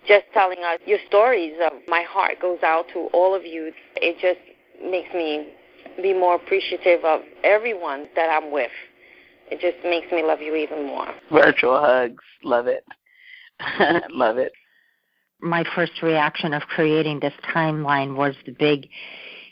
just 0.07 0.25
telling 0.33 0.59
us 0.59 0.79
your 0.85 0.99
stories 1.07 1.53
of 1.65 1.73
my 1.87 2.03
heart 2.03 2.39
goes 2.41 2.59
out 2.63 2.85
to 2.93 3.09
all 3.13 3.35
of 3.35 3.45
you. 3.45 3.71
It 3.95 4.17
just 4.21 4.39
makes 4.81 5.13
me 5.13 5.53
be 6.01 6.13
more 6.13 6.35
appreciative 6.35 7.03
of 7.03 7.21
everyone 7.43 8.07
that 8.15 8.29
I'm 8.29 8.51
with. 8.51 8.71
It 9.51 9.59
just 9.59 9.83
makes 9.83 10.11
me 10.11 10.23
love 10.23 10.41
you 10.41 10.55
even 10.55 10.87
more. 10.87 11.07
Virtual 11.31 11.79
hugs. 11.79 12.23
Love 12.43 12.67
it. 12.67 12.83
Love 14.09 14.37
it. 14.37 14.51
My 15.41 15.63
first 15.75 16.01
reaction 16.01 16.53
of 16.53 16.63
creating 16.63 17.19
this 17.19 17.33
timeline 17.53 18.15
was 18.15 18.35
the 18.45 18.51
big, 18.51 18.87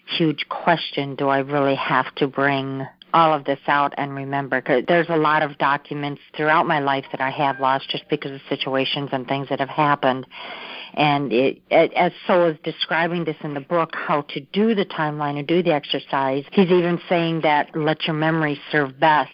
huge 0.05 0.47
question 0.49 1.15
do 1.15 1.27
I 1.27 1.39
really 1.39 1.75
have 1.75 2.13
to 2.15 2.27
bring 2.27 2.85
all 3.13 3.33
of 3.33 3.45
this 3.45 3.59
out 3.67 3.93
and 3.97 4.13
remember? 4.15 4.61
Because 4.61 4.83
there's 4.87 5.09
a 5.09 5.17
lot 5.17 5.43
of 5.43 5.57
documents 5.57 6.21
throughout 6.35 6.67
my 6.67 6.79
life 6.79 7.05
that 7.11 7.21
I 7.21 7.29
have 7.29 7.59
lost 7.59 7.89
just 7.89 8.07
because 8.09 8.31
of 8.31 8.41
situations 8.49 9.09
and 9.11 9.27
things 9.27 9.49
that 9.49 9.59
have 9.59 9.69
happened. 9.69 10.25
And 10.95 11.33
it, 11.33 11.61
it, 11.71 11.93
as 11.93 12.11
So 12.27 12.47
is 12.47 12.57
describing 12.63 13.25
this 13.25 13.37
in 13.43 13.53
the 13.53 13.61
book, 13.61 13.91
how 13.93 14.21
to 14.29 14.39
do 14.39 14.75
the 14.75 14.85
timeline 14.85 15.39
and 15.39 15.47
do 15.47 15.63
the 15.63 15.73
exercise, 15.73 16.43
he's 16.51 16.69
even 16.69 16.99
saying 17.09 17.41
that 17.41 17.75
let 17.75 18.03
your 18.05 18.15
memory 18.15 18.59
serve 18.71 18.99
best. 18.99 19.31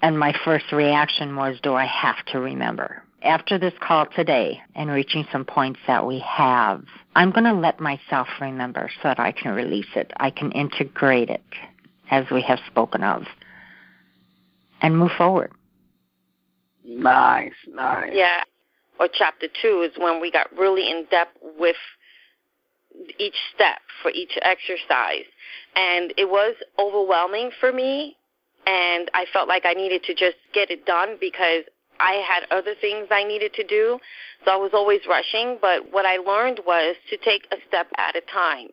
And 0.00 0.18
my 0.18 0.32
first 0.44 0.70
reaction 0.70 1.34
was, 1.34 1.58
do 1.62 1.74
I 1.74 1.86
have 1.86 2.24
to 2.26 2.38
remember? 2.38 3.02
After 3.22 3.58
this 3.58 3.74
call 3.80 4.06
today 4.14 4.60
and 4.76 4.90
reaching 4.90 5.26
some 5.32 5.44
points 5.44 5.80
that 5.88 6.06
we 6.06 6.20
have, 6.20 6.84
I'm 7.16 7.32
going 7.32 7.44
to 7.44 7.52
let 7.52 7.80
myself 7.80 8.28
remember 8.40 8.88
so 9.02 9.08
that 9.08 9.18
I 9.18 9.32
can 9.32 9.52
release 9.54 9.88
it. 9.96 10.12
I 10.18 10.30
can 10.30 10.52
integrate 10.52 11.28
it 11.28 11.42
as 12.10 12.26
we 12.30 12.42
have 12.42 12.60
spoken 12.68 13.02
of 13.02 13.24
and 14.80 14.96
move 14.96 15.10
forward. 15.18 15.50
Nice, 16.84 17.52
nice. 17.66 18.10
Yeah. 18.12 18.42
Or 19.00 19.08
chapter 19.12 19.48
two 19.60 19.82
is 19.82 19.92
when 19.98 20.20
we 20.20 20.30
got 20.30 20.46
really 20.56 20.88
in 20.88 21.06
depth 21.10 21.36
with 21.58 21.76
each 23.18 23.36
step 23.54 23.78
for 24.02 24.10
each 24.10 24.38
exercise. 24.42 25.26
And 25.74 26.12
it 26.16 26.28
was 26.28 26.54
overwhelming 26.78 27.50
for 27.60 27.72
me. 27.72 28.16
And 28.66 29.10
I 29.14 29.26
felt 29.32 29.48
like 29.48 29.64
I 29.64 29.72
needed 29.72 30.02
to 30.04 30.14
just 30.14 30.36
get 30.52 30.70
it 30.70 30.86
done 30.86 31.16
because 31.20 31.64
I 32.00 32.22
had 32.28 32.44
other 32.50 32.74
things 32.80 33.08
I 33.10 33.24
needed 33.24 33.52
to 33.54 33.64
do. 33.64 33.98
So 34.44 34.52
I 34.52 34.56
was 34.56 34.70
always 34.72 35.00
rushing. 35.08 35.58
But 35.60 35.92
what 35.92 36.06
I 36.06 36.18
learned 36.18 36.60
was 36.66 36.96
to 37.10 37.16
take 37.16 37.46
a 37.52 37.56
step 37.68 37.88
at 37.96 38.16
a 38.16 38.20
time 38.32 38.68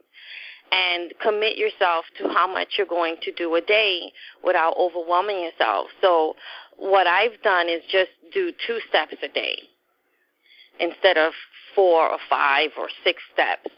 and 0.71 1.13
commit 1.21 1.57
yourself 1.57 2.05
to 2.17 2.27
how 2.29 2.51
much 2.51 2.75
you're 2.77 2.87
going 2.87 3.17
to 3.23 3.31
do 3.31 3.55
a 3.55 3.61
day 3.61 4.11
without 4.43 4.75
overwhelming 4.77 5.41
yourself. 5.43 5.87
So 6.01 6.35
what 6.77 7.07
I've 7.07 7.41
done 7.43 7.69
is 7.69 7.81
just 7.91 8.09
do 8.33 8.51
two 8.65 8.79
steps 8.89 9.15
a 9.23 9.27
day 9.27 9.59
instead 10.79 11.17
of 11.17 11.33
four 11.75 12.09
or 12.09 12.17
five 12.29 12.71
or 12.77 12.89
six 13.03 13.21
steps 13.33 13.69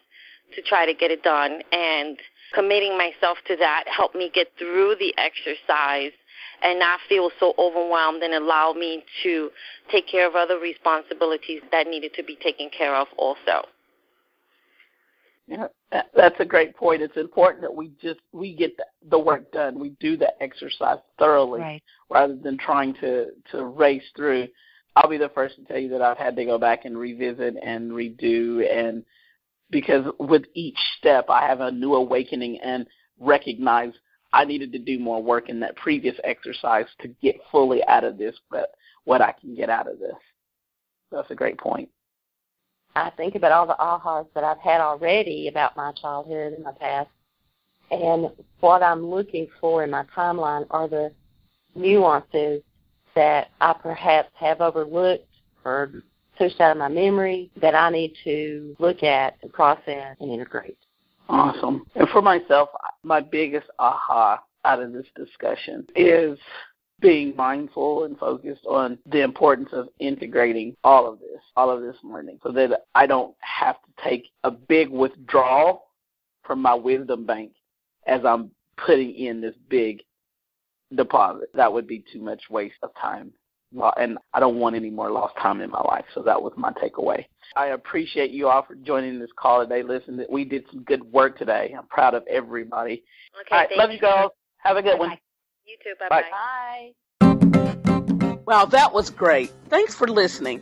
to 0.55 0.61
try 0.61 0.85
to 0.85 0.93
get 0.93 1.11
it 1.11 1.23
done. 1.23 1.61
And 1.71 2.17
committing 2.53 2.97
myself 2.97 3.37
to 3.47 3.55
that 3.57 3.83
helped 3.87 4.15
me 4.15 4.31
get 4.33 4.47
through 4.57 4.95
the 4.99 5.13
exercise 5.17 6.13
and 6.63 6.79
not 6.79 6.99
feel 7.07 7.29
so 7.39 7.53
overwhelmed 7.57 8.23
and 8.23 8.33
allow 8.33 8.73
me 8.73 9.03
to 9.23 9.49
take 9.91 10.07
care 10.07 10.27
of 10.27 10.35
other 10.35 10.59
responsibilities 10.59 11.61
that 11.71 11.87
needed 11.87 12.13
to 12.15 12.23
be 12.23 12.35
taken 12.35 12.69
care 12.75 12.95
of 12.95 13.07
also. 13.17 13.67
Yeah, 15.47 15.67
that, 15.91 16.07
that's 16.13 16.35
a 16.39 16.45
great 16.45 16.75
point. 16.75 17.01
It's 17.01 17.15
important 17.15 17.61
that 17.61 17.73
we 17.73 17.91
just 18.01 18.19
we 18.33 18.53
get 18.53 18.75
the, 18.75 18.85
the 19.09 19.19
work 19.19 19.49
done. 19.51 19.79
We 19.79 19.91
do 20.01 20.17
the 20.17 20.31
exercise 20.41 20.97
thoroughly 21.17 21.61
Right. 21.61 21.81
rather 22.09 22.35
than 22.35 22.57
trying 22.57 22.93
to 22.95 23.27
to 23.51 23.65
race 23.65 24.03
through. 24.15 24.47
I'll 24.95 25.09
be 25.09 25.17
the 25.17 25.29
first 25.29 25.55
to 25.55 25.63
tell 25.63 25.77
you 25.77 25.89
that 25.89 26.01
I've 26.01 26.17
had 26.17 26.35
to 26.35 26.45
go 26.45 26.57
back 26.57 26.85
and 26.85 26.97
revisit 26.97 27.55
and 27.63 27.91
redo 27.91 28.65
and 28.69 29.05
because 29.69 30.05
with 30.19 30.43
each 30.53 30.77
step 30.97 31.29
I 31.29 31.47
have 31.47 31.61
a 31.61 31.71
new 31.71 31.93
awakening 31.95 32.59
and 32.61 32.85
recognize 33.19 33.93
I 34.33 34.45
needed 34.45 34.71
to 34.73 34.79
do 34.79 34.99
more 34.99 35.21
work 35.21 35.49
in 35.49 35.59
that 35.61 35.75
previous 35.75 36.15
exercise 36.23 36.85
to 37.01 37.07
get 37.21 37.35
fully 37.51 37.85
out 37.87 38.03
of 38.03 38.17
this, 38.17 38.35
but 38.51 38.71
what 39.05 39.21
I 39.21 39.33
can 39.39 39.55
get 39.55 39.69
out 39.69 39.89
of 39.89 39.99
this. 39.99 40.15
That's 41.11 41.31
a 41.31 41.35
great 41.35 41.57
point. 41.57 41.89
I 42.95 43.11
think 43.11 43.35
about 43.35 43.51
all 43.51 43.67
the 43.67 43.75
ahas 43.79 44.27
that 44.33 44.43
I've 44.43 44.59
had 44.59 44.81
already 44.81 45.47
about 45.47 45.77
my 45.77 45.91
childhood 45.93 46.53
and 46.53 46.63
my 46.63 46.71
past. 46.73 47.09
And 47.91 48.31
what 48.59 48.83
I'm 48.83 49.05
looking 49.05 49.47
for 49.61 49.83
in 49.83 49.91
my 49.91 50.03
timeline 50.15 50.65
are 50.71 50.87
the 50.87 51.11
nuances 51.75 52.61
that 53.15 53.49
I 53.61 53.73
perhaps 53.73 54.29
have 54.35 54.61
overlooked 54.61 55.27
or 55.63 56.03
pushed 56.37 56.59
out 56.59 56.71
of 56.71 56.77
my 56.77 56.87
memory 56.87 57.49
that 57.61 57.75
I 57.75 57.89
need 57.89 58.13
to 58.23 58.75
look 58.79 59.03
at 59.03 59.37
and 59.41 59.53
process 59.53 60.17
and 60.19 60.31
integrate. 60.31 60.77
Awesome. 61.29 61.85
And 61.95 62.07
for 62.09 62.21
myself, 62.21 62.69
my 63.03 63.19
biggest 63.19 63.67
aha 63.79 64.41
out 64.65 64.81
of 64.81 64.93
this 64.93 65.05
discussion 65.15 65.85
is 65.95 66.37
being 66.99 67.35
mindful 67.35 68.05
and 68.05 68.17
focused 68.17 68.65
on 68.65 68.97
the 69.05 69.21
importance 69.21 69.69
of 69.71 69.87
integrating 69.99 70.75
all 70.83 71.07
of 71.07 71.19
this, 71.19 71.41
all 71.55 71.69
of 71.69 71.81
this 71.81 71.95
learning, 72.03 72.39
so 72.41 72.51
that 72.51 72.85
I 72.95 73.05
don't 73.05 73.35
have 73.39 73.75
to 73.75 74.09
take 74.09 74.29
a 74.43 74.51
big 74.51 74.89
withdrawal 74.89 75.83
from 76.43 76.61
my 76.61 76.73
wisdom 76.73 77.25
bank 77.25 77.51
as 78.07 78.21
I'm 78.25 78.51
putting 78.77 79.13
in 79.13 79.41
this 79.41 79.55
big 79.69 80.01
deposit. 80.95 81.49
That 81.53 81.71
would 81.71 81.87
be 81.87 82.03
too 82.11 82.21
much 82.21 82.49
waste 82.49 82.77
of 82.81 82.91
time. 82.99 83.31
And 83.97 84.17
I 84.33 84.39
don't 84.39 84.57
want 84.57 84.75
any 84.75 84.89
more 84.89 85.11
lost 85.11 85.35
time 85.37 85.61
in 85.61 85.69
my 85.69 85.81
life. 85.81 86.05
So 86.13 86.21
that 86.23 86.41
was 86.41 86.53
my 86.55 86.71
takeaway. 86.73 87.25
I 87.55 87.67
appreciate 87.67 88.31
you 88.31 88.47
all 88.47 88.63
for 88.63 88.75
joining 88.75 89.19
this 89.19 89.29
call 89.37 89.61
today. 89.61 89.83
Listen, 89.83 90.25
we 90.29 90.45
did 90.45 90.65
some 90.71 90.83
good 90.83 91.03
work 91.11 91.37
today. 91.37 91.75
I'm 91.77 91.87
proud 91.87 92.13
of 92.13 92.23
everybody. 92.27 93.03
Okay, 93.41 93.55
all 93.55 93.57
right, 93.59 93.69
love 93.77 93.91
you, 93.91 93.99
girls. 93.99 94.31
Have 94.57 94.77
a 94.77 94.81
good 94.81 94.97
Bye-bye. 94.97 95.07
one. 95.07 95.17
You 95.65 95.77
too. 95.83 95.93
Bye-bye. 95.99 96.93
Bye. 97.21 98.37
Wow, 98.45 98.65
that 98.65 98.93
was 98.93 99.09
great. 99.09 99.51
Thanks 99.67 99.93
for 99.93 100.07
listening. 100.07 100.61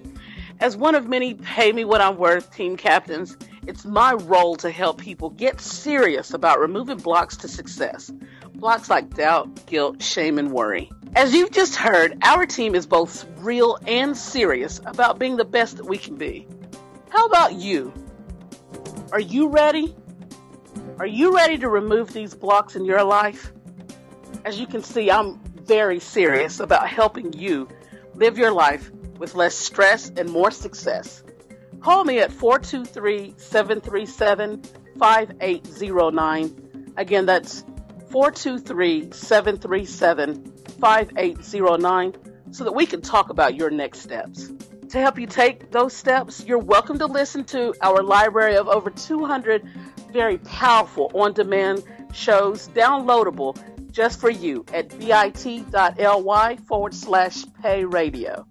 As 0.60 0.76
one 0.76 0.96
of 0.96 1.08
many 1.08 1.36
Pay 1.36 1.72
Me 1.74 1.86
What 1.86 2.02
I'm 2.02 2.18
Worth 2.18 2.56
team 2.56 2.78
captains, 2.78 3.38
it's 3.68 3.86
my 3.86 4.14
role 4.14 4.56
to 4.58 4.72
help 4.72 5.00
people 5.00 5.30
get 5.30 5.62
serious 5.62 6.34
about 6.34 6.60
removing 6.60 6.98
blocks 6.98 7.38
to 7.38 7.48
success. 7.48 8.12
Blocks 8.56 8.90
like 8.90 9.14
doubt, 9.16 9.68
guilt, 9.68 10.02
shame, 10.02 10.40
and 10.40 10.52
worry. 10.52 10.92
As 11.16 11.34
you've 11.34 11.52
just 11.52 11.78
heard, 11.78 12.18
our 12.24 12.46
team 12.46 12.76
is 12.76 12.86
both 12.86 13.26
real 13.38 13.78
and 13.88 14.18
serious 14.18 14.82
about 14.86 15.18
being 15.18 15.38
the 15.38 15.46
best 15.46 15.78
that 15.78 15.86
we 15.86 15.98
can 15.98 16.18
be. 16.18 16.46
How 17.10 17.26
about 17.28 17.54
you? 17.54 17.94
Are 19.14 19.22
you 19.22 19.48
ready? 19.48 19.96
Are 21.00 21.08
you 21.08 21.34
ready 21.34 21.58
to 21.60 21.70
remove 21.70 22.12
these 22.12 22.34
blocks 22.34 22.76
in 22.76 22.84
your 22.84 23.02
life? 23.02 23.54
As 24.44 24.60
you 24.60 24.68
can 24.68 24.84
see, 24.84 25.10
I'm 25.10 25.40
very 25.64 26.02
serious 26.02 26.60
about 26.60 26.90
helping 26.90 27.32
you 27.32 27.70
live 28.16 28.38
your 28.38 28.52
life 28.52 28.92
with 29.18 29.36
less 29.36 29.56
stress 29.56 30.10
and 30.18 30.30
more 30.30 30.52
success. 30.52 31.24
Call 31.80 32.04
me 32.04 32.20
at 32.20 32.34
423 32.34 33.36
737 33.38 34.64
5809. 35.00 36.94
Again, 36.98 37.26
that's 37.26 37.64
423 38.10 39.12
737 39.14 40.55
5809 40.80 42.16
so 42.52 42.64
that 42.64 42.72
we 42.72 42.86
can 42.86 43.02
talk 43.02 43.30
about 43.30 43.56
your 43.56 43.70
next 43.70 44.00
steps. 44.00 44.52
To 44.90 45.00
help 45.00 45.20
you 45.20 45.28
take 45.28 45.72
those 45.72 45.94
steps, 45.94 46.46
you're 46.46 46.58
welcome 46.60 47.00
to 47.00 47.06
listen 47.06 47.44
to 47.46 47.74
our 47.82 48.04
library 48.04 48.56
of 48.56 48.68
over 48.68 48.90
200 48.90 49.68
very 50.16 50.38
powerful 50.38 51.12
on 51.14 51.34
demand 51.34 51.84
shows 52.14 52.70
downloadable 52.70 53.58
just 53.92 54.20
for 54.20 54.30
you 54.30 54.66
at 54.74 54.88
bit.ly 54.98 56.58
forward 56.68 56.94
slash 56.94 57.44
pay 57.62 57.84
radio. 57.84 58.46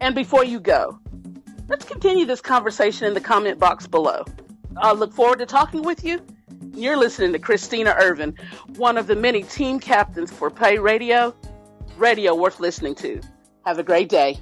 And 0.00 0.14
before 0.14 0.44
you 0.44 0.58
go, 0.58 0.98
let's 1.68 1.84
continue 1.84 2.26
this 2.26 2.40
conversation 2.40 3.06
in 3.06 3.14
the 3.14 3.20
comment 3.20 3.60
box 3.60 3.86
below. 3.86 4.24
I 4.76 4.92
look 4.92 5.12
forward 5.12 5.38
to 5.38 5.46
talking 5.46 5.82
with 5.82 6.04
you. 6.04 6.24
You're 6.74 6.96
listening 6.96 7.32
to 7.32 7.38
Christina 7.38 7.94
Ervin, 7.98 8.34
one 8.76 8.96
of 8.96 9.06
the 9.06 9.16
many 9.16 9.42
team 9.42 9.80
captains 9.80 10.30
for 10.30 10.50
Pay 10.50 10.78
Radio, 10.78 11.34
radio 11.96 12.34
worth 12.34 12.60
listening 12.60 12.94
to. 12.96 13.20
Have 13.64 13.78
a 13.78 13.82
great 13.82 14.08
day. 14.08 14.38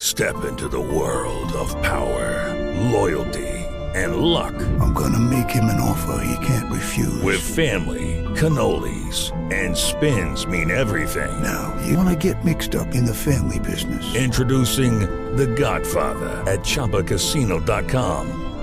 Step 0.00 0.44
into 0.44 0.68
the 0.68 0.80
world 0.80 1.52
of 1.52 1.70
power, 1.82 2.90
loyalty, 2.90 3.48
and 3.94 4.16
luck. 4.16 4.54
I'm 4.80 4.92
gonna 4.92 5.18
make 5.18 5.48
him 5.48 5.64
an 5.64 5.80
offer 5.80 6.22
he 6.24 6.46
can't 6.46 6.70
refuse. 6.70 7.22
With 7.22 7.40
family, 7.40 8.22
cannolis, 8.34 9.32
and 9.52 9.76
spins 9.76 10.46
mean 10.46 10.70
everything. 10.70 11.42
Now, 11.42 11.74
you 11.86 11.96
wanna 11.96 12.16
get 12.16 12.44
mixed 12.44 12.74
up 12.74 12.94
in 12.94 13.04
the 13.04 13.14
family 13.14 13.58
business. 13.58 14.14
Introducing 14.14 15.00
The 15.36 15.46
Godfather 15.46 16.28
at 16.50 16.60
ChumbaCasino.com. 16.60 18.41